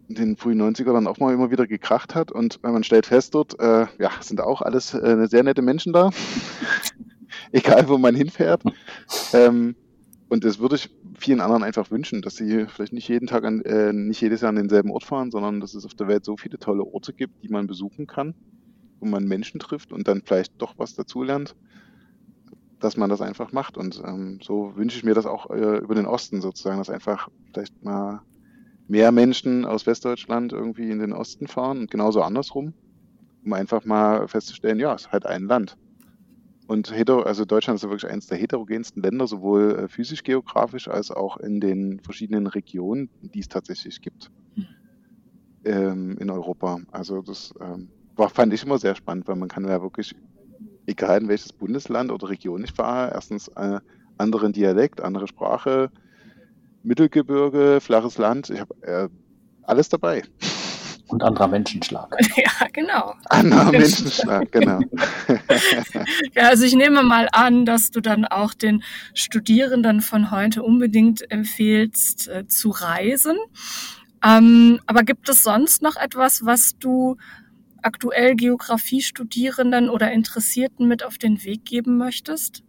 in 0.09 0.15
den 0.15 0.37
frühen 0.37 0.61
90er 0.61 0.93
dann 0.93 1.07
auch 1.07 1.17
mal 1.19 1.33
immer 1.33 1.51
wieder 1.51 1.67
gekracht 1.67 2.15
hat 2.15 2.31
und 2.31 2.61
man 2.63 2.83
stellt 2.83 3.05
fest 3.05 3.35
dort, 3.35 3.59
äh, 3.59 3.87
ja, 3.99 4.11
sind 4.19 4.41
auch 4.41 4.61
alles 4.61 4.93
äh, 4.93 5.27
sehr 5.27 5.43
nette 5.43 5.61
Menschen 5.61 5.93
da. 5.93 6.11
Egal, 7.51 7.87
wo 7.87 7.97
man 7.97 8.15
hinfährt. 8.15 8.61
Ähm, 9.33 9.75
und 10.29 10.43
das 10.45 10.59
würde 10.59 10.75
ich 10.75 10.91
vielen 11.17 11.41
anderen 11.41 11.63
einfach 11.63 11.89
wünschen, 11.89 12.21
dass 12.21 12.35
sie 12.35 12.67
vielleicht 12.67 12.93
nicht 12.93 13.07
jeden 13.07 13.27
Tag 13.27 13.43
an, 13.43 13.61
äh, 13.61 13.91
nicht 13.91 14.21
jedes 14.21 14.41
Jahr 14.41 14.49
an 14.49 14.55
denselben 14.55 14.91
Ort 14.91 15.03
fahren, 15.03 15.31
sondern 15.31 15.59
dass 15.59 15.73
es 15.73 15.85
auf 15.85 15.95
der 15.95 16.07
Welt 16.07 16.23
so 16.23 16.37
viele 16.37 16.59
tolle 16.59 16.83
Orte 16.83 17.13
gibt, 17.13 17.43
die 17.43 17.49
man 17.49 17.65
besuchen 17.65 18.05
kann, 18.05 18.35
wo 18.99 19.07
man 19.07 19.25
Menschen 19.25 19.59
trifft 19.59 19.91
und 19.91 20.07
dann 20.07 20.21
vielleicht 20.23 20.53
doch 20.61 20.75
was 20.77 20.93
dazulernt, 20.93 21.55
dass 22.79 22.95
man 22.95 23.09
das 23.09 23.21
einfach 23.21 23.51
macht. 23.51 23.75
Und 23.75 24.03
ähm, 24.05 24.39
so 24.43 24.73
wünsche 24.75 24.97
ich 24.97 25.03
mir 25.03 25.15
das 25.15 25.25
auch 25.25 25.49
äh, 25.49 25.77
über 25.79 25.95
den 25.95 26.05
Osten 26.05 26.41
sozusagen, 26.41 26.77
dass 26.77 26.91
einfach 26.91 27.29
vielleicht 27.51 27.83
mal 27.83 28.21
mehr 28.87 29.11
Menschen 29.11 29.65
aus 29.65 29.87
Westdeutschland 29.87 30.53
irgendwie 30.53 30.91
in 30.91 30.99
den 30.99 31.13
Osten 31.13 31.47
fahren 31.47 31.79
und 31.79 31.91
genauso 31.91 32.21
andersrum, 32.21 32.73
um 33.43 33.53
einfach 33.53 33.83
mal 33.83 34.27
festzustellen, 34.27 34.79
ja, 34.79 34.93
es 34.93 35.05
ist 35.05 35.11
halt 35.11 35.25
ein 35.25 35.45
Land. 35.45 35.75
Und 36.69 36.95
hetero, 36.95 37.21
also 37.23 37.45
Deutschland 37.45 37.77
ist 37.77 37.81
ja 37.81 37.89
wirklich 37.89 38.11
eines 38.11 38.27
der 38.27 38.37
heterogensten 38.37 39.01
Länder, 39.01 39.25
sowohl 39.25 39.71
äh, 39.71 39.87
physisch 39.87 40.21
geografisch 40.21 40.87
als 40.87 41.09
auch 41.09 41.37
in 41.37 41.59
den 41.59 41.99
verschiedenen 41.99 42.45
Regionen, 42.45 43.09
die 43.23 43.39
es 43.39 43.47
tatsächlich 43.47 44.01
gibt 44.01 44.29
mhm. 44.53 44.67
ähm, 45.63 46.17
in 46.19 46.29
Europa. 46.29 46.79
Also 46.91 47.23
das 47.23 47.55
ähm, 47.59 47.89
war, 48.15 48.29
fand 48.29 48.53
ich 48.53 48.63
immer 48.63 48.77
sehr 48.77 48.93
spannend, 48.93 49.27
weil 49.27 49.35
man 49.35 49.49
kann 49.49 49.67
ja 49.67 49.81
wirklich, 49.81 50.15
egal 50.85 51.23
in 51.23 51.27
welches 51.27 51.53
Bundesland 51.53 52.11
oder 52.11 52.29
Region 52.29 52.63
ich 52.63 52.73
fahre, 52.73 53.13
erstens 53.15 53.47
äh, 53.55 53.79
anderen 54.19 54.53
Dialekt, 54.53 55.01
andere 55.01 55.27
Sprache, 55.27 55.89
Mittelgebirge, 56.83 57.79
flaches 57.81 58.19
Land, 58.19 58.51
ich 58.51 58.59
habe 58.59 58.75
äh, 58.83 59.09
alles 59.63 59.89
dabei. 59.89 60.21
Und 61.09 61.23
anderer 61.23 61.47
Menschenschlag. 61.47 62.15
Ja, 62.35 62.67
genau. 62.71 63.15
Anderer 63.25 63.71
Menschenschlag, 63.71 64.51
genau. 64.51 64.79
ja, 66.35 66.43
also 66.43 66.63
ich 66.63 66.75
nehme 66.75 67.03
mal 67.03 67.27
an, 67.31 67.65
dass 67.65 67.91
du 67.91 67.99
dann 67.99 68.25
auch 68.25 68.53
den 68.53 68.83
Studierenden 69.13 70.01
von 70.01 70.31
heute 70.31 70.63
unbedingt 70.63 71.29
empfehlst, 71.31 72.27
äh, 72.27 72.47
zu 72.47 72.69
reisen. 72.69 73.37
Ähm, 74.23 74.79
aber 74.85 75.03
gibt 75.03 75.27
es 75.29 75.43
sonst 75.43 75.81
noch 75.81 75.95
etwas, 75.95 76.45
was 76.45 76.77
du 76.77 77.17
aktuell 77.81 78.35
Geografiestudierenden 78.35 79.89
oder 79.89 80.11
Interessierten 80.11 80.87
mit 80.87 81.03
auf 81.03 81.17
den 81.17 81.43
Weg 81.43 81.65
geben 81.65 81.97
möchtest? 81.97 82.63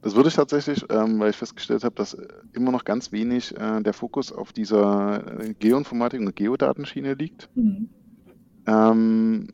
Das 0.00 0.14
würde 0.14 0.28
ich 0.28 0.36
tatsächlich, 0.36 0.84
ähm, 0.90 1.18
weil 1.18 1.30
ich 1.30 1.36
festgestellt 1.36 1.82
habe, 1.82 1.96
dass 1.96 2.16
immer 2.52 2.70
noch 2.70 2.84
ganz 2.84 3.10
wenig 3.10 3.56
äh, 3.56 3.82
der 3.82 3.92
Fokus 3.92 4.32
auf 4.32 4.52
dieser 4.52 5.40
äh, 5.40 5.54
Geoinformatik 5.54 6.20
und 6.20 6.36
Geodatenschiene 6.36 7.14
liegt. 7.14 7.48
Mhm. 7.56 7.88
Ähm, 8.66 9.48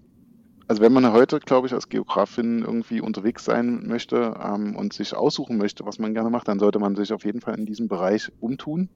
also 0.66 0.82
wenn 0.82 0.92
man 0.92 1.12
heute, 1.12 1.40
glaube 1.40 1.66
ich, 1.66 1.72
als 1.72 1.88
Geografin 1.88 2.62
irgendwie 2.62 3.01
unterwegs 3.01 3.45
sein 3.45 3.86
möchte 3.86 4.34
ähm, 4.42 4.76
und 4.76 4.92
sich 4.92 5.14
aussuchen 5.14 5.57
möchte, 5.57 5.86
was 5.86 5.99
man 5.99 6.14
gerne 6.14 6.30
macht, 6.30 6.49
dann 6.49 6.59
sollte 6.59 6.78
man 6.78 6.95
sich 6.95 7.12
auf 7.12 7.24
jeden 7.24 7.40
Fall 7.40 7.59
in 7.59 7.66
diesem 7.66 7.88
Bereich 7.88 8.30
umtun, 8.40 8.88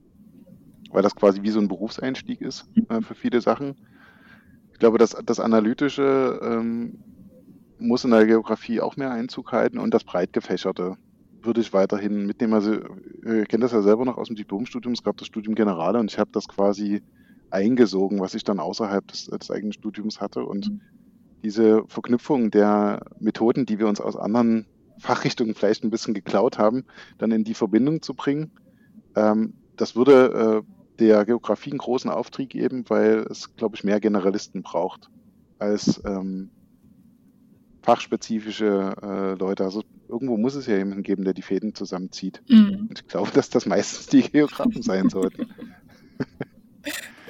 weil 0.91 1.01
das 1.01 1.15
quasi 1.15 1.41
wie 1.41 1.51
so 1.51 1.59
ein 1.59 1.67
Berufseinstieg 1.67 2.41
ist 2.41 2.67
äh, 2.89 3.01
für 3.01 3.15
viele 3.15 3.41
Sachen. 3.41 3.75
Ich 4.71 4.79
glaube, 4.79 4.97
dass 4.97 5.15
das 5.25 5.39
Analytische 5.39 6.39
ähm, 6.43 6.99
muss 7.79 8.03
in 8.03 8.11
der 8.11 8.25
Geografie 8.25 8.81
auch 8.81 8.97
mehr 8.97 9.11
Einzug 9.11 9.51
halten 9.51 9.79
und 9.79 9.93
das 9.93 10.03
Breitgefächerte 10.03 10.97
würde 11.43 11.61
ich 11.61 11.73
weiterhin 11.73 12.25
mitnehmen. 12.25 12.53
Also 12.53 12.73
äh, 13.25 13.41
ich 13.41 13.47
kenne 13.47 13.61
das 13.61 13.71
ja 13.71 13.81
selber 13.81 14.05
noch 14.05 14.17
aus 14.17 14.27
dem 14.27 14.35
Diplomstudium. 14.35 14.93
Es 14.93 15.03
gab 15.03 15.17
das 15.17 15.27
Studium 15.27 15.55
Generale 15.55 15.99
und 15.99 16.11
ich 16.11 16.19
habe 16.19 16.31
das 16.31 16.47
quasi 16.47 17.01
eingesogen, 17.49 18.19
was 18.19 18.35
ich 18.35 18.43
dann 18.43 18.59
außerhalb 18.59 19.07
des, 19.07 19.25
des 19.25 19.51
eigenen 19.51 19.73
Studiums 19.73 20.21
hatte. 20.21 20.43
Und 20.43 20.69
mhm. 20.69 20.81
diese 21.43 21.83
Verknüpfung 21.87 22.51
der 22.51 23.05
Methoden, 23.19 23.65
die 23.65 23.79
wir 23.79 23.87
uns 23.87 24.01
aus 24.01 24.15
anderen 24.15 24.65
Fachrichtungen 24.99 25.55
vielleicht 25.55 25.83
ein 25.83 25.91
bisschen 25.91 26.13
geklaut 26.13 26.57
haben, 26.57 26.85
dann 27.17 27.31
in 27.31 27.43
die 27.43 27.53
Verbindung 27.53 28.01
zu 28.01 28.13
bringen, 28.13 28.51
ähm, 29.15 29.53
das 29.77 29.95
würde 29.95 30.63
äh, 30.65 30.99
der 30.99 31.25
Geografie 31.25 31.71
einen 31.71 31.79
großen 31.79 32.11
Auftrieb 32.11 32.49
geben, 32.49 32.83
weil 32.89 33.25
es, 33.29 33.55
glaube 33.55 33.77
ich, 33.77 33.85
mehr 33.85 34.01
Generalisten 34.01 34.61
braucht 34.61 35.09
als 35.57 36.01
ähm, 36.05 36.51
fachspezifische 37.81 38.93
äh, 39.01 39.33
Leute. 39.39 39.63
Also 39.63 39.83
irgendwo 40.07 40.37
muss 40.37 40.55
es 40.55 40.67
ja 40.67 40.77
jemanden 40.77 41.03
geben, 41.03 41.23
der 41.23 41.33
die 41.33 41.41
Fäden 41.41 41.75
zusammenzieht. 41.75 42.41
Mhm. 42.47 42.87
Und 42.89 42.99
ich 42.99 43.07
glaube, 43.07 43.31
dass 43.31 43.49
das 43.49 43.65
meistens 43.65 44.07
die 44.07 44.21
Geografen 44.21 44.81
sein 44.81 45.09
sollten. 45.09 45.49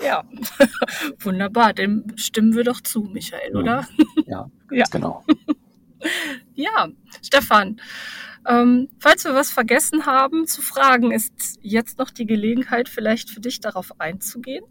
Ja, 0.03 0.23
wunderbar. 1.19 1.73
Dem 1.73 2.05
stimmen 2.15 2.55
wir 2.55 2.63
doch 2.63 2.81
zu, 2.81 3.01
Michael, 3.01 3.55
oder? 3.55 3.87
Ja, 4.25 4.49
ja. 4.71 4.85
genau. 4.91 5.25
ja, 6.55 6.89
Stefan, 7.21 7.81
ähm, 8.47 8.87
falls 8.99 9.25
wir 9.25 9.33
was 9.33 9.51
vergessen 9.51 10.05
haben 10.05 10.47
zu 10.47 10.61
fragen, 10.61 11.11
ist 11.11 11.59
jetzt 11.61 11.99
noch 11.99 12.11
die 12.11 12.25
Gelegenheit, 12.25 12.87
vielleicht 12.87 13.29
für 13.29 13.41
dich 13.41 13.59
darauf 13.59 13.99
einzugehen. 13.99 14.63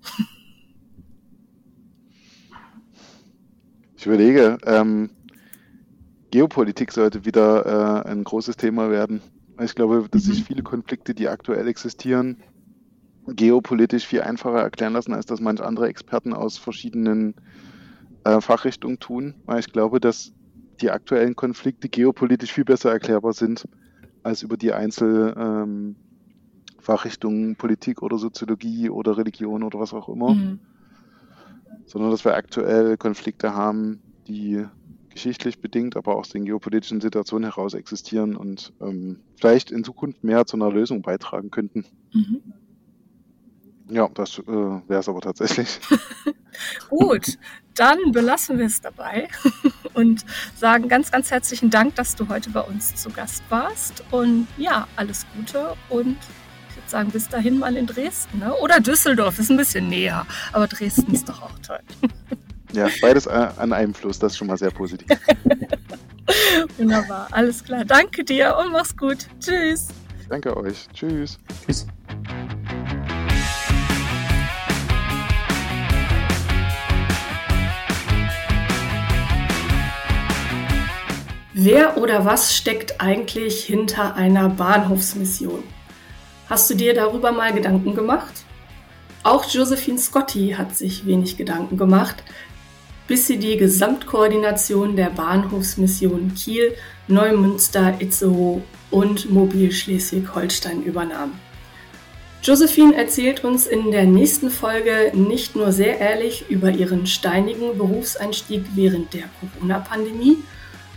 Ich 3.96 4.06
überlege, 4.06 4.58
ähm, 4.64 5.10
Geopolitik 6.30 6.92
sollte 6.92 7.24
wieder 7.24 8.04
äh, 8.04 8.10
ein 8.10 8.24
großes 8.24 8.56
Thema 8.56 8.90
werden. 8.90 9.22
Ich 9.60 9.74
glaube, 9.74 10.06
dass 10.10 10.24
sich 10.24 10.40
mhm. 10.40 10.44
viele 10.44 10.62
Konflikte, 10.62 11.14
die 11.14 11.28
aktuell 11.28 11.66
existieren, 11.66 12.36
geopolitisch 13.26 14.06
viel 14.06 14.22
einfacher 14.22 14.60
erklären 14.60 14.92
lassen, 14.92 15.14
als 15.14 15.26
das 15.26 15.40
manche 15.40 15.64
andere 15.64 15.88
Experten 15.88 16.32
aus 16.32 16.58
verschiedenen 16.58 17.34
äh, 18.24 18.40
Fachrichtungen 18.40 18.98
tun. 18.98 19.34
Weil 19.46 19.60
ich 19.60 19.72
glaube, 19.72 20.00
dass 20.00 20.32
die 20.80 20.90
aktuellen 20.90 21.34
Konflikte 21.34 21.88
geopolitisch 21.88 22.52
viel 22.52 22.64
besser 22.64 22.92
erklärbar 22.92 23.32
sind 23.32 23.66
als 24.22 24.42
über 24.42 24.56
die 24.56 24.72
Einzelfachrichtungen 24.72 27.50
ähm, 27.50 27.56
Politik 27.56 28.02
oder 28.02 28.18
Soziologie 28.18 28.90
oder 28.90 29.16
Religion 29.16 29.62
oder 29.62 29.80
was 29.80 29.92
auch 29.92 30.08
immer. 30.08 30.34
Mhm. 30.34 30.60
Sondern 31.86 32.10
dass 32.10 32.24
wir 32.24 32.34
aktuell 32.34 32.96
Konflikte 32.96 33.54
haben, 33.54 34.00
die 34.26 34.64
geschichtlich 35.18 35.60
bedingt, 35.60 35.96
aber 35.96 36.14
auch 36.14 36.20
aus 36.20 36.28
den 36.28 36.44
geopolitischen 36.44 37.00
Situationen 37.00 37.50
heraus 37.50 37.74
existieren 37.74 38.36
und 38.36 38.72
ähm, 38.80 39.18
vielleicht 39.34 39.72
in 39.72 39.82
Zukunft 39.82 40.22
mehr 40.22 40.46
zu 40.46 40.56
einer 40.56 40.70
Lösung 40.70 41.02
beitragen 41.02 41.50
könnten. 41.50 41.84
Mhm. 42.12 42.40
Ja, 43.90 44.08
das 44.14 44.38
äh, 44.38 44.46
wäre 44.46 45.00
es 45.00 45.08
aber 45.08 45.20
tatsächlich. 45.20 45.80
Gut, 46.88 47.36
dann 47.74 48.12
belassen 48.12 48.58
wir 48.58 48.66
es 48.66 48.80
dabei 48.80 49.26
und 49.94 50.24
sagen 50.54 50.88
ganz, 50.88 51.10
ganz 51.10 51.32
herzlichen 51.32 51.70
Dank, 51.70 51.96
dass 51.96 52.14
du 52.14 52.28
heute 52.28 52.50
bei 52.50 52.60
uns 52.60 52.94
zu 52.94 53.10
Gast 53.10 53.42
warst. 53.48 54.04
Und 54.12 54.46
ja, 54.56 54.86
alles 54.94 55.26
Gute 55.36 55.74
und 55.88 56.16
ich 56.68 56.76
würde 56.76 56.88
sagen, 56.88 57.10
bis 57.10 57.28
dahin 57.28 57.58
mal 57.58 57.76
in 57.76 57.88
Dresden. 57.88 58.38
Ne? 58.38 58.54
Oder 58.54 58.78
Düsseldorf 58.78 59.40
ist 59.40 59.50
ein 59.50 59.56
bisschen 59.56 59.88
näher, 59.88 60.26
aber 60.52 60.68
Dresden 60.68 61.12
ist 61.12 61.28
doch 61.28 61.42
auch 61.42 61.58
toll. 61.58 61.80
Ja, 62.72 62.88
beides 63.00 63.26
an 63.26 63.72
einem 63.72 63.94
Fluss, 63.94 64.18
das 64.18 64.32
ist 64.32 64.38
schon 64.38 64.48
mal 64.48 64.58
sehr 64.58 64.70
positiv. 64.70 65.08
Wunderbar, 66.76 67.28
alles 67.30 67.64
klar. 67.64 67.84
Danke 67.84 68.24
dir 68.24 68.56
und 68.58 68.72
mach's 68.72 68.96
gut. 68.96 69.26
Tschüss. 69.40 69.88
Danke 70.28 70.54
euch. 70.56 70.86
Tschüss. 70.92 71.38
Tschüss. 71.64 71.86
Wer 81.54 81.96
oder 81.96 82.24
was 82.24 82.54
steckt 82.54 83.00
eigentlich 83.00 83.64
hinter 83.64 84.14
einer 84.14 84.48
Bahnhofsmission? 84.48 85.64
Hast 86.48 86.70
du 86.70 86.74
dir 86.74 86.94
darüber 86.94 87.32
mal 87.32 87.52
Gedanken 87.52 87.96
gemacht? 87.96 88.44
Auch 89.24 89.44
Josephine 89.44 89.98
Scotti 89.98 90.54
hat 90.56 90.76
sich 90.76 91.04
wenig 91.04 91.36
Gedanken 91.36 91.76
gemacht, 91.76 92.22
bis 93.08 93.26
sie 93.26 93.38
die 93.38 93.56
Gesamtkoordination 93.56 94.94
der 94.94 95.10
Bahnhofsmission 95.10 96.34
Kiel, 96.34 96.74
Neumünster, 97.08 98.00
Itzehoe 98.00 98.62
und 98.90 99.30
Mobil 99.30 99.72
Schleswig-Holstein 99.72 100.82
übernahm. 100.82 101.32
Josephine 102.42 102.94
erzählt 102.94 103.42
uns 103.42 103.66
in 103.66 103.90
der 103.90 104.04
nächsten 104.04 104.50
Folge 104.50 105.10
nicht 105.14 105.56
nur 105.56 105.72
sehr 105.72 105.98
ehrlich 105.98 106.44
über 106.48 106.70
ihren 106.70 107.06
steinigen 107.06 107.76
Berufseinstieg 107.76 108.64
während 108.74 109.12
der 109.12 109.24
Corona-Pandemie, 109.40 110.36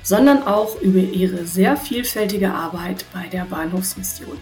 sondern 0.03 0.43
auch 0.43 0.79
über 0.81 0.99
ihre 0.99 1.45
sehr 1.45 1.77
vielfältige 1.77 2.53
Arbeit 2.53 3.05
bei 3.13 3.27
der 3.27 3.45
Bahnhofsmission. 3.45 4.37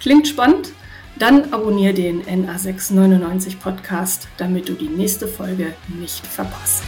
Klingt 0.00 0.28
spannend? 0.28 0.72
Dann 1.18 1.52
abonniere 1.52 1.94
den 1.94 2.22
NA699 2.22 3.58
Podcast, 3.58 4.28
damit 4.36 4.68
du 4.68 4.74
die 4.74 4.88
nächste 4.88 5.26
Folge 5.26 5.74
nicht 5.88 6.24
verpasst. 6.24 6.84